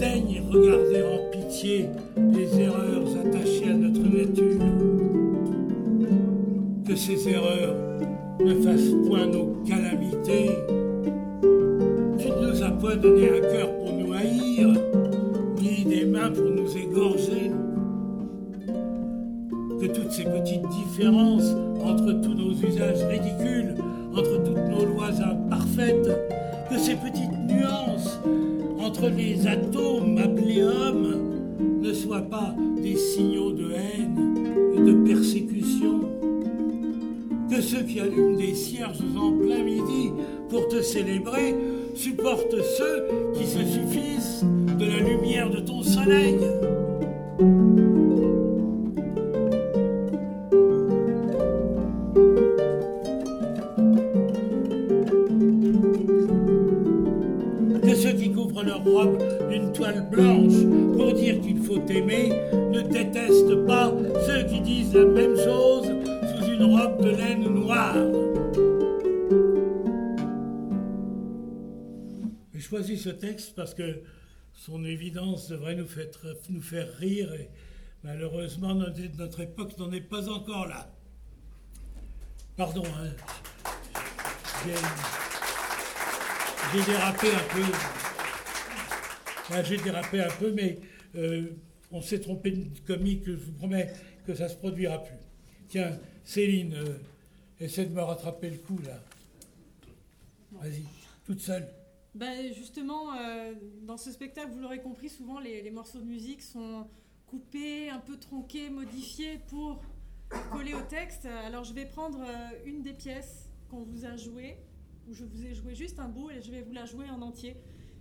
daigne 0.00 0.42
regarder 0.50 1.04
en 1.04 1.30
pitié 1.30 1.86
les 2.32 2.60
erreurs 2.60 3.06
attachées 3.24 3.70
à 3.70 3.74
notre 3.74 4.00
nature. 4.00 4.58
Que 6.84 6.96
ces 6.96 7.28
erreurs 7.28 7.76
ne 8.40 8.54
fassent 8.56 9.06
point 9.06 9.26
nos 9.26 9.54
calamités. 9.68 10.50
Tu 12.18 12.28
ne 12.28 12.50
nous 12.50 12.60
as 12.60 12.72
point 12.72 12.96
donné 12.96 13.30
un 13.30 13.40
cœur 13.40 13.83
ni 14.24 15.84
des 15.84 16.04
mains 16.04 16.30
pour 16.30 16.50
nous 16.50 16.76
égorger. 16.76 17.50
Que 19.80 19.86
toutes 19.86 20.12
ces 20.12 20.24
petites 20.24 20.66
différences 20.68 21.54
entre 21.82 22.12
tous 22.22 22.34
nos 22.34 22.52
usages 22.52 23.04
ridicules, 23.04 23.74
entre 24.12 24.42
toutes 24.42 24.68
nos 24.70 24.84
lois 24.86 25.10
imparfaites, 25.20 26.08
que 26.70 26.78
ces 26.78 26.94
petites 26.94 27.38
nuances 27.48 28.18
entre 28.78 29.08
les 29.08 29.46
atomes 29.46 30.18
appelés 30.18 30.62
hommes 30.62 31.80
ne 31.82 31.92
soient 31.92 32.22
pas 32.22 32.54
des 32.82 32.96
signaux 32.96 33.52
de 33.52 33.72
haine 33.72 34.74
et 34.76 34.80
de 34.80 34.92
persécution. 35.06 36.00
Que 37.50 37.60
ceux 37.60 37.82
qui 37.82 38.00
allument 38.00 38.36
des 38.38 38.54
cierges 38.54 39.02
en 39.16 39.32
plein 39.32 39.62
midi 39.62 40.10
pour 40.48 40.66
te 40.68 40.80
célébrer 40.80 41.54
supporte 41.94 42.54
ceux 42.62 43.06
qui 43.34 43.46
se 43.46 43.64
suffisent 43.64 44.44
de 44.78 44.84
la 44.84 44.98
lumière 44.98 45.50
de 45.50 45.60
ton 45.60 45.82
soleil. 45.82 46.38
Que 57.82 57.94
ceux 57.94 58.12
qui 58.12 58.32
couvrent 58.32 58.64
leur 58.64 58.82
robe 58.84 59.18
d'une 59.50 59.72
toile 59.72 60.06
blanche 60.10 60.64
pour 60.96 61.12
dire 61.12 61.40
qu'il 61.40 61.58
faut 61.58 61.80
aimer 61.88 62.32
ne 62.72 62.80
détestent 62.80 63.66
pas 63.66 63.92
ceux 64.26 64.42
qui 64.44 64.60
disent 64.60 64.94
la 64.94 65.04
même 65.04 65.36
chose 65.36 65.86
sous 65.86 66.52
une 66.52 66.64
robe 66.64 67.02
de 67.02 67.10
laine 67.10 67.44
noire. 67.48 67.96
Choisi 72.74 72.98
ce 72.98 73.10
texte 73.10 73.54
parce 73.54 73.72
que 73.72 74.02
son 74.52 74.84
évidence 74.84 75.46
devrait 75.48 75.76
nous 75.76 75.86
faire, 75.86 76.08
nous 76.50 76.60
faire 76.60 76.92
rire 76.96 77.32
et 77.34 77.48
malheureusement 78.02 78.74
notre, 78.74 79.40
époque 79.40 79.78
n'en 79.78 79.92
est 79.92 80.00
pas 80.00 80.28
encore 80.28 80.66
là. 80.66 80.90
Pardon, 82.56 82.82
hein. 82.84 83.10
j'ai 86.72 86.84
dérapé 86.84 87.28
un 87.28 87.44
peu. 87.54 87.62
j'ai 89.68 89.76
dérapé 89.76 90.20
un 90.20 90.30
peu, 90.40 90.50
mais 90.50 90.80
euh, 91.14 91.56
on 91.92 92.02
s'est 92.02 92.18
trompé 92.18 92.50
de 92.50 92.80
comique, 92.80 93.22
je 93.24 93.32
vous 93.34 93.52
promets 93.52 93.92
que 94.26 94.34
ça 94.34 94.44
ne 94.44 94.48
se 94.48 94.56
produira 94.56 94.98
plus. 94.98 95.14
Tiens, 95.68 95.96
Céline, 96.24 96.74
euh, 96.74 96.98
essaie 97.60 97.84
de 97.84 97.94
me 97.94 98.02
rattraper 98.02 98.50
le 98.50 98.58
coup 98.58 98.80
là. 98.84 99.00
Vas-y, 100.60 100.82
toute 101.24 101.40
seule. 101.40 101.68
Ben 102.14 102.52
justement, 102.52 103.12
euh, 103.14 103.54
dans 103.82 103.96
ce 103.96 104.12
spectacle, 104.12 104.52
vous 104.52 104.60
l'aurez 104.60 104.80
compris, 104.80 105.08
souvent 105.08 105.40
les, 105.40 105.68
morceaux 105.72 105.98
de 105.98 106.04
musique 106.04 106.42
sont 106.42 106.86
coupés, 107.26 107.90
un 107.90 107.98
peu 107.98 108.16
tronqués, 108.16 108.70
modifiés 108.70 109.40
pour 109.48 109.82
coller 110.52 110.74
au 110.74 110.82
texte. 110.82 111.26
Alors 111.26 111.64
je 111.64 111.74
vais 111.74 111.86
prendre 111.86 112.20
euh, 112.20 112.50
une 112.66 112.82
des 112.82 112.92
pièces 112.92 113.50
qu'on 113.68 113.82
vous 113.82 114.04
a 114.04 114.16
jouées, 114.16 114.56
où 115.08 115.14
je 115.14 115.24
vous 115.24 115.44
ai 115.44 115.54
joué 115.54 115.74
juste 115.74 115.98
un 115.98 116.08
bout 116.08 116.30
et 116.30 116.40
je 116.40 116.52
vais 116.52 116.62
vous 116.62 116.72
la 116.72 116.84
jouer 116.84 117.10
en 117.10 117.20
entier. 117.20 117.56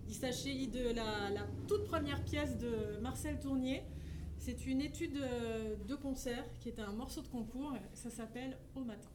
Il 0.08 0.14
s'agit 0.14 0.68
de 0.68 0.90
la, 0.90 1.32
la, 1.32 1.48
toute 1.68 1.86
première 1.86 2.24
pièce 2.24 2.58
de 2.60 3.00
Marcel 3.02 3.40
Tournier. 3.40 3.82
C'est 4.38 4.68
une 4.68 4.82
étude 4.82 5.18
euh, 5.18 5.76
de 5.88 5.96
concert 5.96 6.46
qui 6.60 6.70
est 6.70 6.80
un 6.80 6.92
morceau 6.92 7.22
de 7.22 7.28
concours. 7.30 7.74
Ça 7.96 8.12
s'appelle 8.12 8.58
Au 8.76 8.84
matin. 8.84 9.10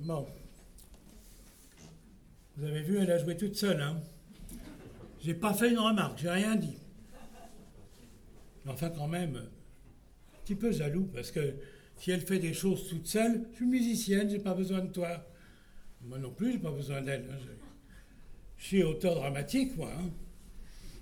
Bon. 0.00 0.26
Vous 2.56 2.64
avez 2.66 2.82
vu, 2.82 2.98
elle 2.98 3.10
a 3.10 3.18
joué 3.18 3.36
toute 3.36 3.56
seule. 3.56 3.80
Hein. 3.80 4.00
J'ai 5.20 5.34
pas 5.34 5.54
fait 5.54 5.70
une 5.70 5.78
remarque, 5.78 6.18
j'ai 6.18 6.28
rien 6.30 6.56
dit. 6.56 6.76
Enfin, 8.66 8.90
quand 8.90 9.08
même, 9.08 9.36
un 9.36 10.38
petit 10.44 10.54
peu 10.54 10.70
jaloux, 10.72 11.08
parce 11.12 11.30
que 11.30 11.54
si 11.96 12.10
elle 12.10 12.20
fait 12.20 12.38
des 12.38 12.52
choses 12.54 12.88
toute 12.88 13.06
seule, 13.06 13.44
je 13.52 13.56
suis 13.56 13.66
musicienne, 13.66 14.28
j'ai 14.30 14.38
pas 14.38 14.54
besoin 14.54 14.80
de 14.80 14.90
toi. 14.92 15.24
Moi 16.02 16.18
non 16.18 16.30
plus, 16.30 16.52
j'ai 16.52 16.58
pas 16.58 16.70
besoin 16.72 17.00
d'elle. 17.02 17.26
hein. 17.30 17.36
Je- 17.40 17.52
Je 18.58 18.64
suis 18.68 18.82
auteur 18.84 19.16
dramatique, 19.16 19.76
moi. 19.76 19.90
hein. 19.98 20.10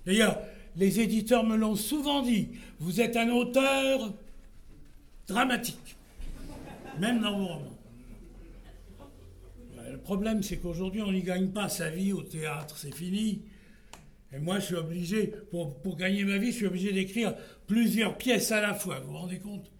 D'ailleurs, 0.06 0.40
les 0.76 1.00
éditeurs 1.00 1.44
me 1.44 1.56
l'ont 1.56 1.76
souvent 1.76 2.22
dit. 2.22 2.48
Vous 2.78 3.00
êtes 3.02 3.16
un 3.18 3.28
auteur 3.30 4.14
dramatique, 5.30 5.96
même 6.98 7.20
dans 7.20 7.38
vos 7.38 7.46
romans. 7.46 7.78
Le 9.90 9.98
problème, 9.98 10.42
c'est 10.42 10.58
qu'aujourd'hui, 10.58 11.02
on 11.02 11.10
n'y 11.10 11.22
gagne 11.22 11.48
pas 11.48 11.68
sa 11.68 11.88
vie 11.90 12.12
au 12.12 12.22
théâtre, 12.22 12.76
c'est 12.76 12.94
fini. 12.94 13.42
Et 14.32 14.38
moi, 14.38 14.60
je 14.60 14.66
suis 14.66 14.74
obligé, 14.76 15.26
pour, 15.50 15.80
pour 15.82 15.96
gagner 15.96 16.24
ma 16.24 16.38
vie, 16.38 16.52
je 16.52 16.56
suis 16.56 16.66
obligé 16.66 16.92
d'écrire 16.92 17.34
plusieurs 17.66 18.16
pièces 18.16 18.52
à 18.52 18.60
la 18.60 18.74
fois. 18.74 19.00
Vous 19.00 19.10
vous 19.10 19.18
rendez 19.18 19.38
compte? 19.38 19.70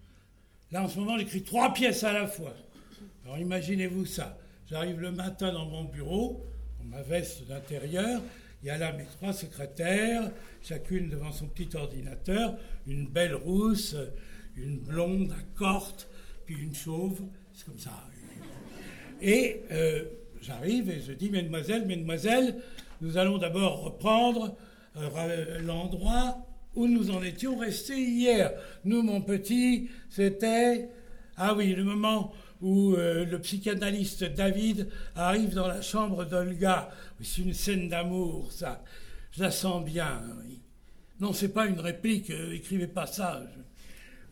Là, 0.71 0.83
en 0.83 0.89
ce 0.89 0.99
moment, 0.99 1.17
j'écris 1.17 1.43
trois 1.43 1.73
pièces 1.73 2.03
à 2.03 2.11
la 2.11 2.27
fois. 2.27 2.53
Alors, 3.23 3.37
imaginez-vous 3.37 4.05
ça. 4.05 4.37
J'arrive 4.69 4.99
le 4.99 5.11
matin 5.11 5.53
dans 5.53 5.65
mon 5.65 5.85
bureau, 5.85 6.45
dans 6.79 6.85
ma 6.85 7.01
veste 7.01 7.47
d'intérieur. 7.47 8.21
Il 8.63 8.67
y 8.67 8.69
a 8.69 8.77
là 8.77 8.91
mes 8.91 9.05
trois 9.05 9.33
secrétaires, 9.33 10.29
chacune 10.61 11.09
devant 11.09 11.31
son 11.31 11.47
petit 11.47 11.75
ordinateur, 11.75 12.55
une 12.87 13.07
belle 13.07 13.35
rousse, 13.35 13.95
une 14.55 14.79
blonde 14.79 15.31
à 15.31 15.57
corte, 15.57 16.09
puis 16.45 16.55
une 16.55 16.73
chauve. 16.73 17.21
C'est 17.53 17.65
comme 17.65 17.79
ça. 17.79 17.91
Et 19.21 19.61
euh, 19.71 20.05
j'arrive 20.41 20.89
et 20.89 20.99
je 20.99 21.13
dis, 21.13 21.29
mesdemoiselles, 21.29 21.85
mesdemoiselles, 21.85 22.55
nous 23.01 23.17
allons 23.17 23.37
d'abord 23.37 23.83
reprendre 23.83 24.57
euh, 24.97 25.59
l'endroit 25.59 26.45
où 26.75 26.87
nous 26.87 27.11
en 27.11 27.21
étions 27.21 27.57
restés 27.57 28.01
hier. 28.01 28.51
Nous, 28.83 29.03
mon 29.03 29.21
petit, 29.21 29.89
c'était, 30.09 30.89
ah 31.37 31.53
oui, 31.53 31.73
le 31.75 31.83
moment 31.83 32.33
où 32.61 32.93
euh, 32.93 33.25
le 33.25 33.39
psychanalyste 33.39 34.23
David 34.23 34.87
arrive 35.15 35.53
dans 35.53 35.67
la 35.67 35.81
chambre 35.81 36.25
d'Olga. 36.25 36.89
C'est 37.21 37.41
une 37.41 37.53
scène 37.53 37.89
d'amour, 37.89 38.51
ça. 38.51 38.83
Je 39.31 39.41
la 39.41 39.51
sens 39.51 39.83
bien. 39.85 40.21
oui. 40.43 40.59
Non, 41.19 41.33
c'est 41.33 41.49
pas 41.53 41.67
une 41.67 41.79
réplique, 41.79 42.31
écrivez 42.31 42.87
pas 42.87 43.05
ça. 43.05 43.43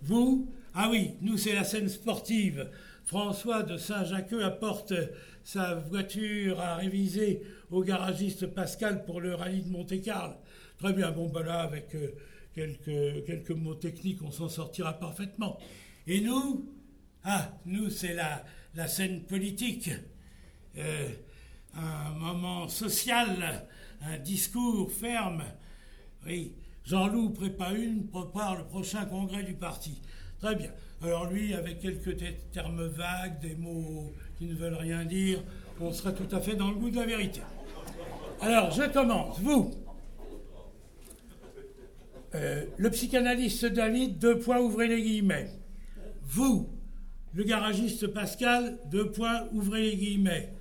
Vous, 0.01 0.49
ah 0.73 0.89
oui, 0.89 1.15
nous, 1.21 1.37
c'est 1.37 1.53
la 1.53 1.63
scène 1.63 1.89
sportive. 1.89 2.69
François 3.03 3.63
de 3.63 3.77
Saint-Jacques 3.77 4.33
apporte 4.33 4.93
sa 5.43 5.75
voiture 5.75 6.59
à 6.59 6.75
réviser 6.75 7.41
au 7.71 7.83
garagiste 7.83 8.47
Pascal 8.47 9.03
pour 9.03 9.19
le 9.19 9.33
rallye 9.35 9.63
de 9.63 9.69
Monte-Carlo. 9.69 10.35
Très 10.77 10.93
bien, 10.93 11.11
bon, 11.11 11.27
ben 11.27 11.43
là, 11.43 11.61
avec 11.61 11.95
euh, 11.95 13.21
quelques, 13.25 13.51
mots 13.51 13.75
techniques, 13.75 14.21
on 14.21 14.31
s'en 14.31 14.47
sortira 14.47 14.93
parfaitement. 14.93 15.59
Et 16.07 16.21
nous, 16.21 16.69
ah, 17.23 17.51
nous, 17.65 17.89
c'est 17.89 18.13
la, 18.13 18.45
la 18.75 18.87
scène 18.87 19.23
politique. 19.23 19.89
Euh, 20.77 21.09
un 21.75 22.11
moment 22.11 22.67
social, 22.67 23.67
un 24.01 24.17
discours 24.17 24.91
ferme. 24.91 25.43
Oui, 26.25 26.53
Jean-Loup 26.93 27.29
prépare 27.29 27.75
une, 27.75 28.07
prépare 28.07 28.57
le 28.57 28.63
prochain 28.65 29.05
congrès 29.05 29.43
du 29.43 29.53
parti. 29.53 30.01
Très 30.39 30.55
bien. 30.55 30.71
Alors 31.03 31.29
lui, 31.29 31.53
avec 31.53 31.79
quelques 31.79 32.17
te- 32.17 32.51
termes 32.51 32.83
vagues, 32.87 33.39
des 33.41 33.53
mots 33.55 34.11
qui 34.39 34.45
ne 34.47 34.55
veulent 34.55 34.73
rien 34.73 35.05
dire, 35.05 35.43
on 35.79 35.93
sera 35.93 36.11
tout 36.13 36.27
à 36.35 36.41
fait 36.41 36.55
dans 36.55 36.71
le 36.71 36.77
goût 36.77 36.89
de 36.89 36.95
la 36.95 37.05
vérité. 37.05 37.41
Alors, 38.41 38.71
je 38.71 38.83
commence. 38.91 39.39
Vous, 39.39 39.71
Euh, 42.35 42.63
le 42.77 42.91
psychanalyste 42.91 43.65
David, 43.65 44.19
deux 44.19 44.37
points, 44.37 44.59
ouvrez 44.59 44.87
les 44.87 45.01
guillemets. 45.01 45.49
Vous, 46.23 46.69
le 47.33 47.43
garagiste 47.43 48.05
Pascal, 48.07 48.77
deux 48.85 49.09
points, 49.11 49.47
ouvrez 49.51 49.81
les 49.89 49.97
guillemets. 49.97 50.53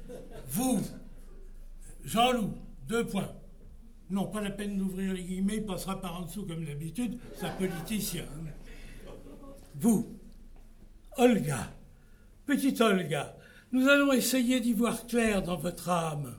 Vous, 0.48 0.80
Jean-Loup, 2.06 2.54
deux 2.88 3.04
points. 3.06 3.30
Non, 4.10 4.26
pas 4.26 4.40
la 4.40 4.50
peine 4.50 4.78
d'ouvrir 4.78 5.12
les 5.12 5.22
guillemets, 5.22 5.56
il 5.56 5.66
passera 5.66 6.00
par 6.00 6.20
en 6.20 6.24
dessous 6.24 6.46
comme 6.46 6.64
d'habitude, 6.64 7.18
c'est 7.34 7.46
un 7.46 7.50
politicien. 7.50 8.24
Vous, 9.74 10.18
Olga, 11.18 11.74
petite 12.46 12.80
Olga, 12.80 13.36
nous 13.72 13.86
allons 13.86 14.12
essayer 14.12 14.60
d'y 14.60 14.72
voir 14.72 15.06
clair 15.06 15.42
dans 15.42 15.56
votre 15.56 15.90
âme. 15.90 16.34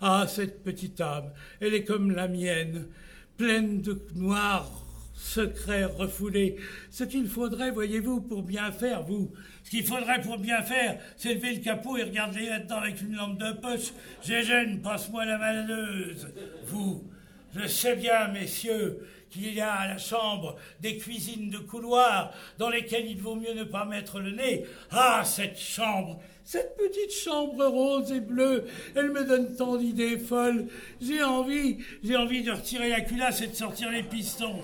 Ah, 0.00 0.26
cette 0.28 0.62
petite 0.62 1.00
âme, 1.00 1.32
elle 1.60 1.74
est 1.74 1.84
comme 1.84 2.12
la 2.12 2.28
mienne, 2.28 2.86
pleine 3.36 3.82
de 3.82 4.00
noirs 4.14 4.86
secrets 5.20 5.84
refoulés. 5.84 6.56
Ce 6.90 7.04
qu'il 7.04 7.28
faudrait, 7.28 7.70
voyez-vous, 7.70 8.22
pour 8.22 8.42
bien 8.42 8.72
faire, 8.72 9.02
vous, 9.02 9.30
ce 9.64 9.70
qu'il 9.70 9.84
faudrait 9.84 10.22
pour 10.22 10.38
bien 10.38 10.62
faire, 10.62 10.98
c'est 11.16 11.34
lever 11.34 11.54
le 11.54 11.60
capot 11.60 11.96
et 11.98 12.04
regarder 12.04 12.46
là-dedans 12.46 12.78
avec 12.78 13.00
une 13.02 13.14
lampe 13.14 13.38
de 13.38 13.52
poche. 13.52 13.92
Gégène, 14.22 14.80
passe-moi 14.80 15.24
la 15.26 15.38
malheureuse. 15.38 16.28
Vous, 16.66 17.04
je 17.54 17.66
sais 17.66 17.96
bien, 17.96 18.28
messieurs, 18.28 19.06
qu'il 19.30 19.54
y 19.54 19.60
a 19.60 19.72
à 19.72 19.88
la 19.88 19.98
chambre 19.98 20.56
des 20.80 20.96
cuisines 20.96 21.50
de 21.50 21.58
couloir 21.58 22.32
dans 22.58 22.70
lesquelles 22.70 23.06
il 23.06 23.20
vaut 23.20 23.36
mieux 23.36 23.54
ne 23.54 23.64
pas 23.64 23.84
mettre 23.84 24.20
le 24.20 24.32
nez. 24.32 24.64
Ah, 24.90 25.22
cette 25.24 25.58
chambre, 25.58 26.20
cette 26.44 26.76
petite 26.76 27.12
chambre 27.12 27.64
rose 27.66 28.10
et 28.10 28.20
bleue, 28.20 28.64
elle 28.96 29.12
me 29.12 29.24
donne 29.24 29.54
tant 29.54 29.76
d'idées 29.76 30.18
folles. 30.18 30.66
J'ai 31.00 31.22
envie, 31.22 31.78
j'ai 32.02 32.16
envie 32.16 32.42
de 32.42 32.50
retirer 32.50 32.88
la 32.88 33.02
culasse 33.02 33.42
et 33.42 33.48
de 33.48 33.54
sortir 33.54 33.90
les 33.90 34.02
pistons. 34.02 34.60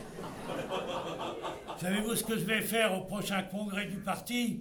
Savez-vous 1.81 2.15
ce 2.15 2.25
que 2.25 2.39
je 2.39 2.45
vais 2.45 2.63
faire 2.63 2.97
au 2.97 3.03
prochain 3.03 3.43
congrès 3.43 3.87
du 3.87 3.97
parti? 3.97 4.61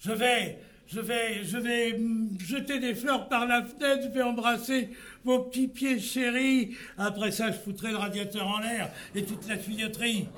Je 0.00 0.12
vais, 0.12 0.58
je 0.86 1.00
vais, 1.00 1.44
je 1.44 1.58
vais 1.58 1.98
mm, 1.98 2.38
jeter 2.40 2.78
des 2.78 2.94
fleurs 2.94 3.28
par 3.28 3.46
la 3.46 3.62
fenêtre, 3.62 4.02
je 4.04 4.08
vais 4.08 4.22
embrasser 4.22 4.90
vos 5.24 5.40
petits 5.40 5.68
pieds 5.68 6.00
chéris. 6.00 6.76
Après 6.96 7.30
ça, 7.30 7.52
je 7.52 7.58
foutrai 7.58 7.90
le 7.90 7.96
radiateur 7.96 8.46
en 8.46 8.58
l'air 8.58 8.90
et 9.14 9.24
toute 9.24 9.48
la 9.48 9.56
tuyauterie. 9.56 10.28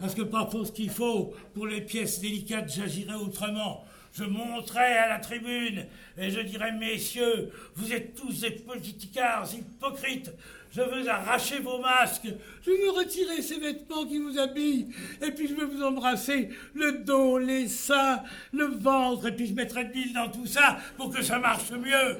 Parce 0.00 0.14
que 0.14 0.22
pour 0.22 0.66
ce 0.66 0.72
qu'il 0.72 0.90
faut, 0.90 1.32
pour 1.54 1.66
les 1.66 1.80
pièces 1.80 2.20
délicates, 2.20 2.72
j'agirai 2.74 3.14
autrement. 3.14 3.84
Je 4.12 4.24
monterai 4.24 4.98
à 4.98 5.08
la 5.08 5.18
tribune 5.18 5.86
et 6.18 6.30
je 6.30 6.40
dirai, 6.40 6.72
messieurs, 6.72 7.50
vous 7.76 7.92
êtes 7.92 8.14
tous 8.14 8.40
des 8.40 8.50
politicards 8.50 9.48
hypocrites. 9.54 10.30
Je 10.70 10.80
veux 10.80 11.08
arracher 11.08 11.60
vos 11.60 11.78
masques. 11.78 12.28
Je 12.64 12.70
veux 12.70 12.90
retirer 12.90 13.42
ces 13.42 13.58
vêtements 13.58 14.06
qui 14.06 14.18
vous 14.18 14.38
habillent. 14.38 14.88
Et 15.22 15.30
puis 15.30 15.48
je 15.48 15.54
veux 15.54 15.66
vous 15.66 15.82
embrasser 15.82 16.50
le 16.74 17.04
dos, 17.04 17.38
les 17.38 17.68
seins, 17.68 18.22
le 18.52 18.66
ventre. 18.66 19.26
Et 19.28 19.32
puis 19.36 19.46
je 19.46 19.54
mettrai 19.54 19.84
de 19.84 19.92
l'huile 19.92 20.14
dans 20.14 20.30
tout 20.30 20.46
ça 20.46 20.78
pour 20.96 21.10
que 21.10 21.22
ça 21.22 21.38
marche 21.38 21.70
mieux. 21.72 22.16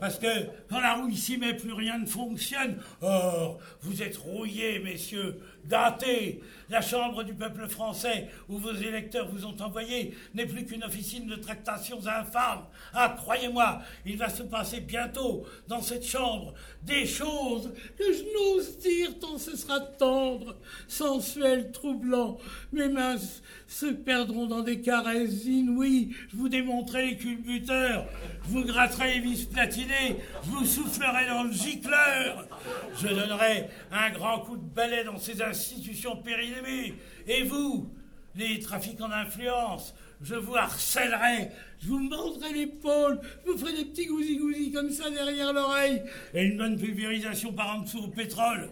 Parce 0.00 0.18
que 0.18 0.26
quand 0.68 0.80
la 0.80 0.94
rouille 0.94 1.16
s'y 1.16 1.38
met, 1.38 1.54
plus 1.54 1.72
rien 1.72 1.98
ne 1.98 2.06
fonctionne. 2.06 2.78
Or, 3.00 3.58
vous 3.80 4.02
êtes 4.02 4.16
rouillés, 4.16 4.78
messieurs, 4.78 5.40
datés. 5.68 6.40
La 6.68 6.80
Chambre 6.80 7.22
du 7.22 7.32
peuple 7.32 7.68
français, 7.68 8.28
où 8.48 8.58
vos 8.58 8.74
électeurs 8.74 9.28
vous 9.28 9.44
ont 9.46 9.56
envoyé, 9.60 10.16
n'est 10.34 10.46
plus 10.46 10.64
qu'une 10.64 10.82
officine 10.82 11.26
de 11.26 11.36
tractations 11.36 12.04
infâmes. 12.06 12.64
Ah, 12.92 13.14
croyez-moi, 13.16 13.82
il 14.04 14.16
va 14.16 14.28
se 14.28 14.42
passer 14.42 14.80
bientôt, 14.80 15.44
dans 15.68 15.80
cette 15.80 16.04
chambre, 16.04 16.54
des 16.82 17.06
choses 17.06 17.72
que 17.96 18.04
je 18.12 18.22
n'ose 18.34 18.78
dire 18.78 19.18
tant 19.20 19.38
ce 19.38 19.56
sera 19.56 19.78
tendre, 19.80 20.56
sensuel, 20.88 21.70
troublant. 21.70 22.38
Mes 22.72 22.88
mains 22.88 23.16
se 23.68 23.86
perdront 23.86 24.46
dans 24.46 24.62
des 24.62 24.80
caresses 24.80 25.44
inouïes. 25.44 26.14
Je 26.30 26.36
vous 26.36 26.48
démontrerai 26.48 27.10
les 27.10 27.16
culbuteurs. 27.16 28.06
Je 28.44 28.48
vous 28.50 28.64
gratterai 28.64 29.14
les 29.14 29.20
vis 29.20 29.44
platinées. 29.44 30.16
Je 30.44 30.50
vous 30.50 30.64
soufflerai 30.64 31.26
dans 31.28 31.44
le 31.44 31.52
gicleur. 31.52 32.46
Je 32.96 33.08
donnerai 33.08 33.68
un 33.92 34.10
grand 34.10 34.40
coup 34.40 34.56
de 34.56 34.68
balai 34.74 35.04
dans 35.04 35.18
ces 35.18 35.42
institutions 35.56 36.16
périmées. 36.16 36.94
Et 37.26 37.42
vous, 37.42 37.88
les 38.34 38.60
trafiquants 38.60 39.08
d'influence, 39.08 39.94
je 40.22 40.34
vous 40.34 40.54
harcèlerai, 40.54 41.50
je 41.82 41.88
vous 41.88 41.98
mordrai 41.98 42.52
l'épaule, 42.52 43.20
je 43.44 43.50
vous 43.50 43.58
ferai 43.58 43.72
des 43.72 43.84
petits 43.86 44.06
gousi-gousi 44.06 44.72
comme 44.72 44.90
ça 44.90 45.10
derrière 45.10 45.52
l'oreille, 45.52 46.02
et 46.34 46.44
une 46.44 46.58
bonne 46.58 46.78
pulvérisation 46.78 47.52
par 47.52 47.76
en 47.76 47.80
dessous 47.80 48.04
au 48.04 48.08
pétrole. 48.08 48.70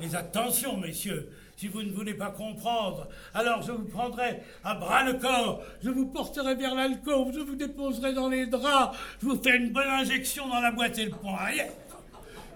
Mais 0.00 0.14
attention, 0.14 0.76
messieurs, 0.76 1.30
si 1.56 1.68
vous 1.68 1.82
ne 1.82 1.92
voulez 1.92 2.14
pas 2.14 2.30
comprendre, 2.30 3.08
alors 3.32 3.62
je 3.62 3.72
vous 3.72 3.84
prendrai 3.84 4.40
à 4.64 4.74
bras 4.74 5.04
le 5.04 5.14
corps, 5.14 5.62
je 5.82 5.90
vous 5.90 6.06
porterai 6.06 6.56
vers 6.56 6.74
l'alcôve, 6.74 7.32
je 7.32 7.40
vous 7.40 7.54
déposerai 7.54 8.12
dans 8.12 8.28
les 8.28 8.46
draps, 8.46 8.96
je 9.22 9.26
vous 9.26 9.36
ferai 9.36 9.56
une 9.56 9.70
bonne 9.70 9.88
injection 9.88 10.48
dans 10.48 10.60
la 10.60 10.72
boîte 10.72 10.98
et 10.98 11.06
le 11.06 11.12
arrière. 11.26 11.72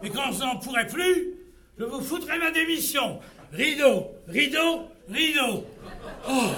Et 0.03 0.11
quand 0.11 0.32
je 0.32 0.41
n'en 0.41 0.57
pourrai 0.57 0.86
plus, 0.86 1.38
je 1.79 1.85
vous 1.85 2.01
foutrai 2.01 2.39
ma 2.39 2.51
démission. 2.51 3.20
Rideau, 3.53 4.11
rideau, 4.26 4.89
Rideau. 5.09 5.64
Oh. 6.29 6.51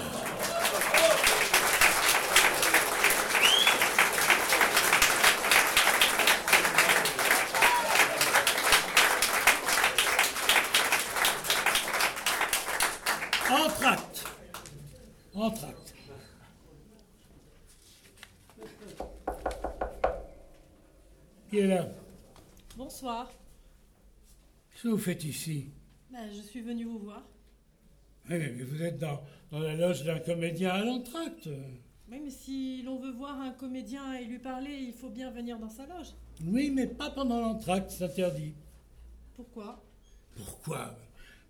Entracte. 15.34 15.94
Qui 21.48 21.58
est 21.58 21.66
là? 21.66 21.86
Bonsoir. 22.76 23.28
Qu'est-ce 24.80 24.88
que 24.88 24.96
vous 24.96 25.02
faites 25.02 25.24
ici? 25.24 25.66
Ben, 26.10 26.26
je 26.32 26.40
suis 26.40 26.62
venue 26.62 26.84
vous 26.84 27.00
voir. 27.00 27.22
Oui, 28.30 28.38
mais 28.38 28.62
vous 28.62 28.80
êtes 28.82 28.98
dans, 28.98 29.20
dans 29.50 29.58
la 29.58 29.76
loge 29.76 30.04
d'un 30.04 30.20
comédien 30.20 30.70
à 30.70 30.82
l'entracte. 30.82 31.50
Oui, 32.10 32.18
mais 32.24 32.30
si 32.30 32.80
l'on 32.80 32.98
veut 32.98 33.10
voir 33.12 33.38
un 33.42 33.50
comédien 33.50 34.14
et 34.14 34.24
lui 34.24 34.38
parler, 34.38 34.74
il 34.74 34.94
faut 34.94 35.10
bien 35.10 35.30
venir 35.32 35.58
dans 35.58 35.68
sa 35.68 35.84
loge. 35.84 36.14
Oui, 36.46 36.70
mais 36.70 36.86
pas 36.86 37.10
pendant 37.10 37.42
l'entracte, 37.42 37.90
c'est 37.90 38.04
interdit. 38.04 38.54
Pourquoi? 39.34 39.84
Pourquoi? 40.34 40.96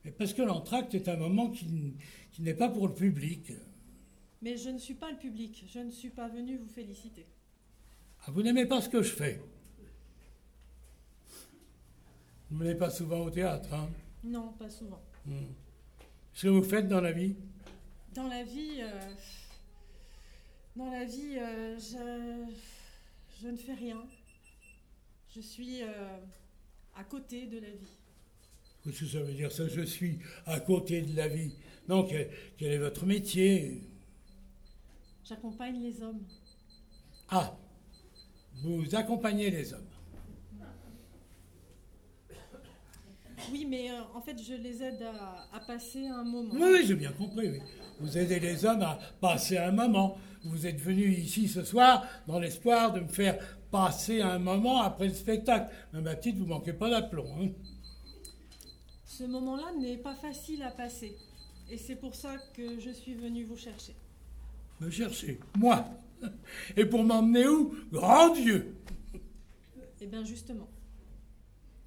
Mais 0.04 0.10
Parce 0.10 0.34
que 0.34 0.42
l'entracte 0.42 0.96
est 0.96 1.08
un 1.08 1.16
moment 1.16 1.50
qui, 1.50 1.94
qui 2.32 2.42
n'est 2.42 2.54
pas 2.54 2.68
pour 2.68 2.88
le 2.88 2.94
public. 2.94 3.52
Mais 4.42 4.56
je 4.56 4.70
ne 4.70 4.78
suis 4.78 4.94
pas 4.94 5.12
le 5.12 5.18
public. 5.18 5.66
Je 5.72 5.78
ne 5.78 5.92
suis 5.92 6.10
pas 6.10 6.26
venue 6.26 6.56
vous 6.56 6.68
féliciter. 6.68 7.26
Ah, 8.26 8.32
vous 8.32 8.42
n'aimez 8.42 8.66
pas 8.66 8.80
ce 8.80 8.88
que 8.88 9.02
je 9.02 9.12
fais? 9.12 9.40
Vous 12.50 12.56
ne 12.58 12.64
venez 12.64 12.74
pas 12.74 12.90
souvent 12.90 13.20
au 13.20 13.30
théâtre, 13.30 13.72
hein 13.72 13.88
Non, 14.24 14.52
pas 14.58 14.68
souvent. 14.68 15.00
Hmm. 15.24 15.52
Ce 16.32 16.42
que 16.46 16.48
vous 16.48 16.62
faites 16.62 16.88
dans 16.88 17.00
la 17.00 17.12
vie? 17.12 17.36
Dans 18.14 18.26
la 18.26 18.42
vie, 18.42 18.80
euh, 18.80 19.00
dans 20.74 20.90
la 20.90 21.04
vie, 21.04 21.38
euh, 21.38 21.78
je, 21.78 22.44
je 23.40 23.48
ne 23.48 23.56
fais 23.56 23.74
rien. 23.74 24.02
Je 25.34 25.40
suis 25.40 25.82
euh, 25.82 26.18
à 26.96 27.04
côté 27.04 27.46
de 27.46 27.60
la 27.60 27.70
vie. 27.70 27.96
Qu'est-ce 28.82 29.00
que 29.00 29.06
ça 29.06 29.20
veut 29.20 29.34
dire 29.34 29.52
ça 29.52 29.68
Je 29.68 29.82
suis 29.82 30.18
à 30.46 30.58
côté 30.58 31.02
de 31.02 31.14
la 31.16 31.28
vie? 31.28 31.54
Non, 31.88 32.04
quel, 32.04 32.30
quel 32.56 32.72
est 32.72 32.78
votre 32.78 33.06
métier? 33.06 33.82
J'accompagne 35.24 35.80
les 35.80 36.02
hommes. 36.02 36.22
Ah, 37.28 37.56
vous 38.64 38.92
accompagnez 38.96 39.50
les 39.50 39.72
hommes. 39.72 39.86
Oui, 43.52 43.66
mais 43.68 43.90
euh, 43.90 44.02
en 44.14 44.20
fait, 44.20 44.40
je 44.42 44.54
les 44.54 44.82
aide 44.82 45.02
à, 45.02 45.46
à 45.56 45.60
passer 45.60 46.06
un 46.06 46.22
moment. 46.24 46.50
Oui, 46.54 46.68
oui, 46.72 46.84
j'ai 46.86 46.94
bien 46.94 47.12
compris. 47.12 47.48
oui. 47.50 47.58
Vous 48.00 48.16
aidez 48.16 48.40
les 48.40 48.64
hommes 48.64 48.82
à 48.82 48.98
passer 49.20 49.58
un 49.58 49.72
moment. 49.72 50.16
Vous 50.44 50.66
êtes 50.66 50.80
venu 50.80 51.04
ici 51.10 51.48
ce 51.48 51.64
soir 51.64 52.06
dans 52.26 52.38
l'espoir 52.38 52.92
de 52.92 53.00
me 53.00 53.08
faire 53.08 53.38
passer 53.70 54.20
un 54.22 54.38
moment 54.38 54.80
après 54.82 55.08
le 55.08 55.14
spectacle. 55.14 55.72
Mais 55.92 56.00
ma 56.00 56.14
petite, 56.16 56.36
vous 56.36 56.46
manquez 56.46 56.72
pas 56.72 56.88
d'aplomb. 56.90 57.26
Hein 57.40 57.48
Ce 59.04 59.24
moment-là 59.24 59.72
n'est 59.78 59.98
pas 59.98 60.14
facile 60.14 60.62
à 60.62 60.70
passer. 60.70 61.14
Et 61.70 61.76
c'est 61.76 61.96
pour 61.96 62.14
ça 62.14 62.36
que 62.54 62.80
je 62.80 62.90
suis 62.90 63.14
venue 63.14 63.44
vous 63.44 63.56
chercher. 63.56 63.94
me 64.80 64.90
chercher, 64.90 65.38
moi? 65.58 65.84
Et 66.76 66.84
pour 66.84 67.04
m'emmener 67.04 67.46
où? 67.46 67.74
Grand 67.92 68.30
Dieu 68.34 68.76
Eh 70.00 70.06
bien, 70.06 70.24
justement. 70.24 70.68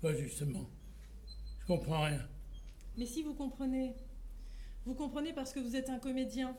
Pas 0.02 0.14
justement. 0.16 0.70
Je 1.64 1.68
comprends 1.68 2.02
rien. 2.04 2.28
Mais 2.98 3.06
si 3.06 3.24
vous 3.24 3.34
comprenez, 3.34 3.96
vous 4.86 4.96
comprenez 4.96 5.32
parce 5.32 5.54
que 5.54 5.62
vous 5.62 5.78
êtes 5.78 5.90
un 5.90 5.98
comédien. 5.98 6.58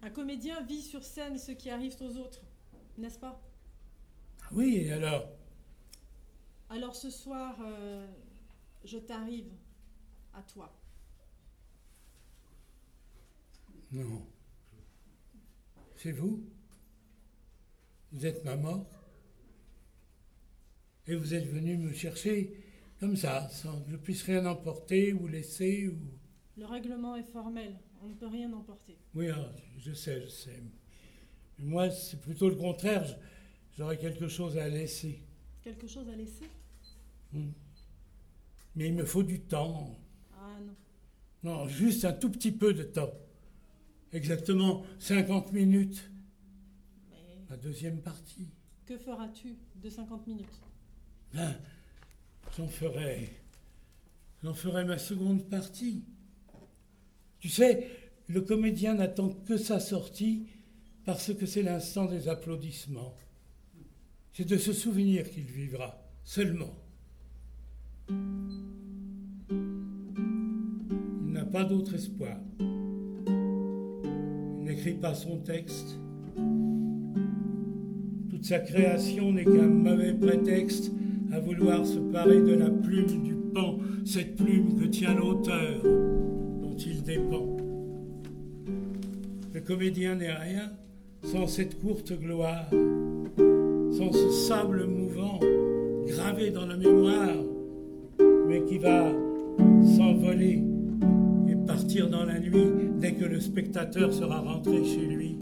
Un 0.00 0.08
comédien 0.08 0.62
vit 0.62 0.80
sur 0.80 1.04
scène 1.04 1.36
ce 1.36 1.52
qui 1.52 1.68
arrive 1.68 1.94
aux 2.00 2.16
autres, 2.16 2.40
n'est-ce 2.96 3.18
pas? 3.18 3.38
Ah 4.42 4.46
Oui, 4.52 4.76
et 4.76 4.92
alors? 4.92 5.28
Alors 6.70 6.96
ce 6.96 7.10
soir, 7.10 7.54
euh, 7.60 8.06
je 8.82 8.96
t'arrive 8.96 9.52
à 10.32 10.42
toi. 10.42 10.74
Non. 13.92 14.26
C'est 15.96 16.12
vous? 16.12 16.42
Vous 18.12 18.24
êtes 18.24 18.42
ma 18.46 18.56
mort? 18.56 18.86
Et 21.06 21.14
vous 21.14 21.34
êtes 21.34 21.46
venu 21.46 21.76
me 21.76 21.92
chercher? 21.92 22.69
Comme 23.00 23.16
ça, 23.16 23.48
sans 23.48 23.80
que 23.82 23.90
je 23.90 23.96
puisse 23.96 24.22
rien 24.22 24.44
emporter 24.46 25.12
ou 25.12 25.26
laisser 25.26 25.88
ou... 25.88 25.98
Le 26.56 26.66
règlement 26.66 27.16
est 27.16 27.24
formel, 27.24 27.78
on 28.02 28.08
ne 28.08 28.14
peut 28.14 28.26
rien 28.28 28.52
emporter. 28.52 28.98
Oui, 29.14 29.28
ah, 29.30 29.50
je 29.78 29.92
sais, 29.92 30.20
je 30.22 30.28
sais. 30.28 30.62
Moi, 31.58 31.90
c'est 31.90 32.20
plutôt 32.20 32.48
le 32.48 32.56
contraire. 32.56 33.06
J'aurais 33.76 33.98
quelque 33.98 34.28
chose 34.28 34.58
à 34.58 34.68
laisser. 34.68 35.22
Quelque 35.62 35.86
chose 35.86 36.08
à 36.08 36.14
laisser 36.16 36.46
Hmm. 37.32 37.52
Mais 38.74 38.88
il 38.88 38.94
me 38.94 39.04
faut 39.04 39.22
du 39.22 39.40
temps. 39.40 39.96
Ah 40.34 40.56
non. 40.60 40.74
Non, 41.44 41.68
juste 41.68 42.04
un 42.04 42.12
tout 42.12 42.28
petit 42.28 42.50
peu 42.50 42.74
de 42.74 42.82
temps. 42.82 43.12
Exactement 44.12 44.82
50 44.98 45.52
minutes. 45.52 46.10
Mais 47.08 47.16
La 47.48 47.56
deuxième 47.56 48.00
partie. 48.02 48.48
que 48.84 48.98
feras-tu 48.98 49.54
de 49.76 49.88
50 49.88 50.26
minutes? 50.26 50.60
Ben, 51.32 51.54
j'en 52.56 52.68
ferai. 52.68 53.30
J'en 54.42 54.54
ferai 54.54 54.84
ma 54.84 54.96
seconde 54.98 55.48
partie. 55.48 56.04
Tu 57.40 57.48
sais, 57.48 57.88
le 58.28 58.40
comédien 58.40 58.94
n'attend 58.94 59.30
que 59.30 59.56
sa 59.56 59.80
sortie 59.80 60.46
parce 61.04 61.34
que 61.34 61.46
c'est 61.46 61.62
l'instant 61.62 62.06
des 62.06 62.28
applaudissements. 62.28 63.16
C'est 64.32 64.48
de 64.48 64.56
ce 64.56 64.72
souvenir 64.72 65.28
qu'il 65.30 65.44
vivra, 65.44 66.02
seulement. 66.24 66.74
Il 68.08 68.16
n'a 71.32 71.44
pas 71.44 71.64
d'autre 71.64 71.94
espoir. 71.94 72.38
Il 72.58 74.64
n'écrit 74.64 74.94
pas 74.94 75.14
son 75.14 75.38
texte. 75.38 75.98
Toute 78.30 78.44
sa 78.44 78.58
création 78.60 79.32
n'est 79.32 79.44
qu'un 79.44 79.68
mauvais 79.68 80.14
prétexte 80.14 80.92
à 81.32 81.40
vouloir 81.40 81.86
se 81.86 81.98
parer 81.98 82.40
de 82.40 82.54
la 82.54 82.70
plume 82.70 83.22
du 83.22 83.34
pan, 83.34 83.78
cette 84.04 84.36
plume 84.36 84.78
que 84.78 84.86
tient 84.86 85.14
l'auteur 85.14 85.82
dont 85.82 86.76
il 86.76 87.02
dépend. 87.02 87.56
Le 89.52 89.60
comédien 89.60 90.16
n'est 90.16 90.32
rien 90.32 90.70
sans 91.22 91.46
cette 91.46 91.80
courte 91.80 92.12
gloire, 92.18 92.68
sans 93.90 94.12
ce 94.12 94.30
sable 94.30 94.86
mouvant 94.86 95.38
gravé 96.06 96.50
dans 96.50 96.66
la 96.66 96.76
mémoire, 96.76 97.36
mais 98.48 98.64
qui 98.64 98.78
va 98.78 99.12
s'envoler 99.96 100.62
et 101.48 101.56
partir 101.66 102.08
dans 102.08 102.24
la 102.24 102.40
nuit 102.40 102.90
dès 102.98 103.12
que 103.12 103.24
le 103.24 103.40
spectateur 103.40 104.12
sera 104.12 104.40
rentré 104.40 104.84
chez 104.84 105.06
lui. 105.06 105.36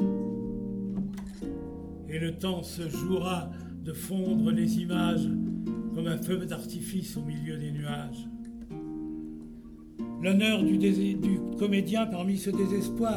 Et 2.10 2.18
le 2.18 2.32
temps 2.32 2.62
se 2.62 2.88
jouera 2.88 3.50
de 3.84 3.92
fondre 3.92 4.50
les 4.50 4.80
images 4.80 5.28
un 6.08 6.16
feu 6.16 6.38
d'artifice 6.46 7.16
au 7.16 7.22
milieu 7.22 7.58
des 7.58 7.70
nuages. 7.70 8.26
L'honneur 10.22 10.62
du 10.62 10.78
comédien 11.58 12.06
parmi 12.06 12.38
ce 12.38 12.50
désespoir, 12.50 13.16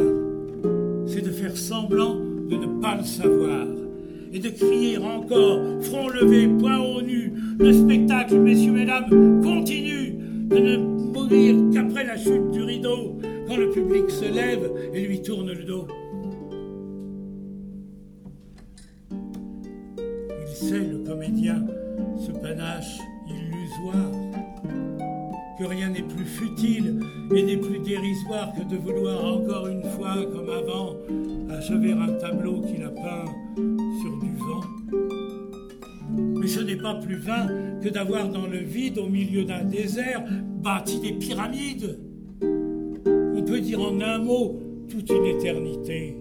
c'est 1.06 1.22
de 1.22 1.32
faire 1.32 1.56
semblant 1.56 2.16
de 2.16 2.58
ne 2.58 2.82
pas 2.82 2.98
le 2.98 3.04
savoir 3.04 3.66
et 4.34 4.40
de 4.40 4.50
crier 4.50 4.98
encore, 4.98 5.60
front 5.82 6.10
levé, 6.10 6.48
poing 6.60 6.80
au 6.80 7.02
nu, 7.02 7.34
le 7.60 7.74
spectacle, 7.74 8.40
messieurs, 8.40 8.72
mesdames, 8.72 9.42
continue, 9.42 10.16
de 10.48 10.58
ne 10.58 10.78
mourir 10.78 11.56
qu'après 11.74 12.06
la 12.06 12.18
chute 12.18 12.52
du 12.52 12.64
rideau, 12.64 13.18
quand 13.48 13.58
le 13.58 13.70
public 13.70 14.10
se 14.10 14.26
lève 14.26 14.72
et 14.94 15.06
lui 15.06 15.22
tourne 15.22 15.52
le 15.52 15.64
dos. 15.64 15.88
Il 19.12 20.56
sait, 20.56 20.80
le 20.80 21.00
comédien, 21.06 21.66
ce 22.18 22.32
panache 22.32 23.00
illusoire, 23.28 24.12
que 25.60 25.66
rien 25.66 25.90
n'est 25.90 26.02
plus 26.02 26.26
futile 26.26 27.00
et 27.34 27.44
n'est 27.44 27.58
plus 27.58 27.80
dérisoire 27.80 28.52
que 28.54 28.64
de 28.64 28.78
vouloir 28.78 29.24
encore 29.26 29.68
une 29.68 29.84
fois, 29.84 30.16
comme 30.32 30.50
avant, 30.50 30.96
achever 31.50 31.94
un 31.94 32.14
tableau 32.14 32.62
qu'il 32.62 32.84
a 32.84 32.90
peint 32.90 33.26
sur 34.02 34.18
du 34.20 34.36
vent. 34.38 34.62
Mais 36.40 36.48
ce 36.48 36.62
n'est 36.62 36.78
pas 36.78 36.96
plus 36.96 37.18
vain 37.18 37.48
que 37.82 37.90
d'avoir 37.90 38.30
dans 38.30 38.48
le 38.48 38.58
vide, 38.58 38.98
au 38.98 39.08
milieu 39.08 39.44
d'un 39.44 39.64
désert, 39.64 40.24
bâti 40.64 41.00
des 41.00 41.14
pyramides. 41.14 42.00
On 42.42 43.44
peut 43.44 43.60
dire 43.60 43.82
en 43.82 44.00
un 44.02 44.18
mot 44.20 44.60
toute 44.90 45.10
une 45.10 45.26
éternité. 45.26 46.18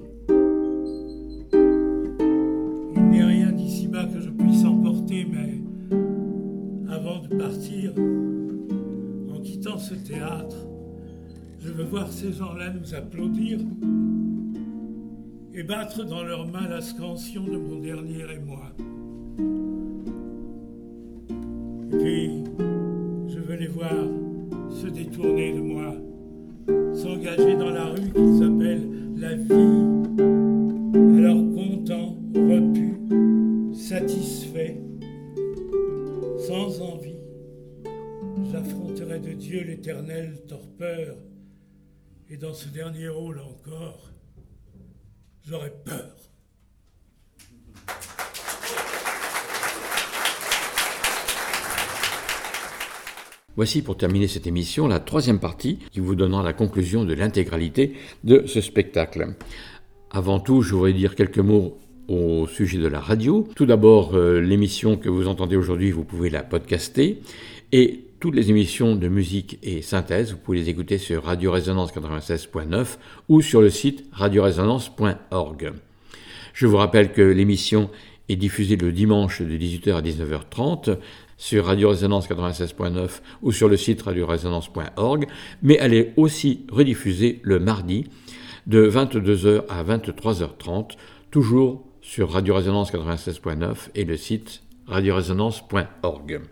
Je 11.70 11.74
veux 11.76 11.84
voir 11.84 12.10
ces 12.10 12.32
gens-là 12.32 12.70
nous 12.70 12.94
applaudir 12.96 13.60
et 15.54 15.62
battre 15.62 16.04
dans 16.04 16.24
leurs 16.24 16.48
mains 16.48 16.66
la 16.68 16.80
scansion 16.80 17.44
de 17.44 17.56
mon 17.56 17.78
dernier 17.78 18.24
émoi. 18.34 18.72
Et 21.92 21.96
puis, 21.96 22.44
je 23.28 23.38
veux 23.38 23.54
les 23.54 23.68
voir 23.68 23.94
se 24.68 24.88
détourner 24.88 25.52
de 25.52 25.60
moi, 25.60 25.94
s'engager 26.92 27.54
dans 27.54 27.70
la 27.70 27.84
rue 27.84 28.10
qu'ils 28.14 28.42
appellent 28.42 28.88
la 29.16 29.36
vie, 29.36 29.86
alors 31.18 31.44
content, 31.54 32.16
repu, 32.34 32.96
satisfait, 33.72 34.76
sans 36.48 36.80
envie, 36.80 37.20
j'affronterai 38.50 39.20
de 39.20 39.34
Dieu 39.34 39.62
l'éternel 39.62 40.32
torpeur, 40.48 41.16
et 42.32 42.36
dans 42.36 42.54
ce 42.54 42.68
dernier 42.68 43.08
rôle 43.08 43.40
encore, 43.40 44.08
j'aurais 45.44 45.74
peur. 45.84 46.16
Voici 53.56 53.82
pour 53.82 53.96
terminer 53.96 54.28
cette 54.28 54.46
émission 54.46 54.86
la 54.86 55.00
troisième 55.00 55.40
partie 55.40 55.80
qui 55.90 55.98
vous 55.98 56.14
donnera 56.14 56.44
la 56.44 56.52
conclusion 56.52 57.04
de 57.04 57.14
l'intégralité 57.14 57.94
de 58.22 58.46
ce 58.46 58.60
spectacle. 58.60 59.34
Avant 60.12 60.38
tout, 60.38 60.62
je 60.62 60.74
voudrais 60.74 60.92
dire 60.92 61.16
quelques 61.16 61.38
mots 61.38 61.78
au 62.06 62.46
sujet 62.46 62.78
de 62.78 62.86
la 62.86 63.00
radio. 63.00 63.48
Tout 63.56 63.66
d'abord, 63.66 64.14
euh, 64.14 64.40
l'émission 64.40 64.96
que 64.96 65.08
vous 65.08 65.26
entendez 65.26 65.56
aujourd'hui, 65.56 65.90
vous 65.90 66.04
pouvez 66.04 66.30
la 66.30 66.44
podcaster. 66.44 67.22
Et 67.72 68.04
toutes 68.20 68.34
les 68.34 68.50
émissions 68.50 68.96
de 68.96 69.08
musique 69.08 69.58
et 69.62 69.80
synthèse, 69.80 70.32
vous 70.32 70.36
pouvez 70.36 70.58
les 70.58 70.68
écouter 70.68 70.98
sur 70.98 71.24
Radio 71.24 71.50
Résonance 71.50 71.90
96.9 71.92 72.98
ou 73.30 73.40
sur 73.40 73.62
le 73.62 73.70
site 73.70 74.04
radioresonance.org. 74.12 75.72
Je 76.52 76.66
vous 76.66 76.76
rappelle 76.76 77.12
que 77.12 77.22
l'émission 77.22 77.90
est 78.28 78.36
diffusée 78.36 78.76
le 78.76 78.92
dimanche 78.92 79.40
de 79.40 79.56
18h 79.56 79.94
à 79.94 80.02
19h30 80.02 80.98
sur 81.38 81.64
Radio 81.64 81.88
Résonance 81.88 82.28
96.9 82.28 83.08
ou 83.40 83.52
sur 83.52 83.70
le 83.70 83.78
site 83.78 84.02
radioresonance.org, 84.02 85.26
mais 85.62 85.78
elle 85.80 85.94
est 85.94 86.12
aussi 86.18 86.66
rediffusée 86.70 87.40
le 87.42 87.58
mardi 87.58 88.04
de 88.66 88.86
22h 88.86 89.64
à 89.70 89.82
23h30, 89.82 90.90
toujours 91.30 91.86
sur 92.02 92.30
Radio 92.30 92.54
Résonance 92.54 92.92
96.9 92.92 93.88
et 93.94 94.04
le 94.04 94.18
site 94.18 94.62
radioresonance.org. 94.88 96.42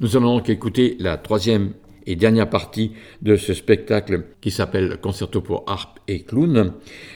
Nous 0.00 0.16
allons 0.16 0.36
donc 0.36 0.48
écouter 0.48 0.96
la 1.00 1.16
troisième 1.16 1.72
et 2.06 2.14
dernière 2.14 2.48
partie 2.48 2.92
de 3.20 3.34
ce 3.34 3.52
spectacle 3.52 4.26
qui 4.40 4.52
s'appelle 4.52 4.98
Concerto 5.02 5.40
pour 5.40 5.64
harpe 5.66 5.98
et 6.06 6.22
clown, 6.22 6.72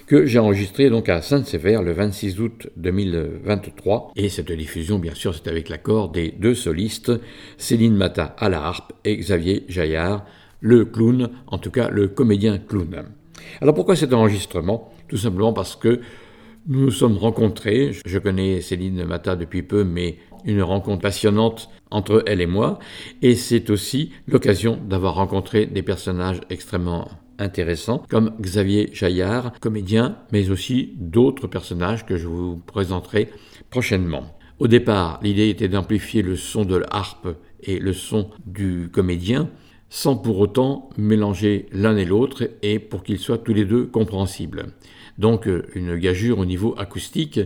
que 0.09 0.26
j'ai 0.26 0.41
enregistré 0.41 0.91
donc 0.91 1.09
à 1.09 1.22
Saint-Sévère 1.22 1.80
le 1.80 1.93
26 1.93 2.41
août 2.41 2.66
2023. 2.76 4.11
Et 4.16 4.28
cette 4.28 4.51
diffusion, 4.51 4.99
bien 4.99 5.14
sûr, 5.14 5.33
c'est 5.33 5.47
avec 5.47 5.68
l'accord 5.68 6.11
des 6.11 6.33
deux 6.33 6.57
solistes, 6.57 7.12
Céline 7.57 7.95
Mata 7.95 8.35
à 8.37 8.49
la 8.49 8.64
harpe 8.64 8.93
et 9.05 9.16
Xavier 9.16 9.64
Jaillard, 9.68 10.26
le 10.59 10.85
clown, 10.85 11.30
en 11.47 11.59
tout 11.59 11.70
cas 11.70 11.89
le 11.89 12.09
comédien 12.09 12.59
clown. 12.59 13.05
Alors 13.61 13.76
pourquoi 13.76 13.95
cet 13.95 14.12
enregistrement? 14.12 14.93
Tout 15.07 15.18
simplement 15.18 15.53
parce 15.53 15.76
que 15.76 16.01
nous 16.66 16.80
nous 16.80 16.91
sommes 16.91 17.16
rencontrés. 17.16 17.93
Je 18.05 18.18
connais 18.18 18.61
Céline 18.61 19.05
Mata 19.05 19.37
depuis 19.37 19.62
peu, 19.62 19.85
mais 19.85 20.18
une 20.45 20.62
rencontre 20.62 21.03
passionnante 21.03 21.70
entre 21.90 22.22
elle 22.26 22.40
et 22.40 22.47
moi, 22.47 22.78
et 23.20 23.34
c'est 23.34 23.70
aussi 23.70 24.12
l'occasion 24.26 24.78
d'avoir 24.88 25.14
rencontré 25.14 25.66
des 25.66 25.82
personnages 25.82 26.40
extrêmement 26.51 27.09
intéressants, 27.38 28.03
comme 28.09 28.34
Xavier 28.40 28.90
Jaillard, 28.93 29.53
comédien, 29.61 30.16
mais 30.32 30.51
aussi 30.51 30.95
d'autres 30.97 31.47
personnages 31.47 32.07
que 32.07 32.16
je 32.16 32.28
vous 32.28 32.57
présenterai 32.57 33.30
prochainement. 33.70 34.36
Au 34.59 34.68
départ, 34.68 35.18
l'idée 35.22 35.49
était 35.49 35.68
d'amplifier 35.68 36.22
le 36.22 36.36
son 36.36 36.64
de 36.64 36.76
l'harpe 36.76 37.28
et 37.62 37.78
le 37.78 37.93
son 37.93 38.30
du 38.47 38.88
comédien, 38.93 39.51
sans 39.88 40.16
pour 40.16 40.38
autant 40.38 40.88
mélanger 40.97 41.66
l'un 41.72 41.97
et 41.97 42.05
l'autre 42.05 42.49
et 42.62 42.78
pour 42.78 43.03
qu'ils 43.03 43.18
soient 43.18 43.38
tous 43.38 43.53
les 43.53 43.64
deux 43.64 43.86
compréhensibles. 43.86 44.66
Donc 45.18 45.49
une 45.74 45.97
gageure 45.97 46.38
au 46.38 46.47
niveau 46.47 46.74
acoustique 46.78 47.40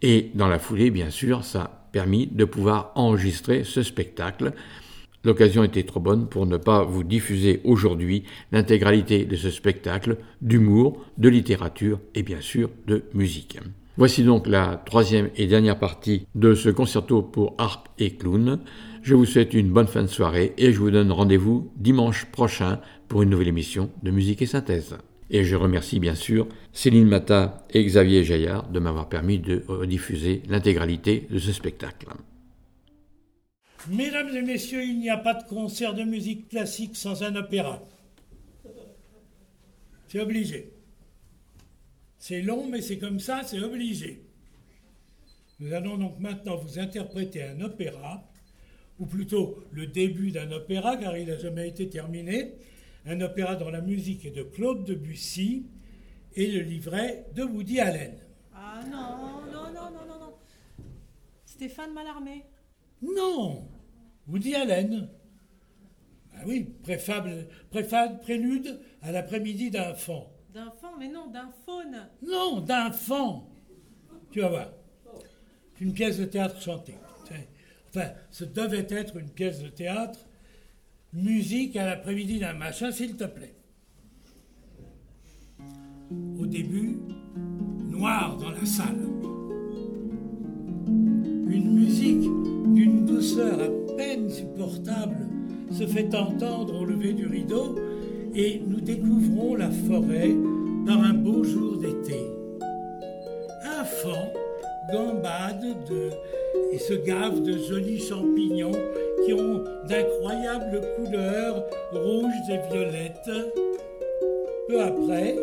et 0.00 0.30
dans 0.34 0.48
la 0.48 0.58
foulée, 0.58 0.90
bien 0.90 1.10
sûr, 1.10 1.44
ça 1.44 1.81
permis 1.92 2.26
de 2.26 2.44
pouvoir 2.44 2.92
enregistrer 2.94 3.64
ce 3.64 3.82
spectacle. 3.82 4.52
L'occasion 5.24 5.62
était 5.62 5.84
trop 5.84 6.00
bonne 6.00 6.28
pour 6.28 6.46
ne 6.46 6.56
pas 6.56 6.82
vous 6.82 7.04
diffuser 7.04 7.60
aujourd'hui 7.62 8.24
l'intégralité 8.50 9.24
de 9.24 9.36
ce 9.36 9.50
spectacle 9.50 10.16
d'humour, 10.40 11.04
de 11.18 11.28
littérature 11.28 12.00
et 12.14 12.22
bien 12.22 12.40
sûr 12.40 12.70
de 12.88 13.04
musique. 13.14 13.58
Voici 13.96 14.24
donc 14.24 14.46
la 14.46 14.82
troisième 14.86 15.30
et 15.36 15.46
dernière 15.46 15.78
partie 15.78 16.26
de 16.34 16.54
ce 16.54 16.70
concerto 16.70 17.22
pour 17.22 17.54
harpe 17.58 17.88
et 17.98 18.16
clown. 18.16 18.58
Je 19.02 19.14
vous 19.14 19.26
souhaite 19.26 19.52
une 19.52 19.70
bonne 19.70 19.86
fin 19.86 20.02
de 20.02 20.06
soirée 20.08 20.54
et 20.56 20.72
je 20.72 20.78
vous 20.78 20.90
donne 20.90 21.12
rendez-vous 21.12 21.70
dimanche 21.76 22.24
prochain 22.32 22.80
pour 23.08 23.22
une 23.22 23.30
nouvelle 23.30 23.48
émission 23.48 23.90
de 24.02 24.10
musique 24.10 24.40
et 24.40 24.46
synthèse. 24.46 24.96
Et 25.34 25.44
je 25.44 25.56
remercie 25.56 25.98
bien 25.98 26.14
sûr 26.14 26.46
Céline 26.74 27.08
Mata 27.08 27.66
et 27.70 27.82
Xavier 27.82 28.22
Jaillard 28.22 28.68
de 28.68 28.78
m'avoir 28.78 29.08
permis 29.08 29.38
de 29.38 29.64
rediffuser 29.66 30.42
l'intégralité 30.46 31.26
de 31.30 31.38
ce 31.38 31.52
spectacle. 31.52 32.06
Mesdames 33.88 34.28
et 34.36 34.42
messieurs, 34.42 34.84
il 34.84 35.00
n'y 35.00 35.08
a 35.08 35.16
pas 35.16 35.34
de 35.34 35.48
concert 35.48 35.94
de 35.94 36.04
musique 36.04 36.48
classique 36.50 36.96
sans 36.96 37.22
un 37.22 37.34
opéra. 37.34 37.82
C'est 40.06 40.20
obligé. 40.20 40.70
C'est 42.18 42.42
long, 42.42 42.68
mais 42.68 42.82
c'est 42.82 42.98
comme 42.98 43.18
ça, 43.18 43.40
c'est 43.42 43.58
obligé. 43.58 44.22
Nous 45.60 45.72
allons 45.72 45.96
donc 45.96 46.20
maintenant 46.20 46.56
vous 46.56 46.78
interpréter 46.78 47.42
un 47.42 47.60
opéra, 47.62 48.22
ou 48.98 49.06
plutôt 49.06 49.64
le 49.72 49.86
début 49.86 50.30
d'un 50.30 50.52
opéra, 50.52 50.96
car 50.98 51.16
il 51.16 51.26
n'a 51.28 51.38
jamais 51.38 51.68
été 51.68 51.88
terminé, 51.88 52.52
un 53.06 53.20
opéra 53.20 53.56
dont 53.56 53.70
la 53.70 53.80
musique 53.80 54.24
est 54.24 54.30
de 54.30 54.42
Claude 54.42 54.84
Debussy 54.84 55.66
et 56.34 56.50
le 56.50 56.60
livret 56.60 57.26
de 57.34 57.42
Woody 57.42 57.80
Allen. 57.80 58.18
Ah 58.54 58.80
non, 58.90 59.52
non, 59.52 59.72
non, 59.72 59.90
non, 59.90 60.06
non, 60.06 60.18
non. 60.20 60.34
Stéphane 61.44 61.92
Mallarmé. 61.92 62.44
Non, 63.02 63.68
Woody 64.28 64.54
Allen. 64.54 65.08
Ah 66.34 66.42
oui, 66.46 66.64
préfable, 66.82 67.48
préfable, 67.70 68.20
prélude 68.20 68.80
à 69.02 69.12
l'après-midi 69.12 69.70
d'un 69.70 69.94
fond. 69.94 70.26
D'un 70.52 70.70
fond, 70.70 70.96
mais 70.98 71.08
non, 71.08 71.26
d'un 71.28 71.50
faune. 71.64 72.08
Non, 72.22 72.60
d'un 72.60 72.90
fond. 72.90 73.44
Tu 74.30 74.40
vas 74.40 74.48
voir. 74.48 74.72
C'est 75.74 75.84
une 75.84 75.92
pièce 75.92 76.18
de 76.18 76.24
théâtre 76.24 76.60
chantée. 76.60 76.96
Enfin, 77.88 78.12
ce 78.30 78.44
devait 78.44 78.86
être 78.88 79.18
une 79.18 79.28
pièce 79.28 79.62
de 79.62 79.68
théâtre 79.68 80.26
musique 81.12 81.76
à 81.76 81.86
l'après-midi 81.86 82.38
d'un 82.38 82.54
machin, 82.54 82.90
s'il 82.90 83.16
te 83.16 83.24
plaît. 83.24 83.54
Au 86.38 86.46
début, 86.46 86.98
noir 87.90 88.36
dans 88.36 88.50
la 88.50 88.64
salle. 88.64 88.98
Une 90.86 91.74
musique 91.74 92.28
d'une 92.74 93.04
douceur 93.04 93.60
à 93.60 93.96
peine 93.96 94.30
supportable 94.30 95.28
se 95.70 95.86
fait 95.86 96.14
entendre 96.14 96.80
au 96.80 96.84
lever 96.84 97.12
du 97.12 97.26
rideau 97.26 97.76
et 98.34 98.62
nous 98.66 98.80
découvrons 98.80 99.54
la 99.54 99.70
forêt 99.70 100.34
par 100.86 101.02
un 101.02 101.14
beau 101.14 101.44
jour 101.44 101.78
d'été. 101.78 102.16
Un 103.64 103.84
fan 103.84 104.41
gambade 104.92 105.84
de, 105.88 106.10
et 106.72 106.78
se 106.78 106.94
gave 106.94 107.42
de 107.42 107.58
jolis 107.58 108.06
champignons 108.06 108.72
qui 109.24 109.32
ont 109.32 109.64
d'incroyables 109.88 110.80
couleurs 110.96 111.64
rouges 111.92 112.50
et 112.50 112.72
violettes. 112.72 113.30
Peu 114.68 114.80
après, 114.80 115.36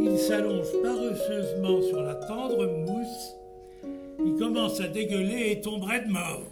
il 0.00 0.18
s'allonge 0.18 0.68
paresseusement 0.82 1.82
sur 1.82 2.02
la 2.02 2.14
tendre 2.14 2.66
mousse. 2.66 3.34
Il 4.24 4.34
commence 4.36 4.80
à 4.80 4.88
dégueuler 4.88 5.52
et 5.52 5.60
tomberait 5.60 6.00
de 6.00 6.10
mort. 6.10 6.42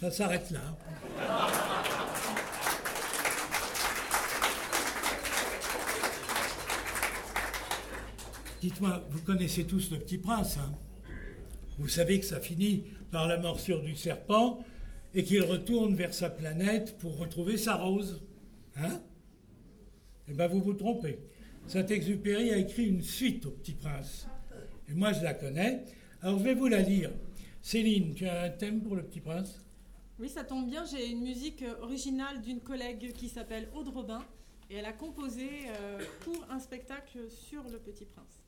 Ça 0.00 0.10
s'arrête 0.10 0.50
là. 0.50 0.60
Dites-moi, 8.60 9.04
vous 9.10 9.22
connaissez 9.22 9.64
tous 9.64 9.90
le 9.92 9.98
petit 9.98 10.18
prince, 10.18 10.58
hein 10.58 10.72
vous 11.78 11.88
savez 11.88 12.18
que 12.18 12.26
ça 12.26 12.40
finit 12.40 12.84
par 13.12 13.28
la 13.28 13.38
morsure 13.38 13.80
du 13.82 13.94
serpent 13.94 14.64
et 15.14 15.22
qu'il 15.22 15.42
retourne 15.42 15.94
vers 15.94 16.12
sa 16.12 16.28
planète 16.28 16.98
pour 16.98 17.16
retrouver 17.18 17.56
sa 17.56 17.76
rose. 17.76 18.20
Hein 18.76 19.00
Eh 20.28 20.34
bien, 20.34 20.48
vous 20.48 20.60
vous 20.60 20.74
trompez. 20.74 21.20
Saint-Exupéry 21.68 22.50
a 22.50 22.56
écrit 22.56 22.86
une 22.86 23.02
suite 23.02 23.46
au 23.46 23.50
Petit 23.50 23.74
Prince. 23.74 24.26
Et 24.88 24.94
moi, 24.94 25.12
je 25.12 25.22
la 25.22 25.34
connais. 25.34 25.84
Alors, 26.20 26.38
je 26.38 26.44
vais 26.44 26.54
vous 26.54 26.66
la 26.66 26.80
lire. 26.80 27.12
Céline, 27.62 28.14
tu 28.14 28.26
as 28.26 28.42
un 28.42 28.50
thème 28.50 28.82
pour 28.82 28.96
le 28.96 29.04
Petit 29.04 29.20
Prince? 29.20 29.64
Oui, 30.18 30.28
ça 30.28 30.42
tombe 30.42 30.68
bien, 30.68 30.84
j'ai 30.84 31.08
une 31.08 31.22
musique 31.22 31.64
originale 31.80 32.42
d'une 32.42 32.60
collègue 32.60 33.12
qui 33.12 33.28
s'appelle 33.28 33.68
Aude 33.72 33.88
Robin 33.88 34.24
et 34.68 34.76
elle 34.76 34.84
a 34.84 34.92
composé 34.92 35.48
euh, 35.68 36.00
pour 36.22 36.44
un 36.50 36.58
spectacle 36.58 37.30
sur 37.30 37.62
le 37.68 37.78
Petit 37.78 38.04
Prince. 38.04 38.47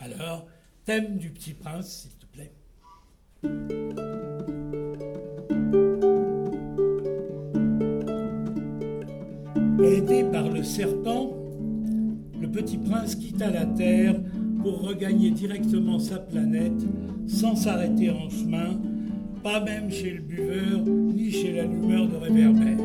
Alors, 0.00 0.46
thème 0.84 1.16
du 1.16 1.30
Petit 1.30 1.54
Prince, 1.54 2.02
s'il 2.02 2.12
te 2.12 2.26
plaît. 2.26 2.52
Aidé 9.82 10.24
par 10.30 10.48
le 10.50 10.62
serpent, 10.62 11.36
le 12.40 12.48
petit 12.48 12.78
prince 12.78 13.16
quitta 13.16 13.50
la 13.50 13.66
Terre 13.66 14.20
pour 14.62 14.82
regagner 14.82 15.32
directement 15.32 15.98
sa 15.98 16.18
planète 16.18 16.80
sans 17.26 17.56
s'arrêter 17.56 18.10
en 18.10 18.30
chemin, 18.30 18.80
pas 19.42 19.60
même 19.60 19.90
chez 19.90 20.10
le 20.10 20.22
buveur 20.22 20.80
ni 20.84 21.32
chez 21.32 21.54
l'allumeur 21.54 22.06
de 22.06 22.16
réverbère. 22.16 22.78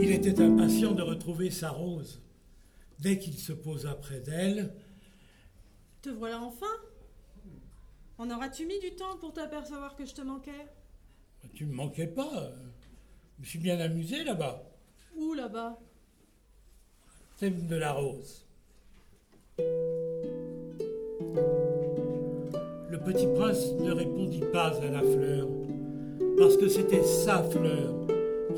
Il 0.00 0.10
était 0.10 0.40
impatient 0.40 0.92
de 0.92 1.02
retrouver 1.02 1.50
sa 1.50 1.70
rose. 1.70 2.20
Dès 2.98 3.18
qu'il 3.18 3.34
se 3.34 3.52
posa 3.52 3.94
près 3.94 4.20
d'elle, 4.20 4.72
Te 6.04 6.10
voilà 6.10 6.38
enfin 6.42 6.66
En 8.18 8.30
auras-tu 8.30 8.66
mis 8.66 8.78
du 8.78 8.94
temps 8.94 9.16
pour 9.18 9.32
t'apercevoir 9.32 9.96
que 9.96 10.04
je 10.04 10.12
te 10.12 10.20
manquais? 10.20 10.66
Tu 11.54 11.64
me 11.64 11.72
manquais 11.74 12.08
pas. 12.08 12.52
Je 13.36 13.40
me 13.40 13.46
suis 13.46 13.58
bien 13.58 13.80
amusé 13.80 14.22
là-bas. 14.22 14.62
Où 15.16 15.32
là-bas? 15.32 15.78
Thème 17.38 17.66
de 17.66 17.76
la 17.76 17.92
rose. 17.92 18.46
Le 22.90 22.98
petit 23.02 23.26
prince 23.34 23.72
ne 23.80 23.92
répondit 23.92 24.44
pas 24.52 24.76
à 24.76 24.90
la 24.90 25.00
fleur, 25.00 25.48
parce 26.36 26.58
que 26.58 26.68
c'était 26.68 27.02
sa 27.02 27.42
fleur, 27.44 27.94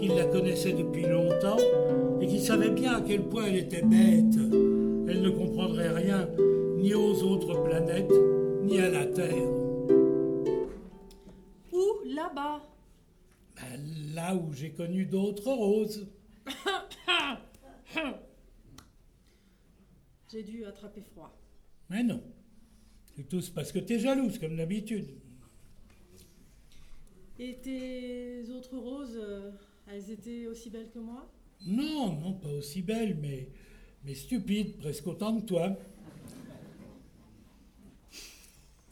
qu'il 0.00 0.16
la 0.16 0.24
connaissait 0.24 0.72
depuis 0.72 1.06
longtemps 1.06 1.60
et 2.20 2.26
qu'il 2.26 2.42
savait 2.42 2.70
bien 2.70 2.96
à 2.96 3.02
quel 3.02 3.22
point 3.22 3.44
elle 3.44 3.58
était 3.58 3.82
bête. 3.82 4.34
Elle 5.08 5.22
ne 5.22 5.30
comprendrait 5.30 5.90
rien 5.90 6.28
ni 6.86 6.94
aux 6.94 7.20
autres 7.24 7.64
planètes, 7.64 8.12
ni 8.62 8.78
à 8.78 8.88
la 8.88 9.06
Terre. 9.06 9.50
Où 11.72 11.84
là-bas 12.04 12.62
Ben, 13.56 14.14
là 14.14 14.36
où 14.36 14.52
j'ai 14.52 14.70
connu 14.70 15.04
d'autres 15.04 15.50
roses. 15.50 16.06
J'ai 20.30 20.42
dû 20.42 20.64
attraper 20.64 21.02
froid. 21.02 21.36
Mais 21.88 22.02
non. 22.04 22.22
C'est 23.16 23.28
tous 23.28 23.48
parce 23.50 23.72
que 23.72 23.78
t'es 23.78 23.98
jalouse, 23.98 24.38
comme 24.38 24.56
d'habitude. 24.56 25.08
Et 27.38 27.56
tes 27.62 28.48
autres 28.50 28.76
roses, 28.76 29.16
euh, 29.16 29.50
elles 29.90 30.10
étaient 30.10 30.46
aussi 30.46 30.68
belles 30.70 30.90
que 30.90 30.98
moi? 30.98 31.28
Non, 31.64 32.12
non, 32.20 32.34
pas 32.34 32.50
aussi 32.50 32.82
belle, 32.82 33.16
mais, 33.20 33.48
mais 34.04 34.14
stupide, 34.14 34.76
presque 34.76 35.06
autant 35.06 35.40
que 35.40 35.46
toi. 35.46 35.76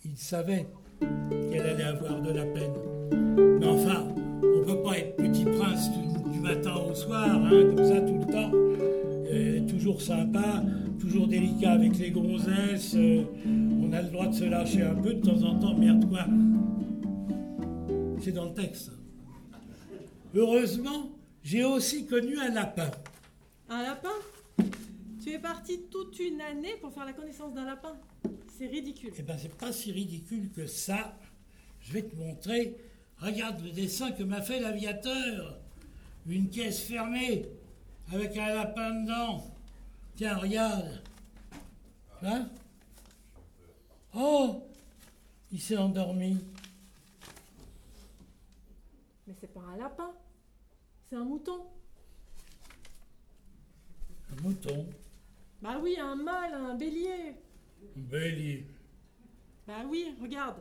Il 0.05 0.17
savait 0.17 0.67
qu'elle 1.51 1.67
allait 1.67 1.85
avoir 1.85 2.21
de 2.21 2.31
la 2.31 2.45
peine. 2.45 2.73
Mais 3.61 3.67
enfin, 3.67 4.05
on 4.43 4.65
peut 4.65 4.83
pas 4.83 4.99
être 4.99 5.17
petit 5.17 5.45
prince 5.45 5.91
du, 5.93 6.31
du 6.31 6.41
matin 6.41 6.75
au 6.77 6.95
soir, 6.95 7.29
hein, 7.31 7.51
comme 7.51 7.85
ça 7.85 8.01
tout 8.01 8.19
le 8.19 8.33
temps. 8.33 8.51
Euh, 8.53 9.67
toujours 9.67 10.01
sympa, 10.03 10.63
toujours 11.01 11.27
délicat 11.27 11.73
avec 11.73 11.99
les 11.99 12.11
gonzesses. 12.11 12.95
euh, 12.95 13.25
on 13.47 13.93
a 13.93 14.03
le 14.03 14.09
droit 14.09 14.27
de 14.27 14.35
se 14.35 14.45
lâcher 14.45 14.83
un 14.83 14.95
peu 14.95 15.15
de 15.15 15.21
temps 15.21 15.43
en 15.43 15.59
temps, 15.59 15.75
merde 15.75 16.09
quoi. 16.09 16.27
C'est 18.21 18.33
dans 18.33 18.47
le 18.47 18.55
texte. 18.55 18.93
Heureusement, 20.35 21.11
j'ai 21.43 21.65
aussi 21.65 22.07
connu 22.07 22.39
un 22.39 22.51
lapin. 22.51 22.91
Un 23.69 23.83
lapin? 23.83 24.09
Tu 25.23 25.31
es 25.31 25.39
parti 25.39 25.81
toute 25.91 26.19
une 26.21 26.41
année 26.41 26.75
pour 26.81 26.93
faire 26.93 27.07
la 27.07 27.13
connaissance 27.13 27.55
d'un 27.55 27.65
lapin? 27.65 27.95
C'est 28.57 28.66
ridicule. 28.66 29.12
Eh 29.18 29.22
ben, 29.22 29.37
c'est 29.39 29.55
pas 29.57 29.72
si 29.72 29.93
ridicule 29.93 30.51
que 30.53 30.66
ça. 30.66 31.18
Je 31.81 31.93
vais 31.93 32.03
te 32.03 32.16
montrer. 32.16 32.77
Regarde 33.18 33.62
le 33.62 33.70
dessin 33.70 34.12
que 34.12 34.22
m'a 34.22 34.43
fait 34.43 34.61
l'aviateur. 34.61 35.59
Une 36.27 36.49
caisse 36.49 36.81
fermée 36.81 37.47
avec 38.12 38.37
un 38.37 38.55
lapin 38.55 39.03
dedans. 39.03 39.45
Tiens, 40.16 40.37
regarde. 40.37 41.03
Là 42.22 42.49
Oh 44.14 44.62
Il 45.51 45.61
s'est 45.61 45.77
endormi. 45.77 46.39
Mais 49.27 49.35
c'est 49.41 49.53
pas 49.53 49.61
un 49.61 49.77
lapin, 49.77 50.12
c'est 51.09 51.16
un 51.16 51.25
mouton. 51.25 51.66
Un 54.31 54.43
mouton. 54.43 54.87
Bah 55.62 55.79
oui, 55.83 55.97
un 55.99 56.14
mâle, 56.14 56.55
un 56.55 56.75
bélier. 56.75 57.35
Bélier. 57.97 58.66
Bah 59.66 59.85
oui, 59.89 60.14
regarde. 60.20 60.57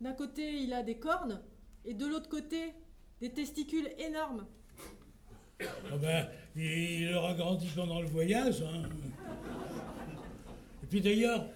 D'un 0.00 0.12
côté, 0.12 0.54
il 0.62 0.72
a 0.72 0.82
des 0.82 0.96
cornes, 0.98 1.40
et 1.84 1.94
de 1.94 2.06
l'autre 2.06 2.28
côté, 2.28 2.74
des 3.20 3.30
testicules 3.30 3.88
énormes. 3.98 4.46
Ah 5.60 5.96
ben, 6.00 6.28
il 6.54 7.12
aura 7.14 7.32
grandi 7.34 7.68
pendant 7.74 8.00
le 8.00 8.06
voyage. 8.08 8.62
hein. 8.62 8.82
Et 10.82 10.86
puis 10.86 11.00
d'ailleurs, 11.00 11.46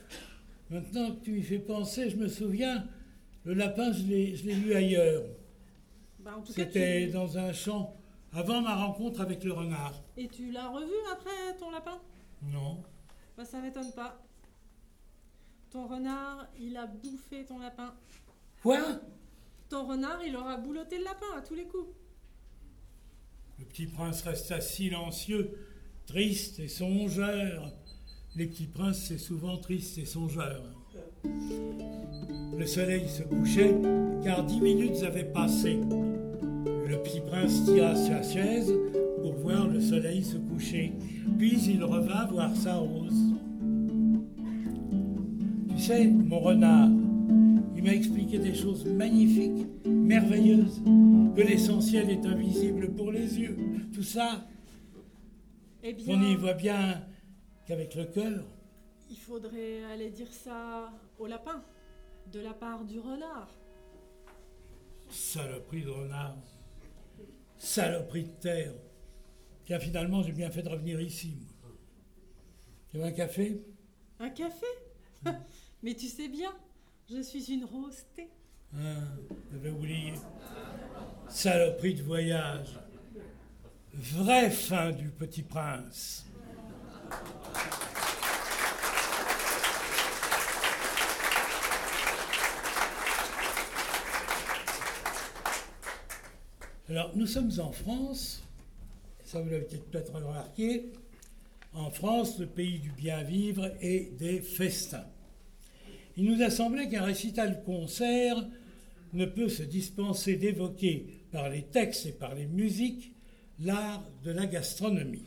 maintenant 0.71 1.15
que 1.15 1.21
tu 1.25 1.39
y 1.39 1.43
fais 1.43 1.59
penser, 1.59 2.09
je 2.09 2.17
me 2.17 2.29
souviens, 2.29 2.87
le 3.45 3.55
lapin, 3.55 3.93
je 3.93 4.03
l'ai 4.05 4.37
je 4.37 4.47
l'ai 4.47 4.55
lu 4.55 4.75
ailleurs. 4.75 5.23
Bah 6.19 6.35
en 6.37 6.41
tout 6.43 6.53
cas, 6.55 6.65
C'était 6.65 7.07
tu... 7.07 7.13
dans 7.13 7.37
un 7.39 7.53
champ 7.53 7.95
avant 8.33 8.61
ma 8.63 8.75
rencontre 8.77 9.21
avec 9.21 9.45
le 9.45 9.53
renard. 9.53 10.03
Et 10.17 10.29
tu 10.29 10.51
l'as 10.51 10.69
revu 10.69 10.93
après 11.13 11.57
ton 11.59 11.71
lapin? 11.71 12.01
Non. 12.43 12.83
Bah 13.37 13.45
ça 13.45 13.61
m'étonne 13.61 13.93
pas. 13.93 14.19
Ton 15.71 15.87
renard, 15.87 16.49
il 16.59 16.77
a 16.77 16.87
bouffé 16.87 17.45
ton 17.45 17.61
lapin. 17.61 17.95
Quoi? 18.61 18.81
Ton 19.69 19.87
renard, 19.87 20.19
il 20.27 20.35
aura 20.35 20.57
boulotté 20.57 20.99
le 20.99 21.05
lapin 21.05 21.27
à 21.39 21.43
tous 21.43 21.55
les 21.55 21.67
coups. 21.67 21.87
Le 23.57 23.65
petit 23.67 23.87
prince 23.87 24.23
resta 24.23 24.61
silencieux, 24.61 25.57
triste 26.07 26.59
et 26.59 26.67
songeur. 26.67 27.73
Les 28.35 28.47
petits 28.47 28.67
princes, 28.67 28.99
c'est 28.99 29.19
souvent 29.19 29.59
triste 29.59 29.97
et 29.99 30.07
songeur. 30.07 30.61
Le 31.25 32.67
soleil 32.67 33.09
se 33.09 33.23
couchait, 33.23 33.77
car 34.25 34.45
dix 34.45 34.61
minutes 34.61 35.05
avaient 35.05 35.31
passé. 35.31 35.75
Le 35.75 37.01
petit 37.05 37.21
prince 37.21 37.65
tira 37.65 37.95
sa 37.95 38.25
chaise 38.25 38.75
pour 39.23 39.35
voir 39.35 39.69
le 39.69 39.81
soleil 39.81 40.25
se 40.25 40.37
coucher. 40.37 40.93
Puis 41.39 41.63
il 41.69 41.85
revint 41.85 42.27
voir 42.27 42.57
sa 42.57 42.75
rose. 42.75 43.37
Mon 45.99 46.39
renard, 46.39 46.89
il 47.75 47.83
m'a 47.83 47.93
expliqué 47.93 48.39
des 48.39 48.55
choses 48.55 48.85
magnifiques, 48.85 49.67
merveilleuses, 49.85 50.81
que 51.35 51.41
l'essentiel 51.41 52.11
est 52.11 52.25
invisible 52.25 52.95
pour 52.95 53.11
les 53.11 53.41
yeux. 53.41 53.57
Tout 53.93 54.05
ça, 54.05 54.47
Eh 55.83 55.93
bien, 55.93 56.15
on 56.15 56.21
n'y 56.21 56.37
voit 56.37 56.55
bien 56.55 57.05
qu'avec 57.67 57.97
le 57.97 58.05
cœur. 58.05 58.45
il 59.11 59.17
faudrait 59.17 59.83
aller 59.93 60.11
dire 60.11 60.33
ça 60.33 60.93
au 61.19 61.27
lapin, 61.27 61.65
de 62.33 62.39
la 62.39 62.55
part 62.55 62.85
du 62.85 63.01
renard. 63.01 63.51
Saloperie 65.09 65.83
de 65.83 65.91
renard. 65.91 66.37
Saloperie 67.59 68.25
de 68.25 68.41
terre. 68.41 68.75
Tiens, 69.65 69.81
finalement, 69.81 70.23
j'ai 70.23 70.33
bien 70.33 70.51
fait 70.51 70.63
de 70.63 70.69
revenir 70.69 71.01
ici. 71.01 71.35
Tu 72.93 72.99
veux 72.99 73.05
un 73.05 73.11
café? 73.11 73.61
Un 74.21 74.31
café? 74.31 74.67
Mais 75.83 75.95
tu 75.95 76.09
sais 76.09 76.29
bien, 76.29 76.53
je 77.11 77.23
suis 77.23 77.53
une 77.53 77.65
rose 77.65 78.05
thé. 78.15 78.29
Ah, 78.75 78.97
j'avais 79.51 79.71
oublié. 79.71 80.13
Saloperie 81.29 81.95
de 81.95 82.03
voyage. 82.03 82.79
Vraie 83.95 84.51
fin 84.51 84.93
du 84.93 85.09
petit 85.09 85.43
prince. 85.43 86.27
Alors, 96.91 97.13
nous 97.15 97.27
sommes 97.27 97.53
en 97.59 97.73
France, 97.73 98.43
ça 99.25 99.41
vous 99.41 99.49
l'avez 99.49 99.65
peut-être 99.65 100.13
remarqué, 100.13 100.93
en 101.73 101.91
France, 101.91 102.39
le 102.39 102.47
pays 102.47 102.81
du 102.81 102.91
bien 102.91 103.23
vivre 103.23 103.71
et 103.81 104.11
des 104.19 104.41
festins. 104.41 105.07
Il 106.17 106.25
nous 106.25 106.43
a 106.43 106.51
semblé 106.51 106.89
qu'un 106.89 107.05
récital-concert 107.05 108.47
ne 109.13 109.27
peut 109.27 109.49
se 109.49 109.63
dispenser 109.63 110.37
d'évoquer 110.37 111.07
par 111.33 111.49
les 111.49 111.63
textes 111.63 112.07
et 112.07 112.13
par 112.13 112.35
les 112.35 112.47
musiques 112.47 113.13
l'art 113.61 114.05
de 114.25 114.31
la 114.31 114.47
gastronomie. 114.47 115.25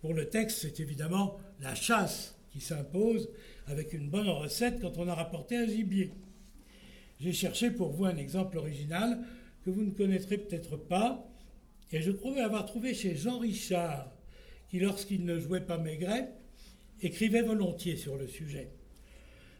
Pour 0.00 0.14
le 0.14 0.28
texte, 0.28 0.58
c'est 0.62 0.80
évidemment 0.80 1.38
la 1.60 1.74
chasse 1.74 2.36
qui 2.50 2.60
s'impose 2.60 3.30
avec 3.66 3.92
une 3.92 4.10
bonne 4.10 4.28
recette 4.28 4.80
quand 4.80 4.98
on 4.98 5.08
a 5.08 5.14
rapporté 5.14 5.56
un 5.56 5.66
gibier. 5.66 6.12
J'ai 7.20 7.32
cherché 7.32 7.70
pour 7.70 7.92
vous 7.92 8.04
un 8.04 8.16
exemple 8.16 8.58
original 8.58 9.20
que 9.64 9.70
vous 9.70 9.84
ne 9.84 9.90
connaîtrez 9.90 10.38
peut-être 10.38 10.76
pas, 10.76 11.28
et 11.92 12.02
je 12.02 12.10
crois 12.10 12.42
avoir 12.42 12.66
trouvé 12.66 12.94
chez 12.94 13.14
Jean 13.14 13.38
Richard, 13.38 14.10
qui 14.68 14.80
lorsqu'il 14.80 15.24
ne 15.24 15.38
jouait 15.38 15.60
pas 15.60 15.78
Maigret, 15.78 16.32
écrivait 17.00 17.42
volontiers 17.42 17.96
sur 17.96 18.16
le 18.16 18.26
sujet. 18.26 18.70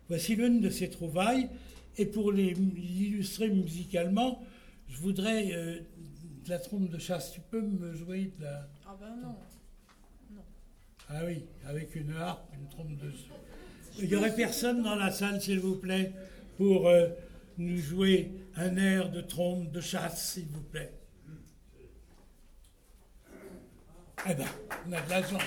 Voici 0.08 0.36
l'une 0.36 0.60
de 0.60 0.70
ses 0.70 0.90
trouvailles, 0.90 1.48
et 1.96 2.06
pour 2.06 2.32
l'illustrer 2.32 3.48
musicalement, 3.48 4.42
je 4.88 4.98
voudrais 4.98 5.52
euh, 5.52 5.80
de 6.44 6.50
la 6.50 6.58
trompe 6.58 6.88
de 6.88 6.98
chasse. 6.98 7.32
Tu 7.32 7.40
peux 7.40 7.60
me 7.62 7.94
jouer 7.94 8.32
de 8.38 8.44
la... 8.44 8.68
Ah 8.86 8.96
ben 9.00 9.16
non. 9.22 9.36
Ah 11.08 11.22
oui, 11.26 11.44
avec 11.66 11.94
une 11.94 12.12
harpe, 12.12 12.52
une 12.54 12.68
trompe 12.68 12.96
de... 12.96 13.12
Il 13.98 14.08
n'y 14.08 14.16
aurait 14.16 14.34
personne 14.34 14.82
dans 14.82 14.94
la 14.94 15.10
salle, 15.10 15.40
s'il 15.40 15.60
vous 15.60 15.76
plaît, 15.76 16.12
pour 16.56 16.88
euh, 16.88 17.08
nous 17.58 17.76
jouer 17.76 18.32
un 18.56 18.76
air 18.76 19.10
de 19.10 19.20
trompe 19.20 19.70
de 19.70 19.80
chasse, 19.80 20.32
s'il 20.32 20.46
vous 20.46 20.62
plaît. 20.62 20.92
Eh 24.30 24.34
bien, 24.34 24.46
on 24.88 24.92
a 24.92 25.00
de 25.00 25.10
la 25.10 25.22
chance. 25.22 25.42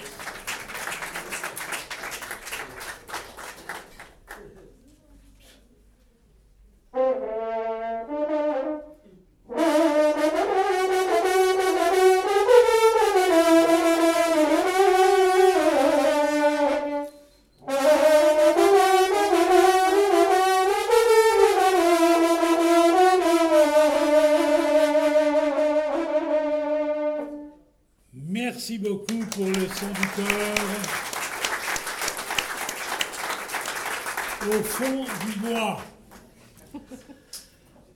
Au 34.48 34.64
fond 34.64 35.04
du 35.26 35.40
bois. 35.40 35.82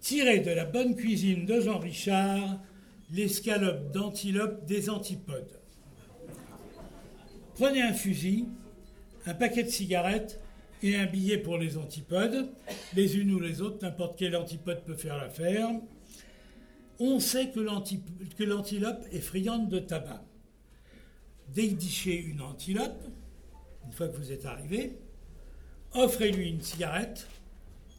Tiré 0.01 0.39
de 0.39 0.51
la 0.51 0.65
bonne 0.65 0.95
cuisine 0.95 1.45
de 1.45 1.61
Jean 1.61 1.77
Richard, 1.77 2.59
l'escalope 3.11 3.91
d'antilope 3.91 4.65
des 4.65 4.89
antipodes. 4.89 5.59
Prenez 7.55 7.81
un 7.81 7.93
fusil, 7.93 8.47
un 9.25 9.33
paquet 9.33 9.63
de 9.63 9.69
cigarettes 9.69 10.39
et 10.81 10.95
un 10.95 11.05
billet 11.05 11.37
pour 11.37 11.57
les 11.57 11.77
antipodes, 11.77 12.49
les 12.95 13.17
unes 13.17 13.31
ou 13.31 13.39
les 13.39 13.61
autres, 13.61 13.79
n'importe 13.81 14.17
quel 14.17 14.35
antipode 14.35 14.83
peut 14.85 14.95
faire 14.95 15.17
l'affaire. 15.17 15.69
On 16.99 17.19
sait 17.19 17.51
que 17.51 17.59
l'antilope 17.59 19.05
est 19.11 19.21
friande 19.21 19.69
de 19.69 19.79
tabac. 19.79 20.23
Dédichez 21.53 22.15
une 22.19 22.41
antilope, 22.41 23.03
une 23.85 23.91
fois 23.91 24.07
que 24.07 24.17
vous 24.17 24.31
êtes 24.31 24.45
arrivé, 24.45 24.97
offrez-lui 25.93 26.49
une 26.49 26.61
cigarette, 26.61 27.27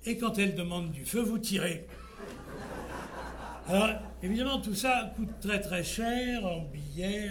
et 0.07 0.17
quand 0.17 0.39
elle 0.39 0.55
demande 0.55 0.93
du 0.93 1.05
feu, 1.05 1.21
vous 1.21 1.39
tirez. 1.39 1.87
Alors, 3.67 3.91
évidemment, 4.23 4.61
tout 4.61 4.75
ça 4.75 5.13
coûte 5.17 5.41
très 5.41 5.61
très 5.61 5.85
cher 5.85 6.47
en 6.47 6.63
billets, 6.63 7.31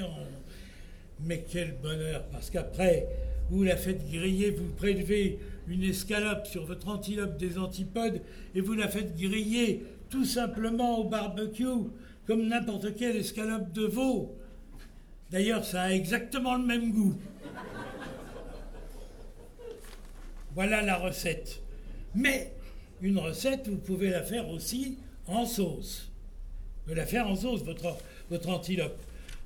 mais 1.21 1.45
quel 1.49 1.75
bonheur, 1.81 2.25
parce 2.31 2.49
qu'après, 2.49 3.07
vous 3.49 3.63
la 3.63 3.77
faites 3.77 4.09
griller, 4.09 4.51
vous 4.51 4.69
prélevez 4.73 5.39
une 5.67 5.83
escalope 5.83 6.47
sur 6.47 6.65
votre 6.65 6.87
antilope 6.89 7.37
des 7.37 7.57
antipodes 7.57 8.21
et 8.55 8.61
vous 8.61 8.73
la 8.73 8.87
faites 8.87 9.15
griller 9.17 9.85
tout 10.09 10.25
simplement 10.25 10.99
au 10.99 11.03
barbecue, 11.05 11.65
comme 12.25 12.47
n'importe 12.47 12.95
quelle 12.95 13.15
escalope 13.15 13.71
de 13.71 13.85
veau. 13.85 14.38
D'ailleurs, 15.31 15.63
ça 15.63 15.83
a 15.83 15.91
exactement 15.91 16.55
le 16.55 16.65
même 16.65 16.91
goût. 16.91 17.15
Voilà 20.55 20.81
la 20.81 20.97
recette. 20.97 21.61
Mais 22.15 22.53
une 23.01 23.19
recette, 23.19 23.67
vous 23.67 23.77
pouvez 23.77 24.09
la 24.09 24.23
faire 24.23 24.49
aussi 24.49 24.97
en 25.27 25.45
sauce. 25.45 26.09
Vous 26.09 26.83
pouvez 26.83 26.95
la 26.95 27.05
faire 27.05 27.27
en 27.27 27.35
sauce, 27.35 27.63
votre, 27.63 28.49
antilope. 28.49 28.99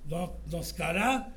Dans, 0.09 0.33
dans 0.49 0.61
ce 0.61 0.73
cas-là, 0.73 1.29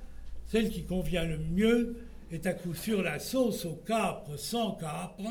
celle 0.46 0.70
qui 0.70 0.84
convient 0.84 1.24
le 1.24 1.38
mieux 1.38 1.96
est 2.32 2.46
à 2.46 2.52
coup 2.52 2.74
sûr 2.74 3.02
la 3.02 3.18
sauce 3.18 3.64
au 3.64 3.74
capre 3.74 4.36
sans 4.36 4.72
capre, 4.72 5.22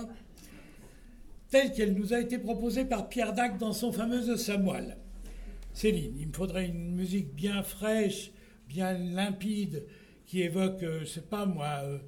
telle 1.49 1.73
qu'elle 1.73 1.93
nous 1.93 2.13
a 2.13 2.19
été 2.19 2.37
proposée 2.37 2.85
par 2.85 3.09
Pierre 3.09 3.33
Dac 3.33 3.57
dans 3.57 3.73
son 3.73 3.91
fameux 3.91 4.35
Samoil. 4.37 4.97
Céline, 5.73 6.15
il 6.19 6.27
me 6.27 6.33
faudrait 6.33 6.67
une 6.67 6.95
musique 6.95 7.33
bien 7.33 7.61
fraîche, 7.63 8.31
bien 8.67 8.93
limpide, 8.93 9.85
qui 10.25 10.41
évoque, 10.41 10.79
je 10.81 10.99
ne 11.01 11.05
sais 11.05 11.21
pas 11.21 11.45
moi, 11.45 11.81
euh, 11.83 11.99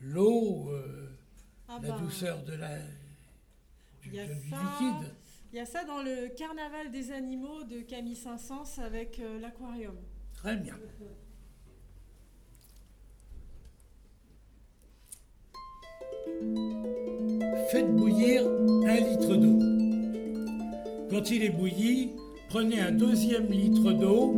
l'eau, 0.00 0.70
euh, 0.70 1.08
Ah 1.68 1.78
la 1.82 1.88
bah, 1.90 1.98
douceur 1.98 2.42
de 2.44 2.52
la, 2.54 2.78
du, 4.02 4.08
Il 4.08 4.14
y 4.14 4.20
a 4.20 4.26
du 4.26 4.48
ça. 4.50 4.56
liquide. 4.56 5.14
Il 5.52 5.56
y 5.56 5.60
a 5.60 5.66
ça 5.66 5.84
dans 5.84 6.02
le 6.02 6.28
Carnaval 6.36 6.90
des 6.90 7.10
animaux 7.10 7.64
de 7.64 7.80
Camille 7.80 8.16
Saint-Saëns 8.16 8.78
avec 8.84 9.18
euh, 9.18 9.40
l'aquarium. 9.40 9.96
Très 10.34 10.56
bien. 10.56 10.74
Faites 17.70 17.94
bouillir 17.94 18.42
un 18.46 18.96
litre 18.96 19.36
d'eau. 19.36 19.58
Quand 21.10 21.30
il 21.30 21.42
est 21.44 21.50
bouilli, 21.50 22.12
prenez 22.48 22.80
un 22.80 22.92
deuxième 22.92 23.50
litre 23.50 23.92
d'eau 23.92 24.34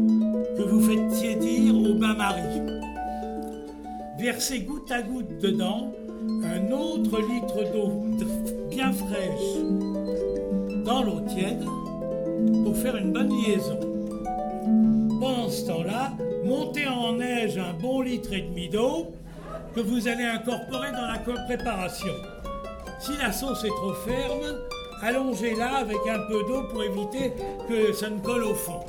que 0.57 0.63
vous 0.63 0.81
faites 0.81 1.09
tiédir 1.21 1.75
au 1.75 1.95
bain-marie. 1.95 2.61
Versez 4.19 4.61
goutte 4.61 4.91
à 4.91 5.03
goutte 5.03 5.39
dedans 5.41 5.93
un 6.45 6.73
autre 6.73 7.21
litre 7.21 7.73
d'eau 7.73 8.05
bien 8.69 8.93
fraîche 8.93 9.63
dans 10.85 11.03
l'eau 11.03 11.21
tiède 11.29 11.65
pour 12.65 12.77
faire 12.77 12.97
une 12.97 13.13
bonne 13.13 13.31
liaison. 13.31 13.79
Pendant 15.21 15.49
ce 15.49 15.67
temps-là, 15.67 16.13
montez 16.45 16.87
en 16.87 17.15
neige 17.15 17.59
un 17.59 17.75
bon 17.75 18.01
litre 18.01 18.33
et 18.33 18.43
demi 18.43 18.69
d'eau 18.69 19.13
que 19.75 19.81
vous 19.81 20.09
allez 20.09 20.25
incorporer 20.25 20.91
dans 20.93 21.07
la 21.07 21.19
préparation. 21.19 22.15
Si 22.99 23.13
la 23.19 23.33
sauce 23.33 23.65
est 23.65 23.69
trop 23.69 23.95
ferme, 23.95 24.59
allongez-la 25.03 25.77
avec 25.77 25.99
un 26.09 26.21
peu 26.29 26.43
d'eau 26.47 26.63
pour 26.71 26.83
éviter 26.83 27.33
que 27.69 27.93
ça 27.93 28.11
ne 28.11 28.21
colle 28.21 28.45
au 28.45 28.55
fond. 28.55 28.81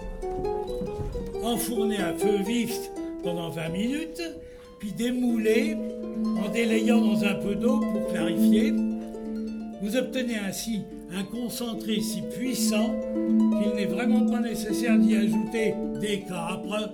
Enfournez 1.43 1.97
à 1.97 2.13
feu 2.13 2.38
vif 2.45 2.89
pendant 3.23 3.49
20 3.49 3.69
minutes, 3.69 4.21
puis 4.79 4.91
démoulez 4.91 5.75
en 6.43 6.49
délayant 6.49 7.01
dans 7.01 7.23
un 7.23 7.35
peu 7.35 7.55
d'eau 7.55 7.79
pour 7.79 8.07
clarifier. 8.07 8.73
Vous 9.81 9.95
obtenez 9.95 10.38
ainsi 10.38 10.83
un 11.13 11.23
concentré 11.23 11.99
si 11.99 12.21
puissant 12.21 12.95
qu'il 13.61 13.73
n'est 13.75 13.85
vraiment 13.85 14.25
pas 14.29 14.39
nécessaire 14.39 14.97
d'y 14.97 15.15
ajouter 15.15 15.73
des 15.99 16.21
capres. 16.21 16.93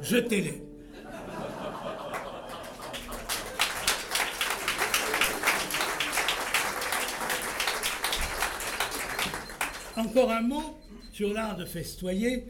Jetez-les. 0.00 0.69
Encore 10.00 10.30
un 10.30 10.40
mot 10.40 10.78
sur 11.12 11.30
l'art 11.34 11.58
de 11.58 11.66
festoyer. 11.66 12.46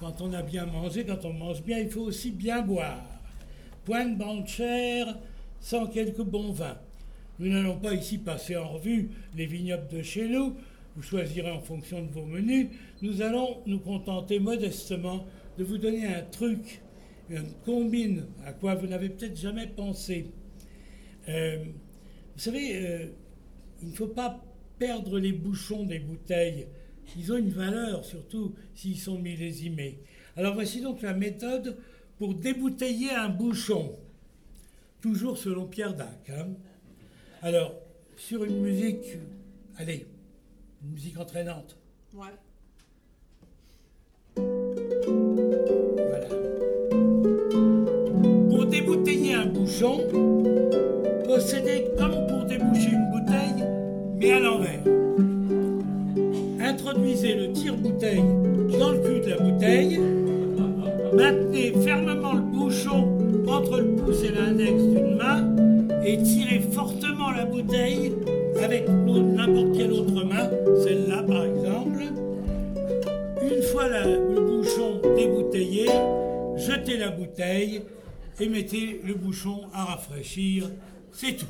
Quand 0.00 0.20
on 0.20 0.32
a 0.32 0.42
bien 0.42 0.66
mangé, 0.66 1.04
quand 1.04 1.24
on 1.24 1.32
mange 1.32 1.62
bien, 1.62 1.78
il 1.78 1.88
faut 1.88 2.00
aussi 2.00 2.32
bien 2.32 2.60
boire. 2.60 3.04
Point 3.84 4.06
de 4.06 4.48
chère, 4.48 5.16
sans 5.60 5.86
quelques 5.86 6.24
bons 6.24 6.50
vins. 6.50 6.76
Nous 7.38 7.52
n'allons 7.52 7.78
pas 7.78 7.94
ici 7.94 8.18
passer 8.18 8.56
en 8.56 8.68
revue 8.68 9.10
les 9.36 9.46
vignobles 9.46 9.86
de 9.86 10.02
chez 10.02 10.28
nous. 10.28 10.56
Vous 10.96 11.02
choisirez 11.02 11.52
en 11.52 11.60
fonction 11.60 12.02
de 12.02 12.10
vos 12.10 12.24
menus. 12.24 12.66
Nous 13.00 13.22
allons 13.22 13.58
nous 13.66 13.78
contenter 13.78 14.40
modestement 14.40 15.24
de 15.56 15.62
vous 15.62 15.78
donner 15.78 16.04
un 16.04 16.22
truc, 16.22 16.82
une 17.30 17.52
combine 17.64 18.26
à 18.44 18.52
quoi 18.52 18.74
vous 18.74 18.88
n'avez 18.88 19.10
peut-être 19.10 19.36
jamais 19.36 19.68
pensé. 19.68 20.32
Euh, 21.28 21.64
vous 22.34 22.40
savez, 22.40 22.76
euh, 22.76 23.06
il 23.82 23.90
ne 23.90 23.94
faut 23.94 24.08
pas 24.08 24.42
perdre 24.80 25.20
les 25.20 25.32
bouchons 25.32 25.84
des 25.84 26.00
bouteilles. 26.00 26.66
Ils 27.16 27.32
ont 27.32 27.36
une 27.36 27.50
valeur, 27.50 28.04
surtout 28.04 28.54
s'ils 28.74 28.98
sont 28.98 29.18
millésimés. 29.18 29.98
Alors 30.36 30.54
voici 30.54 30.80
donc 30.80 31.02
la 31.02 31.14
méthode 31.14 31.76
pour 32.18 32.34
débouteiller 32.34 33.10
un 33.10 33.28
bouchon, 33.28 33.96
toujours 35.00 35.38
selon 35.38 35.66
Pierre 35.66 35.94
Dac. 35.94 36.30
hein. 36.30 36.48
Alors, 37.42 37.74
sur 38.16 38.44
une 38.44 38.60
musique, 38.60 39.16
allez, 39.76 40.06
une 40.82 40.90
musique 40.92 41.18
entraînante. 41.18 41.76
Ouais. 42.12 42.26
Voilà. 45.96 46.28
Pour 48.48 48.66
débouteiller 48.66 49.34
un 49.34 49.46
bouchon, 49.46 49.98
procédez 51.24 51.86
comme 51.96 52.26
pour 52.26 52.44
déboucher 52.44 52.90
une 52.90 53.10
bouteille, 53.10 53.64
mais 54.16 54.32
à 54.32 54.40
l'envers. 54.40 54.97
Introduisez 56.88 57.34
le 57.34 57.52
tire-bouteille 57.52 58.24
dans 58.78 58.92
le 58.92 58.98
cul 59.00 59.20
de 59.20 59.28
la 59.28 59.36
bouteille. 59.36 60.00
Maintenez 61.12 61.72
fermement 61.84 62.32
le 62.32 62.40
bouchon 62.40 63.44
entre 63.46 63.80
le 63.80 63.94
pouce 63.96 64.22
et 64.24 64.30
l'index 64.30 64.82
d'une 64.84 65.16
main 65.16 65.54
et 66.02 66.16
tirez 66.22 66.60
fortement 66.60 67.30
la 67.30 67.44
bouteille 67.44 68.14
avec 68.64 68.88
n'importe 68.88 69.76
quelle 69.76 69.92
autre 69.92 70.24
main, 70.24 70.48
celle-là 70.82 71.24
par 71.24 71.44
exemple. 71.44 72.04
Une 73.42 73.62
fois 73.64 73.88
le 73.88 74.40
bouchon 74.40 75.02
débouteillé, 75.14 75.88
jetez 76.56 76.96
la 76.96 77.10
bouteille 77.10 77.82
et 78.40 78.48
mettez 78.48 79.02
le 79.04 79.12
bouchon 79.12 79.60
à 79.74 79.84
rafraîchir. 79.84 80.70
C'est 81.12 81.36
tout. 81.36 81.44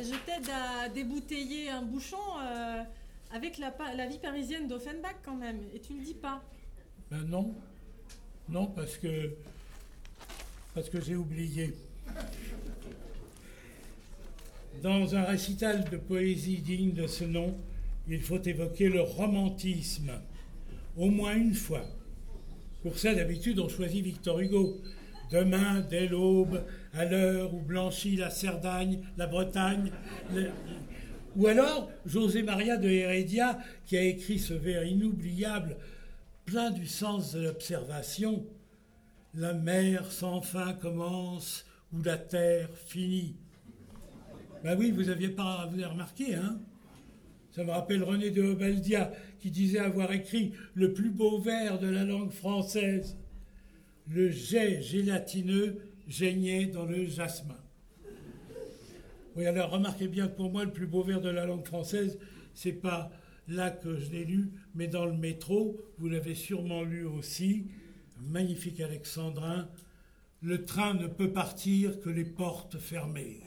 Je 0.00 0.14
t'aide 0.24 0.48
à 0.50 0.87
débouteiller 0.98 1.70
un 1.70 1.82
bouchon 1.82 2.16
euh, 2.42 2.82
avec 3.30 3.58
la, 3.58 4.06
vie 4.06 4.18
parisienne 4.18 4.66
d'Offenbach 4.66 5.14
quand 5.24 5.36
même, 5.36 5.60
et 5.72 5.78
tu 5.78 5.94
ne 5.94 6.02
dis 6.02 6.14
pas. 6.14 6.42
Ben 7.10 7.22
non, 7.28 7.54
non 8.48 8.66
parce 8.66 8.96
que 8.96 9.34
parce 10.74 10.90
que 10.90 11.00
j'ai 11.00 11.14
oublié. 11.14 11.74
Dans 14.82 15.14
un 15.14 15.22
récital 15.22 15.88
de 15.88 15.96
poésie 15.96 16.58
digne 16.58 16.92
de 16.92 17.06
ce 17.06 17.24
nom, 17.24 17.56
il 18.08 18.20
faut 18.20 18.42
évoquer 18.42 18.88
le 18.88 19.02
romantisme, 19.02 20.12
au 20.96 21.10
moins 21.10 21.34
une 21.34 21.54
fois. 21.54 21.84
Pour 22.82 22.98
ça, 22.98 23.14
d'habitude, 23.14 23.58
on 23.60 23.68
choisit 23.68 24.04
Victor 24.04 24.40
Hugo. 24.40 24.80
Demain, 25.30 25.80
dès 25.90 26.08
l'aube, 26.08 26.64
à 26.94 27.04
l'heure 27.04 27.52
où 27.54 27.60
blanchit 27.60 28.16
la 28.16 28.30
Cerdagne, 28.30 29.00
la 29.16 29.26
Bretagne. 29.26 29.90
Ou 31.36 31.46
alors, 31.46 31.90
José 32.06 32.42
Maria 32.42 32.76
de 32.76 32.88
Heredia, 32.88 33.58
qui 33.86 33.96
a 33.96 34.02
écrit 34.02 34.38
ce 34.38 34.54
vers 34.54 34.84
inoubliable, 34.84 35.76
plein 36.44 36.70
du 36.70 36.86
sens 36.86 37.32
de 37.32 37.40
l'observation. 37.40 38.44
La 39.34 39.52
mer 39.52 40.10
sans 40.10 40.40
fin 40.40 40.72
commence, 40.72 41.66
où 41.92 42.02
la 42.02 42.16
terre 42.16 42.70
finit. 42.86 43.36
Ben 44.64 44.76
oui, 44.78 44.90
vous 44.90 45.08
aviez 45.08 45.28
pas 45.28 45.66
vous 45.70 45.74
avez 45.74 45.84
remarqué, 45.84 46.34
hein? 46.34 46.58
Ça 47.50 47.64
me 47.64 47.70
rappelle 47.70 48.02
René 48.02 48.30
de 48.30 48.42
Obeldia 48.42 49.12
qui 49.40 49.50
disait 49.50 49.78
avoir 49.78 50.12
écrit 50.12 50.52
le 50.74 50.92
plus 50.92 51.10
beau 51.10 51.40
vers 51.40 51.78
de 51.78 51.88
la 51.88 52.04
langue 52.04 52.30
française. 52.30 53.16
Le 54.08 54.30
jet 54.30 54.80
gélatineux 54.80 55.78
geignait 56.08 56.66
dans 56.66 56.84
le 56.84 57.04
jasmin. 57.06 57.58
Oui, 59.38 59.46
alors 59.46 59.70
remarquez 59.70 60.08
bien 60.08 60.26
que 60.26 60.34
pour 60.34 60.50
moi, 60.50 60.64
le 60.64 60.72
plus 60.72 60.88
beau 60.88 61.04
vers 61.04 61.20
de 61.20 61.28
la 61.28 61.46
langue 61.46 61.64
française, 61.64 62.18
c'est 62.54 62.72
pas 62.72 63.08
là 63.46 63.70
que 63.70 63.96
je 63.96 64.10
l'ai 64.10 64.24
lu, 64.24 64.50
mais 64.74 64.88
dans 64.88 65.06
le 65.06 65.12
métro, 65.12 65.80
vous 65.98 66.08
l'avez 66.08 66.34
sûrement 66.34 66.82
lu 66.82 67.04
aussi, 67.06 67.68
magnifique 68.20 68.80
alexandrin, 68.80 69.68
le 70.42 70.64
train 70.64 70.94
ne 70.94 71.06
peut 71.06 71.32
partir 71.32 72.00
que 72.00 72.10
les 72.10 72.24
portes 72.24 72.78
fermées. 72.78 73.38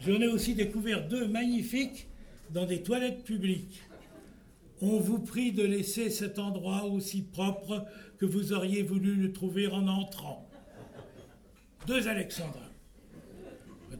J'en 0.00 0.20
ai 0.20 0.26
aussi 0.26 0.56
découvert 0.56 1.06
deux 1.06 1.28
magnifiques 1.28 2.08
dans 2.50 2.66
des 2.66 2.82
toilettes 2.82 3.22
publiques. 3.22 3.80
On 4.82 4.98
vous 4.98 5.20
prie 5.20 5.52
de 5.52 5.62
laisser 5.62 6.10
cet 6.10 6.40
endroit 6.40 6.82
aussi 6.86 7.22
propre 7.22 7.86
que 8.18 8.26
vous 8.26 8.52
auriez 8.52 8.82
voulu 8.82 9.14
le 9.14 9.32
trouver 9.32 9.68
en 9.68 9.86
entrant. 9.86 10.50
Deux 11.86 12.08
alexandrins. 12.08 12.72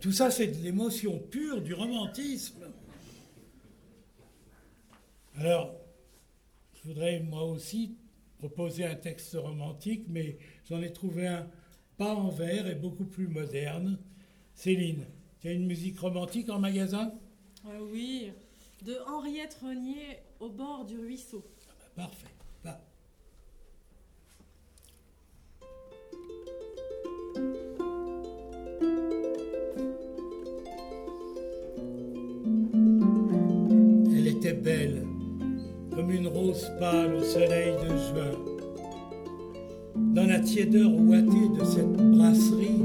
Tout 0.00 0.12
ça, 0.12 0.30
c'est 0.30 0.46
de 0.48 0.62
l'émotion 0.62 1.18
pure, 1.18 1.60
du 1.60 1.74
romantisme. 1.74 2.66
Alors, 5.36 5.74
je 6.74 6.88
voudrais 6.88 7.20
moi 7.20 7.44
aussi 7.44 7.96
proposer 8.38 8.84
un 8.84 8.94
texte 8.94 9.34
romantique, 9.34 10.04
mais 10.08 10.38
j'en 10.68 10.80
ai 10.82 10.92
trouvé 10.92 11.26
un 11.26 11.48
pas 11.96 12.14
en 12.14 12.28
vers 12.28 12.68
et 12.68 12.76
beaucoup 12.76 13.04
plus 13.04 13.26
moderne. 13.26 13.98
Céline, 14.54 15.04
tu 15.40 15.48
as 15.48 15.52
une 15.52 15.66
musique 15.66 15.98
romantique 15.98 16.48
en 16.48 16.60
magasin? 16.60 17.12
Euh, 17.66 17.80
Oui, 17.90 18.32
de 18.84 18.96
Henriette 19.06 19.58
Renier 19.60 20.18
au 20.38 20.48
bord 20.48 20.84
du 20.84 20.98
ruisseau. 20.98 21.44
Ah 21.68 21.72
bah 21.96 22.02
parfait. 22.04 22.28
Pâle 36.78 37.14
au 37.14 37.22
soleil 37.22 37.72
de 37.82 37.88
juin. 37.88 38.38
Dans 40.14 40.26
la 40.26 40.40
tiédeur 40.40 40.90
ouatée 40.92 41.48
de 41.58 41.64
cette 41.64 41.92
brasserie, 41.92 42.82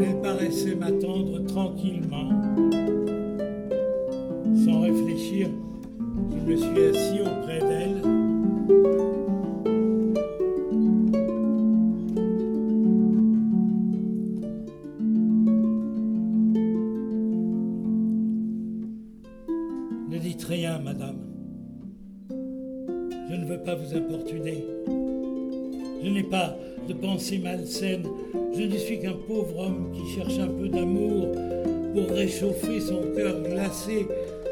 elle 0.00 0.20
paraissait 0.22 0.74
m'attendre 0.74 1.44
tranquillement. 1.46 2.30
Sans 4.64 4.80
réfléchir, 4.80 5.48
je 6.30 6.50
me 6.50 6.56
suis 6.56 6.84
assis 6.84 7.20
auprès 7.20 7.45
cherche 30.16 30.38
un 30.38 30.48
peu 30.48 30.68
d'amour 30.68 31.28
pour 31.92 32.16
réchauffer 32.16 32.80
son 32.80 33.02
cœur 33.14 33.38
glacé 33.42 34.08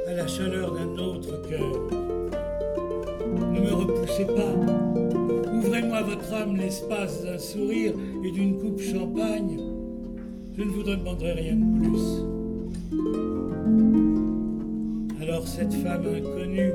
à 0.07 0.13
la 0.13 0.27
chaleur 0.27 0.75
d'un 0.75 1.03
autre 1.03 1.41
cœur. 1.49 1.73
Ne 3.51 3.61
me 3.61 3.73
repoussez 3.73 4.27
pas. 4.27 4.55
Ouvrez-moi 5.55 6.03
votre 6.03 6.35
âme 6.35 6.57
l'espace 6.59 7.25
d'un 7.25 7.39
sourire 7.39 7.95
et 8.23 8.31
d'une 8.31 8.59
coupe 8.59 8.79
champagne. 8.79 9.59
Je 10.55 10.65
ne 10.65 10.71
vous 10.71 10.83
demanderai 10.83 11.33
rien 11.33 11.57
de 11.57 11.79
plus. 11.81 12.23
Alors 15.23 15.49
cette 15.49 15.73
femme 15.73 16.05
inconnue 16.15 16.75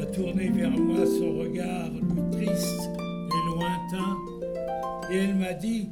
a 0.00 0.06
tourné 0.06 0.48
vers 0.48 0.70
moi 0.70 1.04
son 1.06 1.40
regard 1.40 1.90
triste 2.30 2.88
et 2.88 3.42
lointain, 3.50 4.16
et 5.10 5.16
elle 5.16 5.34
m'a 5.34 5.54
dit, 5.54 5.88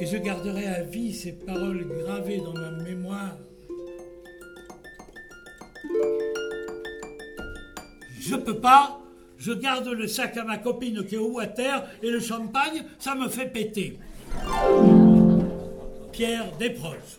et 0.00 0.06
je 0.06 0.16
garderai 0.16 0.66
à 0.66 0.82
vie 0.82 1.12
ces 1.12 1.32
paroles 1.32 1.84
gravées 2.04 2.38
dans 2.38 2.52
ma 2.52 2.70
mémoire. 2.70 3.36
Je 8.20 8.36
peux 8.36 8.60
pas, 8.60 9.00
je 9.38 9.52
garde 9.52 9.88
le 9.88 10.06
sac 10.06 10.36
à 10.36 10.44
ma 10.44 10.58
copine 10.58 11.04
qui 11.04 11.16
est 11.16 11.18
au 11.18 11.32
water 11.32 11.88
et 12.02 12.10
le 12.10 12.20
champagne, 12.20 12.84
ça 12.98 13.14
me 13.14 13.28
fait 13.28 13.46
péter. 13.46 13.98
Pierre 16.12 16.46
Desproges. 16.58 17.18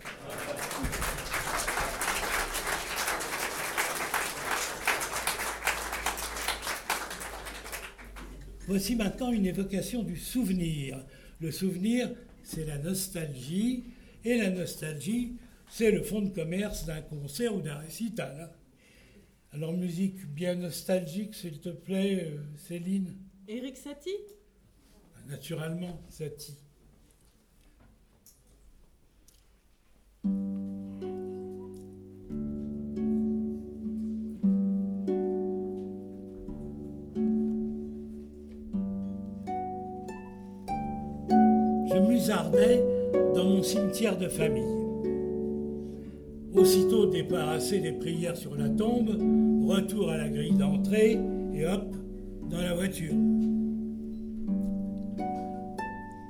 Voici 8.67 8.95
maintenant 8.95 9.31
une 9.31 9.47
évocation 9.47 10.03
du 10.03 10.15
souvenir. 10.15 10.99
Le 11.41 11.49
souvenir, 11.51 12.09
c'est 12.49 12.65
la 12.65 12.79
nostalgie, 12.79 13.83
et 14.25 14.37
la 14.37 14.49
nostalgie, 14.49 15.37
c'est 15.69 15.91
le 15.91 16.01
fond 16.01 16.21
de 16.21 16.29
commerce 16.29 16.85
d'un 16.85 17.01
concert 17.01 17.55
ou 17.55 17.61
d'un 17.61 17.77
récital. 17.77 18.49
Alors, 19.51 19.73
musique 19.73 20.25
bien 20.25 20.55
nostalgique, 20.55 21.35
s'il 21.35 21.59
te 21.59 21.69
plaît, 21.69 22.25
euh, 22.25 22.39
Céline 22.57 23.15
Eric 23.47 23.77
Satie? 23.77 24.09
Naturellement, 25.27 26.01
Satie. 26.09 26.57
Dans 42.27 43.45
mon 43.45 43.63
cimetière 43.63 44.17
de 44.17 44.27
famille. 44.27 44.63
Aussitôt 46.53 47.05
débarrassé 47.05 47.79
des 47.79 47.93
prières 47.93 48.35
sur 48.35 48.55
la 48.55 48.67
tombe, 48.67 49.09
retour 49.65 50.09
à 50.09 50.17
la 50.17 50.27
grille 50.27 50.57
d'entrée 50.57 51.17
et 51.53 51.65
hop, 51.65 51.95
dans 52.49 52.61
la 52.61 52.73
voiture. 52.73 53.13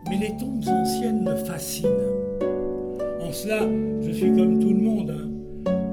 Mes 0.09 0.17
les 0.17 0.37
tombes 0.37 0.67
anciennes 0.67 1.23
me 1.23 1.35
fascinent. 1.35 1.87
En 3.21 3.31
cela, 3.31 3.67
je 4.01 4.11
suis 4.11 4.31
comme 4.35 4.59
tout 4.59 4.69
le 4.73 4.81
monde. 4.81 5.11
hein. 5.11 5.29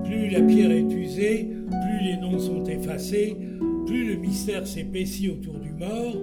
Plus 0.04 0.28
la 0.28 0.42
pierre 0.42 0.72
est 0.72 0.92
usée, 0.92 1.48
plus 1.70 2.06
les 2.06 2.16
noms 2.18 2.38
sont 2.38 2.64
effacés, 2.64 3.36
plus 3.86 4.08
le 4.08 4.16
mystère 4.16 4.66
s'épaissit 4.66 5.30
autour 5.30 5.58
du 5.58 5.70
mort, 5.70 6.16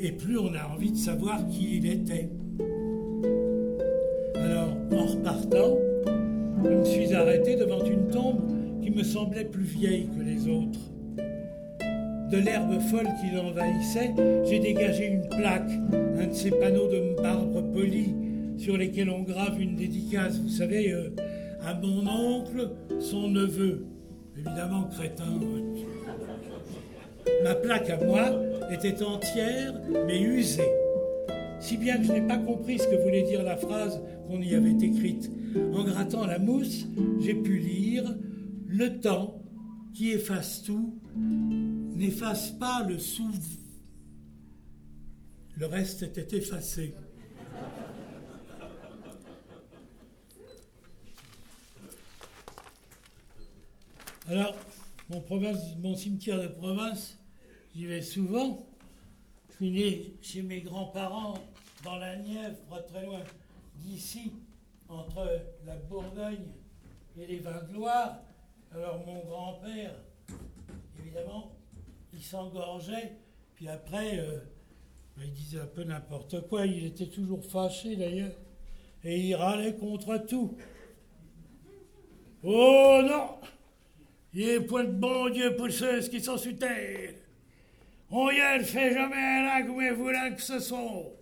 et 0.00 0.10
plus 0.10 0.38
on 0.38 0.52
a 0.54 0.74
envie 0.74 0.90
de 0.90 0.96
savoir 0.96 1.46
qui 1.46 1.76
il 1.78 1.86
était. 1.86 2.28
Devant 7.50 7.84
une 7.84 8.08
tombe 8.08 8.40
qui 8.80 8.90
me 8.90 9.02
semblait 9.02 9.44
plus 9.44 9.64
vieille 9.64 10.08
que 10.16 10.22
les 10.22 10.48
autres. 10.48 10.78
De 12.30 12.38
l'herbe 12.38 12.80
folle 12.80 13.08
qui 13.20 13.34
l'envahissait, 13.34 14.14
j'ai 14.44 14.60
dégagé 14.60 15.08
une 15.08 15.28
plaque, 15.28 15.70
un 15.92 16.26
de 16.28 16.32
ces 16.32 16.50
panneaux 16.50 16.88
de 16.88 17.20
marbre 17.20 17.62
poli 17.72 18.14
sur 18.58 18.76
lesquels 18.76 19.10
on 19.10 19.22
grave 19.22 19.60
une 19.60 19.74
dédicace, 19.74 20.38
vous 20.38 20.48
savez, 20.48 20.92
euh, 20.92 21.10
à 21.66 21.74
mon 21.74 22.06
oncle, 22.06 22.70
son 23.00 23.28
neveu. 23.28 23.86
Évidemment, 24.36 24.84
crétin. 24.84 25.24
Ma 27.42 27.54
plaque 27.54 27.90
à 27.90 28.04
moi 28.04 28.40
était 28.70 29.02
entière, 29.02 29.74
mais 30.06 30.20
usée. 30.20 30.62
Si 31.60 31.76
bien 31.76 31.98
que 31.98 32.04
je 32.04 32.12
n'ai 32.12 32.22
pas 32.22 32.38
compris 32.38 32.78
ce 32.78 32.86
que 32.86 32.96
voulait 33.02 33.22
dire 33.22 33.42
la 33.42 33.56
phrase 33.56 34.00
qu'on 34.28 34.40
y 34.40 34.54
avait 34.54 34.76
écrite. 34.80 35.30
En 35.54 35.84
grattant 35.84 36.26
la 36.26 36.38
mousse, 36.38 36.86
j'ai 37.20 37.34
pu 37.34 37.58
lire 37.58 38.04
Le 38.66 39.00
temps 39.00 39.42
qui 39.94 40.10
efface 40.10 40.62
tout 40.62 40.98
n'efface 42.02 42.50
pas 42.50 42.82
le 42.82 42.98
sou. 42.98 43.30
Le 45.56 45.66
reste 45.66 46.02
était 46.02 46.36
effacé. 46.36 46.94
Alors, 54.28 54.56
mon 55.08 55.94
cimetière 55.94 56.40
de 56.40 56.48
province, 56.48 57.18
j'y 57.74 57.86
vais 57.86 58.02
souvent. 58.02 58.66
Je 59.50 59.54
suis 59.56 59.70
né 59.70 60.14
chez 60.22 60.42
mes 60.42 60.60
grands-parents 60.60 61.34
dans 61.84 61.96
la 61.96 62.16
Nièvre, 62.16 62.56
pas 62.70 62.80
très 62.80 63.04
loin 63.04 63.20
d'ici, 63.76 64.32
entre 64.92 65.40
la 65.64 65.76
Bourgogne 65.76 66.52
et 67.16 67.26
les 67.26 67.38
vins 67.38 67.62
de 67.68 67.74
Loire. 67.74 68.20
Alors 68.74 69.04
mon 69.06 69.24
grand-père, 69.24 69.94
évidemment, 70.98 71.52
il 72.12 72.22
s'engorgeait, 72.22 73.16
puis 73.54 73.68
après, 73.68 74.18
euh, 74.18 74.38
ben, 75.16 75.24
il 75.26 75.32
disait 75.32 75.60
un 75.60 75.66
peu 75.66 75.84
n'importe 75.84 76.48
quoi, 76.48 76.66
il 76.66 76.86
était 76.86 77.08
toujours 77.08 77.44
fâché 77.44 77.96
d'ailleurs, 77.96 78.34
et 79.04 79.18
il 79.20 79.34
râlait 79.34 79.76
contre 79.76 80.16
tout. 80.26 80.56
Oh 82.44 83.00
non 83.04 83.38
Il 84.32 84.48
est 84.48 84.60
point 84.60 84.84
de 84.84 84.92
bon 84.92 85.28
Dieu 85.28 85.54
pour 85.54 85.70
ceux 85.70 86.00
qui 86.00 86.20
sont 86.20 86.36
sur. 86.36 86.52
On 88.10 88.30
y 88.30 88.58
ne 88.58 88.64
fait 88.64 88.92
jamais 88.92 89.42
là 89.42 89.62
comme 89.62 89.88
vous 89.94 90.08
là 90.08 90.30
que 90.30 90.42
ce 90.42 90.58
soit. 90.58 91.21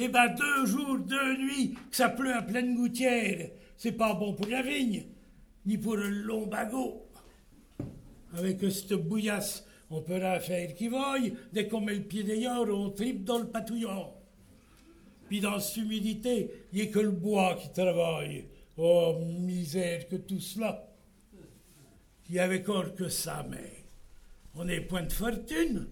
Il 0.00 0.12
ben 0.12 0.28
deux 0.28 0.64
jours, 0.66 0.96
deux 1.00 1.36
nuits 1.38 1.74
ça 1.90 2.08
pleut 2.08 2.32
à 2.32 2.42
pleine 2.42 2.76
gouttière. 2.76 3.50
C'est 3.76 3.90
pas 3.90 4.14
bon 4.14 4.32
pour 4.32 4.46
la 4.46 4.62
vigne, 4.62 5.06
ni 5.66 5.76
pour 5.76 5.96
le 5.96 6.08
lombago. 6.08 7.04
Avec 8.32 8.60
cette 8.70 8.92
bouillasse, 8.92 9.66
on 9.90 10.00
peut 10.00 10.18
la 10.18 10.38
faire 10.38 10.72
qui 10.76 10.86
vaille. 10.86 11.34
Dès 11.52 11.66
qu'on 11.66 11.80
met 11.80 11.96
le 11.96 12.04
pied 12.04 12.22
d'ailleurs, 12.22 12.68
on 12.68 12.90
tripe 12.90 13.24
dans 13.24 13.40
le 13.40 13.48
patouillon. 13.48 14.12
Puis 15.26 15.40
dans 15.40 15.58
cette 15.58 15.78
humidité, 15.78 16.48
il 16.72 16.80
n'y 16.80 16.88
a 16.88 16.92
que 16.92 17.00
le 17.00 17.10
bois 17.10 17.56
qui 17.56 17.68
travaille. 17.72 18.44
Oh, 18.76 19.16
misère 19.40 20.06
que 20.06 20.14
tout 20.14 20.38
cela. 20.38 20.94
Il 22.28 22.36
y 22.36 22.38
avait 22.38 22.60
encore 22.60 22.94
que 22.94 23.08
ça, 23.08 23.44
mais 23.50 23.84
on 24.54 24.64
n'est 24.64 24.80
point 24.80 25.02
de 25.02 25.12
fortune. 25.12 25.88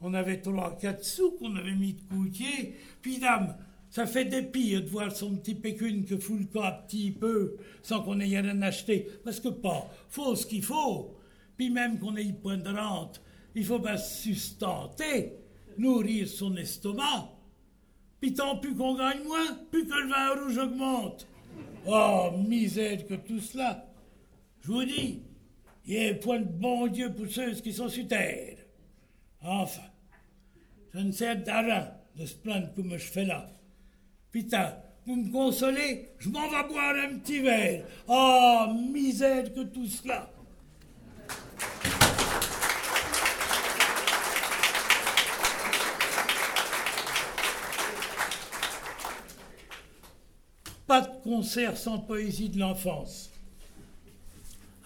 On 0.00 0.14
avait 0.14 0.40
trois, 0.40 0.76
quatre 0.76 1.04
sous 1.04 1.32
qu'on 1.32 1.56
avait 1.56 1.74
mis 1.74 1.94
de 1.94 2.02
coutier. 2.02 2.74
Puis, 3.00 3.18
dame, 3.18 3.56
ça 3.94 4.06
fait 4.06 4.24
dépit 4.24 4.72
de 4.72 4.88
voir 4.88 5.12
son 5.12 5.36
petit 5.36 5.54
pécune 5.54 6.04
que 6.04 6.18
fout 6.18 6.40
le 6.40 6.46
camp 6.46 6.64
un 6.64 6.72
petit 6.72 7.12
peu 7.12 7.56
sans 7.80 8.02
qu'on 8.02 8.18
ait 8.18 8.24
rien 8.24 8.60
acheté. 8.62 9.08
Parce 9.24 9.38
que 9.38 9.50
pas, 9.50 9.88
faut 10.08 10.34
ce 10.34 10.46
qu'il 10.46 10.64
faut. 10.64 11.16
Puis 11.56 11.70
même 11.70 12.00
qu'on 12.00 12.16
ait 12.16 12.32
point 12.32 12.56
de 12.56 12.70
rente, 12.70 13.22
il 13.54 13.64
faut 13.64 13.80
se 13.96 14.22
sustenter, 14.22 15.34
nourrir 15.78 16.26
son 16.26 16.56
estomac. 16.56 17.30
Puis 18.20 18.34
tant 18.34 18.56
plus 18.56 18.74
qu'on 18.74 18.96
gagne 18.96 19.22
moins, 19.22 19.54
plus 19.70 19.86
que 19.86 19.94
le 19.94 20.08
vin 20.08 20.42
rouge 20.42 20.58
augmente. 20.58 21.28
Oh, 21.86 22.30
misère 22.48 23.06
que 23.06 23.14
tout 23.14 23.38
cela. 23.38 23.86
Je 24.62 24.72
vous 24.72 24.84
dis, 24.84 25.22
il 25.86 25.94
y 25.94 26.08
a 26.08 26.14
point 26.14 26.40
de 26.40 26.44
bon 26.44 26.88
Dieu 26.88 27.12
pour 27.12 27.28
ceux 27.28 27.52
qui 27.52 27.72
sont 27.72 27.88
sur 27.88 28.08
terre. 28.08 28.56
Enfin, 29.46 29.82
je 30.94 31.00
ne 31.00 31.12
sais 31.12 31.36
d'argent 31.36 31.86
de 32.16 32.24
se 32.24 32.34
plaindre 32.34 32.72
comme 32.74 32.92
je 32.92 33.04
fais 33.04 33.26
là. 33.26 33.46
Putain, 34.32 34.74
pour 35.04 35.16
me 35.16 35.30
consoler, 35.30 36.08
je 36.18 36.30
m'en 36.30 36.48
vais 36.48 36.66
boire 36.66 36.94
un 36.96 37.18
petit 37.18 37.40
verre. 37.40 37.84
Oh, 38.08 38.66
misère 38.90 39.52
que 39.52 39.60
tout 39.60 39.86
cela. 39.86 40.30
Pas 50.86 51.02
de 51.02 51.22
concert 51.22 51.76
sans 51.76 51.98
poésie 51.98 52.48
de 52.48 52.60
l'enfance. 52.60 53.30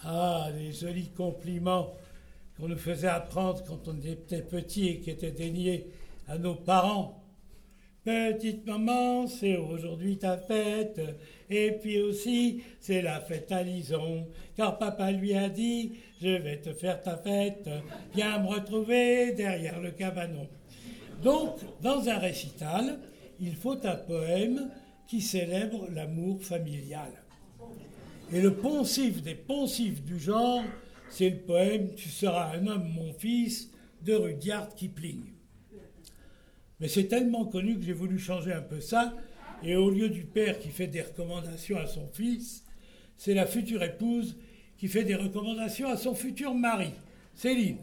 Ah, 0.03 0.47
les 0.53 0.73
jolis 0.73 1.11
compliments 1.15 1.93
qu'on 2.59 2.67
nous 2.67 2.77
faisait 2.77 3.07
apprendre 3.07 3.63
quand 3.63 3.87
on 3.87 3.97
était 4.01 4.41
petit 4.41 4.87
et 4.89 4.99
qui 4.99 5.11
étaient 5.11 5.31
déniés 5.31 5.87
à 6.27 6.37
nos 6.37 6.55
parents. 6.55 7.23
Petite 8.03 8.65
maman, 8.65 9.27
c'est 9.27 9.57
aujourd'hui 9.57 10.17
ta 10.17 10.37
fête, 10.37 11.01
et 11.49 11.71
puis 11.71 11.99
aussi 11.99 12.63
c'est 12.79 13.01
la 13.01 13.19
fête 13.19 13.51
à 13.51 13.61
Lison, 13.61 14.27
car 14.55 14.77
papa 14.77 15.11
lui 15.11 15.35
a 15.35 15.49
dit, 15.49 15.93
je 16.21 16.29
vais 16.29 16.57
te 16.57 16.73
faire 16.73 17.01
ta 17.01 17.17
fête, 17.17 17.69
viens 18.15 18.39
me 18.39 18.47
retrouver 18.47 19.33
derrière 19.33 19.79
le 19.79 19.91
cabanon. 19.91 20.47
Donc, 21.21 21.59
dans 21.81 22.07
un 22.07 22.17
récital, 22.17 22.99
il 23.39 23.55
faut 23.55 23.85
un 23.85 23.95
poème 23.95 24.69
qui 25.07 25.21
célèbre 25.21 25.87
l'amour 25.91 26.41
familial. 26.41 27.11
Et 28.31 28.41
le 28.41 28.53
poncif 28.53 29.21
des 29.21 29.35
poncifs 29.35 30.03
du 30.03 30.19
genre, 30.19 30.63
c'est 31.09 31.29
le 31.29 31.37
poème 31.37 31.93
Tu 31.95 32.09
seras 32.09 32.55
un 32.55 32.67
homme, 32.67 32.87
mon 32.89 33.13
fils, 33.13 33.71
de 34.01 34.13
Rudyard 34.13 34.73
Kipling. 34.75 35.33
Mais 36.79 36.87
c'est 36.87 37.07
tellement 37.07 37.45
connu 37.45 37.77
que 37.77 37.83
j'ai 37.83 37.93
voulu 37.93 38.17
changer 38.17 38.53
un 38.53 38.61
peu 38.61 38.79
ça, 38.79 39.13
et 39.63 39.75
au 39.75 39.89
lieu 39.89 40.09
du 40.09 40.23
père 40.23 40.59
qui 40.59 40.69
fait 40.69 40.87
des 40.87 41.01
recommandations 41.01 41.77
à 41.77 41.87
son 41.87 42.07
fils, 42.07 42.63
c'est 43.17 43.33
la 43.33 43.45
future 43.45 43.83
épouse 43.83 44.37
qui 44.77 44.87
fait 44.87 45.03
des 45.03 45.15
recommandations 45.15 45.89
à 45.89 45.97
son 45.97 46.15
futur 46.15 46.53
mari, 46.53 46.91
Céline. 47.33 47.79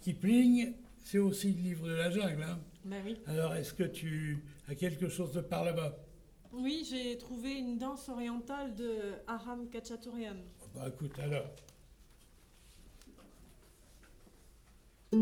Kipling, 0.00 0.72
c'est 1.04 1.18
aussi 1.18 1.52
le 1.52 1.62
livre 1.62 1.88
de 1.88 1.94
la 1.94 2.10
jungle. 2.10 2.44
Hein 2.44 2.60
Ben 2.84 3.02
oui. 3.04 3.16
Alors, 3.26 3.54
est-ce 3.56 3.74
que 3.74 3.82
tu 3.82 4.44
as 4.68 4.76
quelque 4.76 5.08
chose 5.08 5.32
de 5.32 5.40
par 5.40 5.64
là-bas? 5.64 5.96
Oui, 6.52 6.86
j'ai 6.88 7.18
trouvé 7.18 7.54
une 7.54 7.76
danse 7.76 8.08
orientale 8.08 8.74
de 8.76 9.14
Aram 9.26 9.68
Kachatourian. 9.68 10.36
Bah 10.74 10.86
écoute, 10.88 11.18
alors. 11.18 11.50
Si 15.10 15.16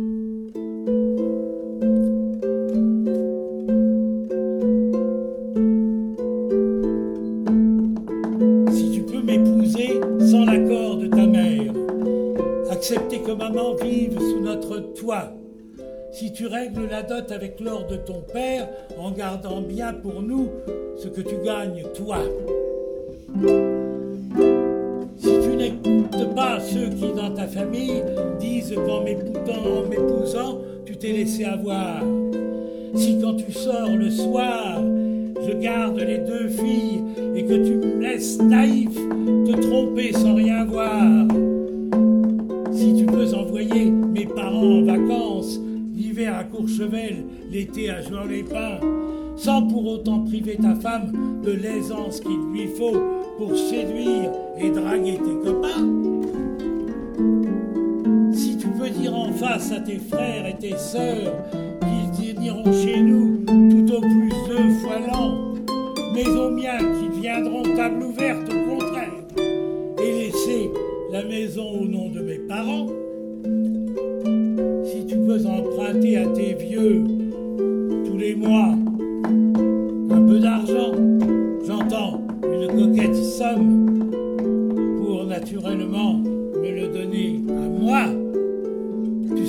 tu 8.91 9.03
peux 9.03 9.23
m'épouser 9.23 10.01
sans 10.29 10.45
l'accord 10.45 10.97
de 10.97 11.07
ta 11.07 11.25
mère, 11.25 11.73
accepter 12.69 13.21
que 13.21 13.31
maman 13.31 13.75
vive 13.75 14.19
sous 14.19 14.41
notre 14.41 14.79
toit, 14.95 15.33
si 16.11 16.33
tu 16.33 16.49
règles 16.49 16.89
la 16.91 17.05
dot 17.05 17.31
avec 17.31 17.61
l'or 17.61 17.87
de 17.87 17.95
ton 17.97 18.23
père 18.23 18.69
en 18.99 19.13
gardant 19.13 19.61
bien 19.61 19.93
pour 19.93 20.21
nous 20.21 20.49
ce 20.97 21.07
que 21.07 21.21
tu 21.21 21.37
gagnes 21.45 21.85
toi. 21.95 22.19
Ceux 26.67 26.89
qui 26.89 27.13
dans 27.13 27.33
ta 27.33 27.47
famille 27.47 28.03
disent 28.41 28.75
qu'en 28.75 29.03
m'épousant, 29.05 30.59
tu 30.85 30.97
t'es 30.97 31.13
laissé 31.13 31.45
avoir. 31.45 32.03
Si 32.95 33.19
quand 33.21 33.35
tu 33.35 33.53
sors 33.53 33.95
le 33.95 34.11
soir, 34.11 34.81
je 35.47 35.53
garde 35.59 35.99
les 35.99 36.19
deux 36.19 36.49
filles 36.49 37.03
et 37.37 37.45
que 37.45 37.55
tu 37.55 37.77
me 37.77 38.01
laisses 38.01 38.41
naïf 38.43 38.95
te 38.95 39.61
tromper 39.61 40.13
sans 40.13 40.35
rien 40.35 40.65
voir. 40.65 41.27
Si 42.73 42.95
tu 42.95 43.07
peux 43.07 43.33
envoyer 43.35 43.91
mes 43.91 44.27
parents 44.27 44.81
en 44.81 44.83
vacances, 44.83 45.61
l'hiver 45.95 46.37
à 46.37 46.45
Courchevel, 46.45 47.25
l'été 47.51 47.91
à 47.91 48.03
Jean-les-Pins, 48.03 48.81
sans 49.37 49.63
pour 49.63 49.87
autant 49.87 50.21
priver 50.21 50.57
ta 50.57 50.75
femme 50.75 51.13
de 51.45 51.53
l'aisance 51.53 52.21
qu'il 52.21 52.41
lui 52.53 52.67
faut 52.67 52.97
pour 53.39 53.57
séduire 53.57 54.33
et 54.59 54.71
draguer 54.71 55.19
tes 55.19 55.49
copains 55.49 56.16
face 59.57 59.73
à 59.73 59.81
tes 59.81 59.99
frères 59.99 60.47
et 60.47 60.55
tes 60.59 60.77
sœurs 60.77 61.33
qu'ils 62.13 62.45
iront 62.45 62.73
chez 62.73 63.01
nous 63.01 63.43
tout 63.71 63.95
au 63.95 64.01
plus 64.01 64.33
deux 64.49 64.71
fois 64.81 64.99
l'an, 64.99 65.55
mais 66.13 66.29
aux 66.29 66.51
miens 66.51 66.77
qui 66.79 67.21
viendront 67.21 67.63
table 67.63 68.03
ouverte 68.03 68.53
au 68.53 68.71
contraire, 68.71 69.15
et 69.99 70.13
laisser 70.13 70.71
la 71.11 71.25
maison 71.25 71.71
au 71.81 71.87
nom 71.87 72.11
de 72.11 72.21
mes 72.21 72.39
parents, 72.41 72.87
si 74.85 75.07
tu 75.07 75.17
peux 75.17 75.47
emprunter 75.47 76.19
à 76.19 76.27
tes 76.27 76.53
vieux 76.53 77.05
tous 78.05 78.19
les 78.19 78.35
mois 78.35 78.75
un 80.11 80.23
peu 80.27 80.39
d'argent, 80.39 80.93
j'entends 81.67 82.21
une 82.43 82.69
coquette 82.69 83.17
somme, 83.17 84.11
pour 84.99 85.25
naturellement 85.25 86.21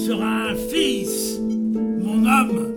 tu 0.07 0.13
seras 0.13 0.51
un 0.51 0.55
fils, 0.55 1.37
mon 1.41 2.25
homme. 2.25 2.73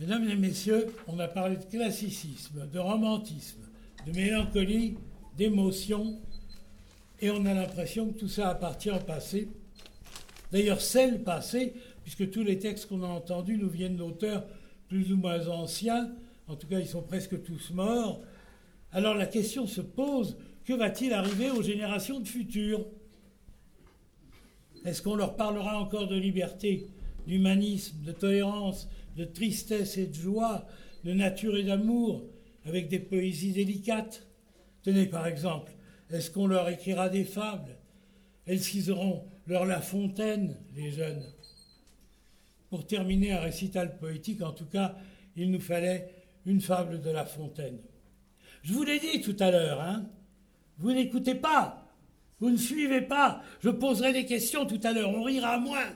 Mesdames 0.00 0.28
et 0.28 0.34
messieurs, 0.34 0.88
on 1.06 1.20
a 1.20 1.28
parlé 1.28 1.58
de 1.58 1.64
classicisme, 1.64 2.68
de 2.72 2.78
romantisme, 2.80 3.60
de 4.04 4.10
mélancolie, 4.10 4.96
d'émotion, 5.36 6.18
et 7.20 7.30
on 7.30 7.46
a 7.46 7.54
l'impression 7.54 8.08
que 8.08 8.18
tout 8.18 8.28
ça 8.28 8.48
appartient 8.48 8.90
au 8.90 8.98
passé. 8.98 9.46
D'ailleurs, 10.50 10.80
c'est 10.80 11.08
le 11.08 11.18
passé, 11.18 11.74
puisque 12.02 12.32
tous 12.32 12.42
les 12.42 12.58
textes 12.58 12.88
qu'on 12.88 13.04
a 13.04 13.06
entendus 13.06 13.58
nous 13.58 13.70
viennent 13.70 13.96
d'auteurs 13.96 14.42
plus 14.88 15.12
ou 15.12 15.16
moins 15.16 15.48
anciens, 15.48 16.12
en 16.48 16.56
tout 16.56 16.66
cas 16.66 16.78
ils 16.78 16.86
sont 16.86 17.02
presque 17.02 17.42
tous 17.42 17.70
morts. 17.70 18.22
Alors 18.92 19.14
la 19.14 19.26
question 19.26 19.66
se 19.66 19.80
pose, 19.80 20.36
que 20.64 20.72
va-t-il 20.72 21.12
arriver 21.12 21.50
aux 21.50 21.62
générations 21.62 22.20
de 22.20 22.28
futures 22.28 22.86
Est-ce 24.84 25.02
qu'on 25.02 25.16
leur 25.16 25.36
parlera 25.36 25.80
encore 25.80 26.08
de 26.08 26.16
liberté, 26.16 26.88
d'humanisme, 27.26 28.02
de 28.04 28.12
tolérance, 28.12 28.88
de 29.16 29.24
tristesse 29.24 29.96
et 29.96 30.06
de 30.06 30.14
joie, 30.14 30.66
de 31.04 31.12
nature 31.12 31.56
et 31.56 31.64
d'amour, 31.64 32.24
avec 32.64 32.88
des 32.88 32.98
poésies 32.98 33.52
délicates? 33.52 34.26
Tenez 34.82 35.06
par 35.06 35.26
exemple, 35.26 35.72
est-ce 36.10 36.30
qu'on 36.30 36.46
leur 36.46 36.68
écrira 36.68 37.08
des 37.08 37.24
fables? 37.24 37.76
Est-ce 38.46 38.70
qu'ils 38.70 38.92
auront 38.92 39.24
leur 39.46 39.66
La 39.66 39.80
Fontaine, 39.80 40.56
les 40.74 40.92
jeunes? 40.92 41.24
Pour 42.76 42.86
terminer 42.86 43.32
un 43.32 43.40
récital 43.40 43.96
poétique, 43.96 44.42
en 44.42 44.52
tout 44.52 44.66
cas, 44.66 44.96
il 45.34 45.50
nous 45.50 45.62
fallait 45.62 46.10
une 46.44 46.60
fable 46.60 47.00
de 47.00 47.08
La 47.08 47.24
Fontaine. 47.24 47.78
Je 48.62 48.74
vous 48.74 48.84
l'ai 48.84 48.98
dit 48.98 49.22
tout 49.22 49.34
à 49.40 49.50
l'heure, 49.50 49.80
hein 49.80 50.04
Vous 50.76 50.92
n'écoutez 50.92 51.36
pas, 51.36 51.90
vous 52.38 52.50
ne 52.50 52.58
suivez 52.58 53.00
pas. 53.00 53.42
Je 53.60 53.70
poserai 53.70 54.12
des 54.12 54.26
questions 54.26 54.66
tout 54.66 54.78
à 54.82 54.92
l'heure, 54.92 55.08
on 55.08 55.22
rira 55.22 55.58
moins. 55.58 55.88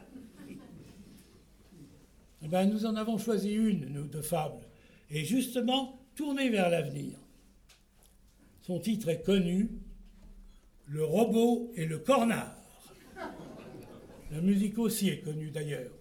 Eh 2.43 2.49
ben, 2.49 2.65
nous 2.65 2.87
en 2.87 2.97
avons 2.97 3.19
choisi 3.19 3.53
une, 3.53 3.85
nous, 3.93 4.09
de 4.09 4.23
fable, 4.23 4.65
et 5.11 5.23
justement 5.27 6.01
tournée 6.17 6.49
vers 6.49 6.71
l'avenir. 6.71 7.19
Son 8.63 8.81
titre 8.81 9.11
est 9.11 9.23
connu, 9.23 9.69
Le 10.87 11.05
robot 11.05 11.73
et 11.77 11.85
le 11.85 11.99
cornard. 11.99 12.57
La 14.31 14.41
musique 14.41 14.79
aussi 14.79 15.11
est 15.11 15.21
connue 15.21 15.51
d'ailleurs. 15.51 16.00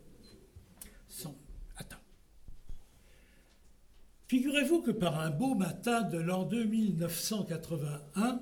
Figurez-vous 4.29 4.83
que 4.83 4.91
par 4.91 5.19
un 5.19 5.31
beau 5.31 5.55
matin 5.55 6.03
de 6.03 6.19
l'an 6.19 6.43
2981, 6.43 8.39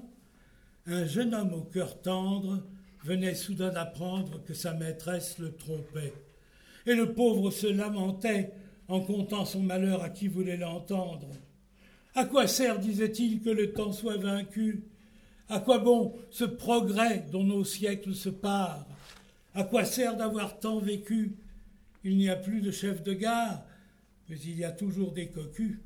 un 0.87 1.05
jeune 1.05 1.33
homme 1.33 1.53
au 1.53 1.61
cœur 1.61 2.01
tendre 2.01 2.61
venait 3.05 3.35
soudain 3.35 3.69
d'apprendre 3.69 4.43
que 4.43 4.53
sa 4.53 4.73
maîtresse 4.73 5.39
le 5.39 5.55
trompait. 5.55 6.13
Et 6.85 6.93
le 6.93 7.13
pauvre 7.13 7.51
se 7.51 7.67
lamentait 7.67 8.51
en 8.89 8.99
contant 8.99 9.45
son 9.45 9.61
malheur 9.61 10.03
à 10.03 10.09
qui 10.09 10.27
voulait 10.27 10.57
l'entendre. 10.57 11.29
À 12.15 12.25
quoi 12.25 12.47
sert, 12.47 12.79
disait-il, 12.79 13.41
que 13.41 13.49
le 13.49 13.71
temps 13.71 13.93
soit 13.93 14.17
vaincu? 14.17 14.83
À 15.47 15.61
quoi 15.61 15.79
bon 15.79 16.15
ce 16.31 16.43
progrès 16.43 17.25
dont 17.31 17.45
nos 17.45 17.63
siècles 17.63 18.13
se 18.13 18.27
parent? 18.27 18.85
À 19.53 19.63
quoi 19.63 19.85
sert 19.85 20.17
d'avoir 20.17 20.59
tant 20.59 20.79
vécu 20.79 21.37
Il 22.09 22.15
n'y 22.15 22.29
a 22.29 22.37
plus 22.37 22.61
de 22.61 22.71
chef 22.71 23.03
de 23.03 23.11
gare, 23.11 23.65
mais 24.29 24.37
il 24.39 24.57
y 24.57 24.63
a 24.63 24.71
toujours 24.71 25.11
des 25.11 25.27
cocus. 25.27 25.77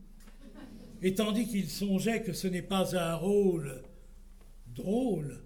Et 1.01 1.15
tandis 1.15 1.47
qu'il 1.47 1.67
songeait 1.67 2.21
que 2.21 2.31
ce 2.31 2.47
n'est 2.47 2.61
pas 2.61 2.95
un 2.95 3.15
rôle 3.15 3.81
drôle, 4.67 5.41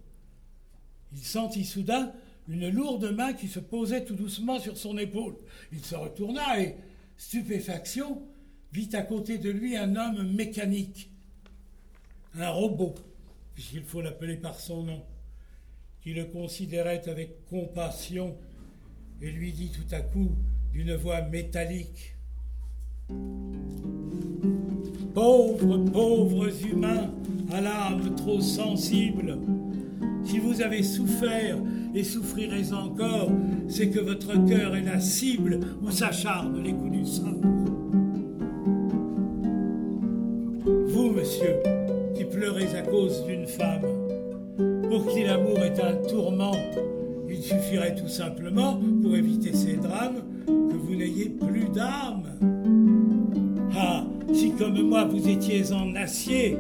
il 1.14 1.24
sentit 1.24 1.64
soudain 1.64 2.12
une 2.50 2.68
lourde 2.68 3.10
main 3.16 3.32
qui 3.32 3.48
se 3.48 3.62
posait 3.62 4.04
tout 4.04 4.16
doucement 4.16 4.60
sur 4.60 4.76
son 4.76 4.98
épaule. 4.98 5.38
Il 5.72 5.80
se 5.80 5.96
retourna 5.96 6.60
et, 6.60 6.76
stupéfaction, 7.16 8.22
vit 8.74 8.94
à 8.98 9.02
côté 9.02 9.38
de 9.38 9.52
lui 9.52 9.78
un 9.78 9.96
homme 9.96 10.30
mécanique, 10.34 11.10
un 12.34 12.50
robot, 12.50 12.96
puisqu'il 13.54 13.86
faut 13.86 14.02
l'appeler 14.02 14.36
par 14.36 14.60
son 14.60 14.84
nom, 14.84 15.06
qui 16.02 16.14
le 16.14 16.26
considérait 16.26 17.08
avec 17.08 17.46
compassion 17.46 18.36
et 19.22 19.32
lui 19.32 19.54
dit 19.54 19.70
tout 19.70 19.96
à 19.96 20.02
coup 20.02 20.36
d'une 20.76 20.96
voix 20.96 21.22
métallique 21.22 22.18
Pauvres, 25.14 25.78
pauvres 25.78 26.50
humains 26.66 27.12
à 27.54 27.62
l'âme 27.62 28.14
trop 28.18 28.42
sensible, 28.42 29.38
si 30.26 30.40
vous 30.40 30.62
avez 30.62 30.84
souffert 30.84 31.58
et 31.94 32.04
souffrirez 32.04 32.74
encore, 32.74 33.32
c'est 33.70 33.90
que 33.90 34.02
votre 34.02 34.34
cœur 34.46 34.76
est 34.76 34.82
la 34.82 35.00
cible 35.00 35.62
où 35.82 35.92
s'acharnent 35.92 36.62
les 36.62 36.74
coups 36.74 36.92
du 36.92 37.06
sang. 37.06 37.40
Vous, 40.88 41.10
monsieur, 41.12 41.56
qui 42.16 42.26
pleurez 42.26 42.76
à 42.78 42.82
cause 42.82 43.24
d'une 43.26 43.48
femme, 43.48 43.86
pour 44.90 45.08
qui 45.08 45.24
l'amour 45.24 45.60
est 45.60 45.80
un 45.80 45.96
tourment, 46.10 46.58
il 47.30 47.42
suffirait 47.42 47.96
tout 47.96 48.08
simplement, 48.08 48.80
pour 49.02 49.16
éviter 49.16 49.54
ces 49.54 49.78
drames, 49.78 50.24
que 50.46 50.76
vous 50.76 50.96
n'ayez 50.96 51.30
plus 51.30 51.66
d'âme. 51.74 52.24
Ah, 53.78 54.06
si 54.34 54.52
comme 54.52 54.82
moi 54.82 55.06
vous 55.06 55.28
étiez 55.28 55.72
en 55.72 55.96
acier, 55.96 56.58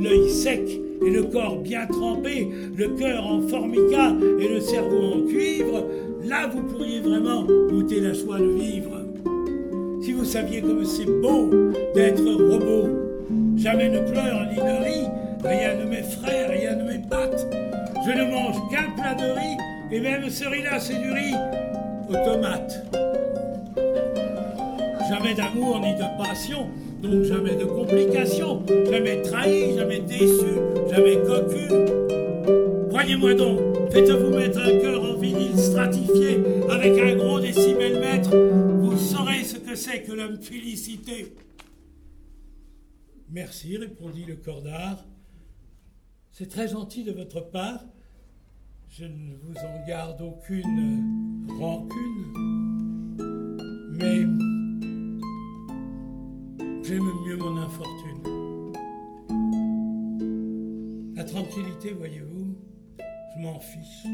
l'œil 0.00 0.30
sec 0.30 0.80
et 1.04 1.10
le 1.10 1.24
corps 1.24 1.58
bien 1.58 1.86
trempé, 1.86 2.48
le 2.76 2.88
cœur 2.90 3.26
en 3.26 3.40
formica 3.42 4.14
et 4.40 4.48
le 4.48 4.60
cerveau 4.60 5.14
en 5.14 5.26
cuivre, 5.26 5.86
là 6.24 6.46
vous 6.46 6.62
pourriez 6.62 7.00
vraiment 7.00 7.44
goûter 7.44 8.00
la 8.00 8.12
joie 8.12 8.38
de 8.38 8.48
vivre. 8.48 9.02
Si 10.02 10.12
vous 10.12 10.24
saviez 10.24 10.60
comme 10.60 10.84
c'est 10.84 11.06
beau 11.06 11.50
d'être 11.94 12.24
robot, 12.24 12.88
jamais 13.56 13.88
ne 13.88 14.00
pleure 14.00 14.46
ni 14.50 14.56
ne 14.56 14.84
rit, 14.84 15.08
rien 15.42 15.76
ne 15.76 15.88
m'effraie, 15.88 16.46
rien 16.46 16.76
ne 16.76 16.84
m'épate. 16.84 17.46
Je 18.06 18.10
ne 18.10 18.30
mange 18.30 18.56
qu'un 18.70 18.90
plat 19.00 19.14
de 19.14 19.32
riz, 19.32 19.56
et 19.90 20.00
même 20.00 20.28
ce 20.28 20.44
riz-là, 20.44 20.80
c'est 20.80 20.98
du 20.98 21.10
riz 21.10 21.34
aux 22.08 22.24
tomates. 22.24 22.84
Jamais 25.08 25.34
d'amour 25.34 25.80
ni 25.80 25.94
de 25.94 26.18
passion, 26.18 26.68
donc 27.02 27.24
jamais 27.24 27.54
de 27.54 27.64
complications, 27.64 28.62
jamais 28.90 29.22
trahi, 29.22 29.76
jamais 29.76 30.00
déçu, 30.00 30.58
jamais 30.90 31.16
cocu. 31.22 31.68
Croyez-moi 32.88 33.34
donc, 33.34 33.60
faites-vous 33.90 34.30
mettre 34.30 34.58
un 34.58 34.78
cœur 34.80 35.02
en 35.02 35.16
vinyle 35.16 35.58
stratifié 35.58 36.40
avec 36.70 36.98
un 36.98 37.16
gros 37.16 37.40
décibelmètre, 37.40 38.30
vous 38.34 38.96
saurez 38.96 39.44
ce 39.44 39.56
que 39.56 39.74
c'est 39.74 40.02
que 40.02 40.12
l'homme 40.12 40.40
félicité. 40.40 41.34
Merci, 43.30 43.76
répondit 43.76 44.24
le 44.24 44.36
cordard. 44.36 45.04
C'est 46.30 46.48
très 46.48 46.68
gentil 46.68 47.04
de 47.04 47.12
votre 47.12 47.40
part. 47.40 47.84
Je 48.96 49.06
ne 49.06 49.34
vous 49.42 49.56
en 49.56 49.86
garde 49.88 50.20
aucune 50.20 51.42
rancune. 51.58 52.32
Mais 53.90 54.20
j'aime 56.84 57.10
mieux 57.26 57.36
mon 57.36 57.56
infortune. 57.56 58.22
La 61.16 61.24
tranquillité, 61.24 61.92
voyez-vous, 61.92 62.56
je 63.34 63.42
m'en 63.42 63.58
fiche. 63.58 64.04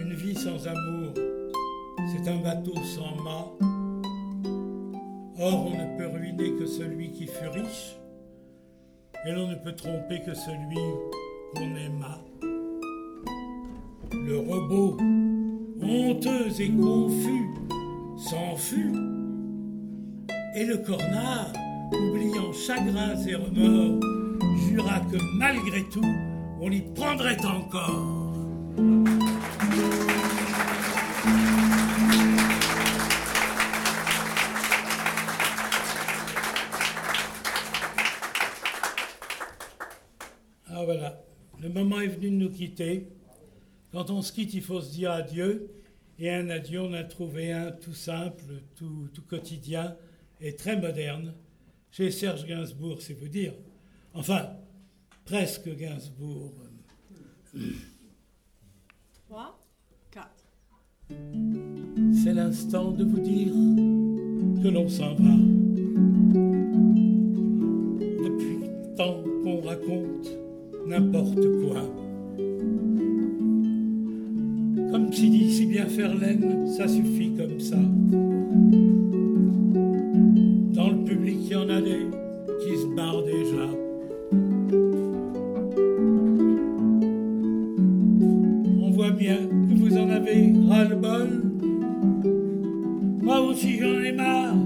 Une 0.00 0.14
vie 0.14 0.36
sans 0.36 0.68
amour, 0.68 1.12
c'est 2.06 2.28
un 2.30 2.38
bateau 2.40 2.76
sans 2.84 3.16
mât. 3.24 3.52
Or, 5.40 5.66
on 5.66 5.76
ne 5.76 5.98
peut 5.98 6.06
ruiner 6.06 6.52
que 6.56 6.66
celui 6.66 7.10
qui 7.10 7.26
fut 7.26 7.48
riche. 7.48 7.96
et 9.26 9.32
l'on 9.32 9.48
ne 9.48 9.56
peut 9.56 9.74
tromper 9.74 10.22
que 10.22 10.34
celui 10.34 10.78
qu'on 11.54 11.76
aima. 11.76 12.18
Le 14.12 14.38
robot, 14.38 14.96
honteux 15.82 16.60
et 16.60 16.70
confus, 16.70 17.50
s'enfuit, 18.16 18.92
et 20.54 20.64
le 20.64 20.78
cornard, 20.78 21.52
oubliant 21.92 22.52
chagrins 22.52 23.16
et 23.26 23.34
remords, 23.34 24.00
jura 24.68 25.00
que 25.00 25.16
malgré 25.38 25.82
tout, 25.90 26.14
on 26.60 26.68
l'y 26.68 26.82
prendrait 26.94 27.38
encore. 27.44 28.20
Le 41.60 41.68
moment 41.68 42.00
est 42.00 42.08
venu 42.08 42.30
de 42.30 42.36
nous 42.36 42.50
quitter. 42.50 43.08
Quand 43.92 44.10
on 44.10 44.22
se 44.22 44.32
quitte, 44.32 44.54
il 44.54 44.62
faut 44.62 44.80
se 44.80 44.90
dire 44.92 45.10
adieu. 45.10 45.70
Et 46.18 46.30
un 46.30 46.48
adieu, 46.50 46.80
on 46.80 46.92
a 46.92 47.04
trouvé 47.04 47.52
un 47.52 47.70
tout 47.70 47.94
simple, 47.94 48.44
tout, 48.76 49.08
tout 49.14 49.22
quotidien 49.22 49.96
et 50.40 50.54
très 50.54 50.78
moderne 50.78 51.34
chez 51.90 52.10
Serge 52.10 52.46
Gainsbourg, 52.46 53.00
c'est 53.00 53.14
vous 53.14 53.28
dire. 53.28 53.54
Enfin, 54.14 54.50
presque 55.24 55.74
Gainsbourg. 55.76 56.52
3, 59.28 59.60
4. 60.10 60.28
C'est 62.12 62.34
l'instant 62.34 62.92
de 62.92 63.04
vous 63.04 63.20
dire 63.20 63.52
que 64.62 64.68
l'on 64.68 64.88
s'en 64.88 65.14
va. 65.14 65.36
Depuis 68.24 68.58
tant 68.96 69.22
qu'on 69.42 69.60
raconte 69.62 70.49
n'importe 70.90 71.46
quoi. 71.62 71.82
Comme 74.90 75.12
si 75.12 75.30
dit 75.30 75.52
si 75.52 75.66
bien 75.66 75.86
Ferlaine, 75.86 76.66
ça 76.66 76.88
suffit 76.88 77.30
comme 77.36 77.60
ça. 77.60 77.76
Dans 80.74 80.90
le 80.90 81.04
public, 81.04 81.36
il 81.42 81.52
y 81.52 81.54
en 81.54 81.68
a 81.68 81.80
des 81.80 82.06
qui 82.60 82.76
se 82.76 82.86
barrent 82.96 83.22
déjà. 83.22 83.68
On 88.82 88.90
voit 88.90 89.12
bien 89.12 89.36
que 89.68 89.74
vous 89.76 89.96
en 89.96 90.10
avez 90.10 90.52
ras-le-bol. 90.68 91.42
Moi 93.22 93.40
aussi 93.42 93.78
j'en 93.78 94.02
ai 94.02 94.12
marre 94.12 94.56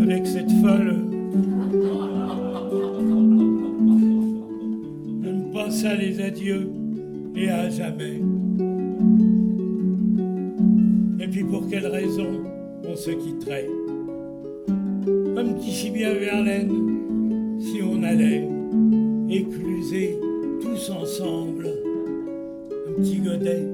avec 0.00 0.24
cette 0.24 0.52
folle. 0.62 1.05
Ça 5.68 5.94
les 5.94 6.20
adieux 6.20 6.70
et 7.34 7.50
à 7.50 7.68
jamais. 7.68 8.20
Et 11.20 11.28
puis 11.28 11.44
pour 11.44 11.68
quelle 11.68 11.86
raison 11.86 12.28
on 12.88 12.94
se 12.94 13.10
quitterait? 13.10 13.68
Comme 15.04 15.54
dit 15.58 15.72
si 15.72 15.90
bien 15.90 16.14
Verlaine, 16.14 17.58
si 17.60 17.80
on 17.82 18.02
allait 18.04 18.48
écluser 19.28 20.16
tous 20.62 20.90
ensemble 20.90 21.68
un 22.88 22.92
petit 23.02 23.16
godet. 23.16 23.66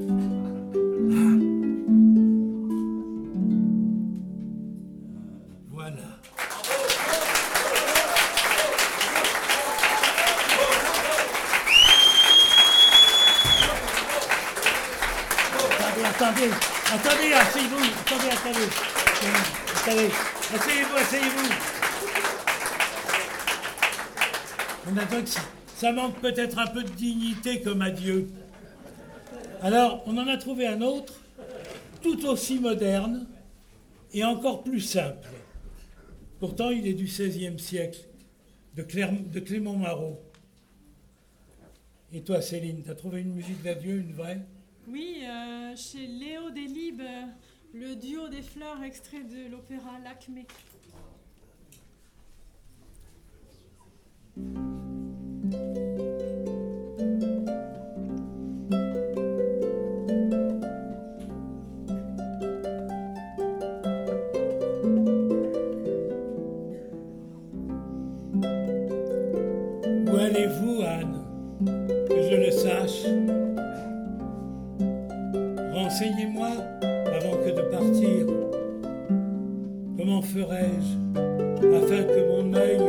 Asseyez-vous, 20.05 20.97
asseyez-vous. 20.97 21.49
On 24.91 24.97
attend 24.97 25.23
que 25.23 25.29
ça, 25.29 25.41
ça 25.77 25.93
manque 25.93 26.20
peut-être 26.20 26.59
un 26.59 26.66
peu 26.66 26.83
de 26.83 26.89
dignité 26.91 27.61
comme 27.62 27.83
adieu. 27.83 28.29
Alors, 29.62 30.03
on 30.07 30.16
en 30.19 30.27
a 30.27 30.37
trouvé 30.37 30.66
un 30.66 30.81
autre, 30.83 31.15
tout 32.03 32.27
aussi 32.27 32.59
moderne 32.59 33.27
et 34.12 34.24
encore 34.24 34.65
plus 34.65 34.81
simple. 34.81 35.29
Pourtant, 36.41 36.70
il 36.70 36.87
est 36.89 36.95
du 36.95 37.05
XVIe 37.05 37.59
siècle, 37.61 38.01
de, 38.74 38.83
Claire- 38.83 39.12
de 39.12 39.39
Clément 39.39 39.77
Marot. 39.77 40.20
Et 42.12 42.23
toi, 42.23 42.43
Céline, 42.43 42.83
t'as 42.85 42.97
trouvé 42.97 43.20
une 43.20 43.33
musique 43.35 43.62
d'adieu, 43.62 43.99
une 43.99 44.12
vraie? 44.15 44.41
Oui, 44.89 45.23
euh, 45.23 45.77
chez 45.77 46.07
Léo 46.09 46.51
Delibes, 46.51 47.01
euh, 47.01 47.23
le 47.74 47.97
duo 47.97 48.28
des 48.28 48.43
fleurs 48.43 48.82
extrait 48.82 49.23
de 49.23 49.51
l'opéra 49.51 49.99
L'Acmé. 50.03 50.47
Afin 80.51 82.02
que 82.05 82.28
mon 82.28 82.55
œil 82.55 82.81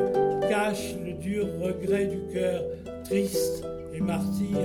cache 0.50 0.96
le 1.06 1.14
dur 1.14 1.46
regret 1.62 2.06
du 2.08 2.34
cœur 2.34 2.64
triste 3.04 3.64
et 3.94 4.00
martyr 4.00 4.58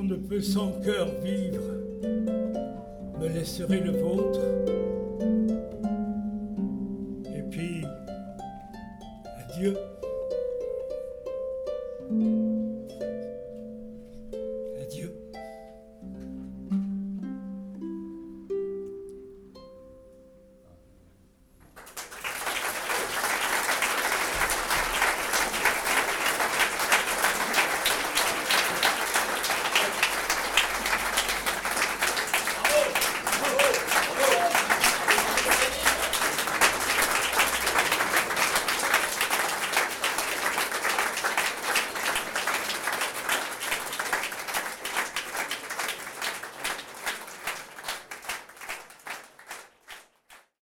qu'on 0.00 0.06
ne 0.06 0.16
peut 0.16 0.40
sans 0.40 0.72
cœur 0.80 1.08
vivre, 1.22 1.60
me 3.20 3.28
laisserez 3.28 3.80
le 3.80 3.90
vôtre. 3.90 4.40
Et 7.36 7.42
puis, 7.50 7.84
adieu. 9.36 9.76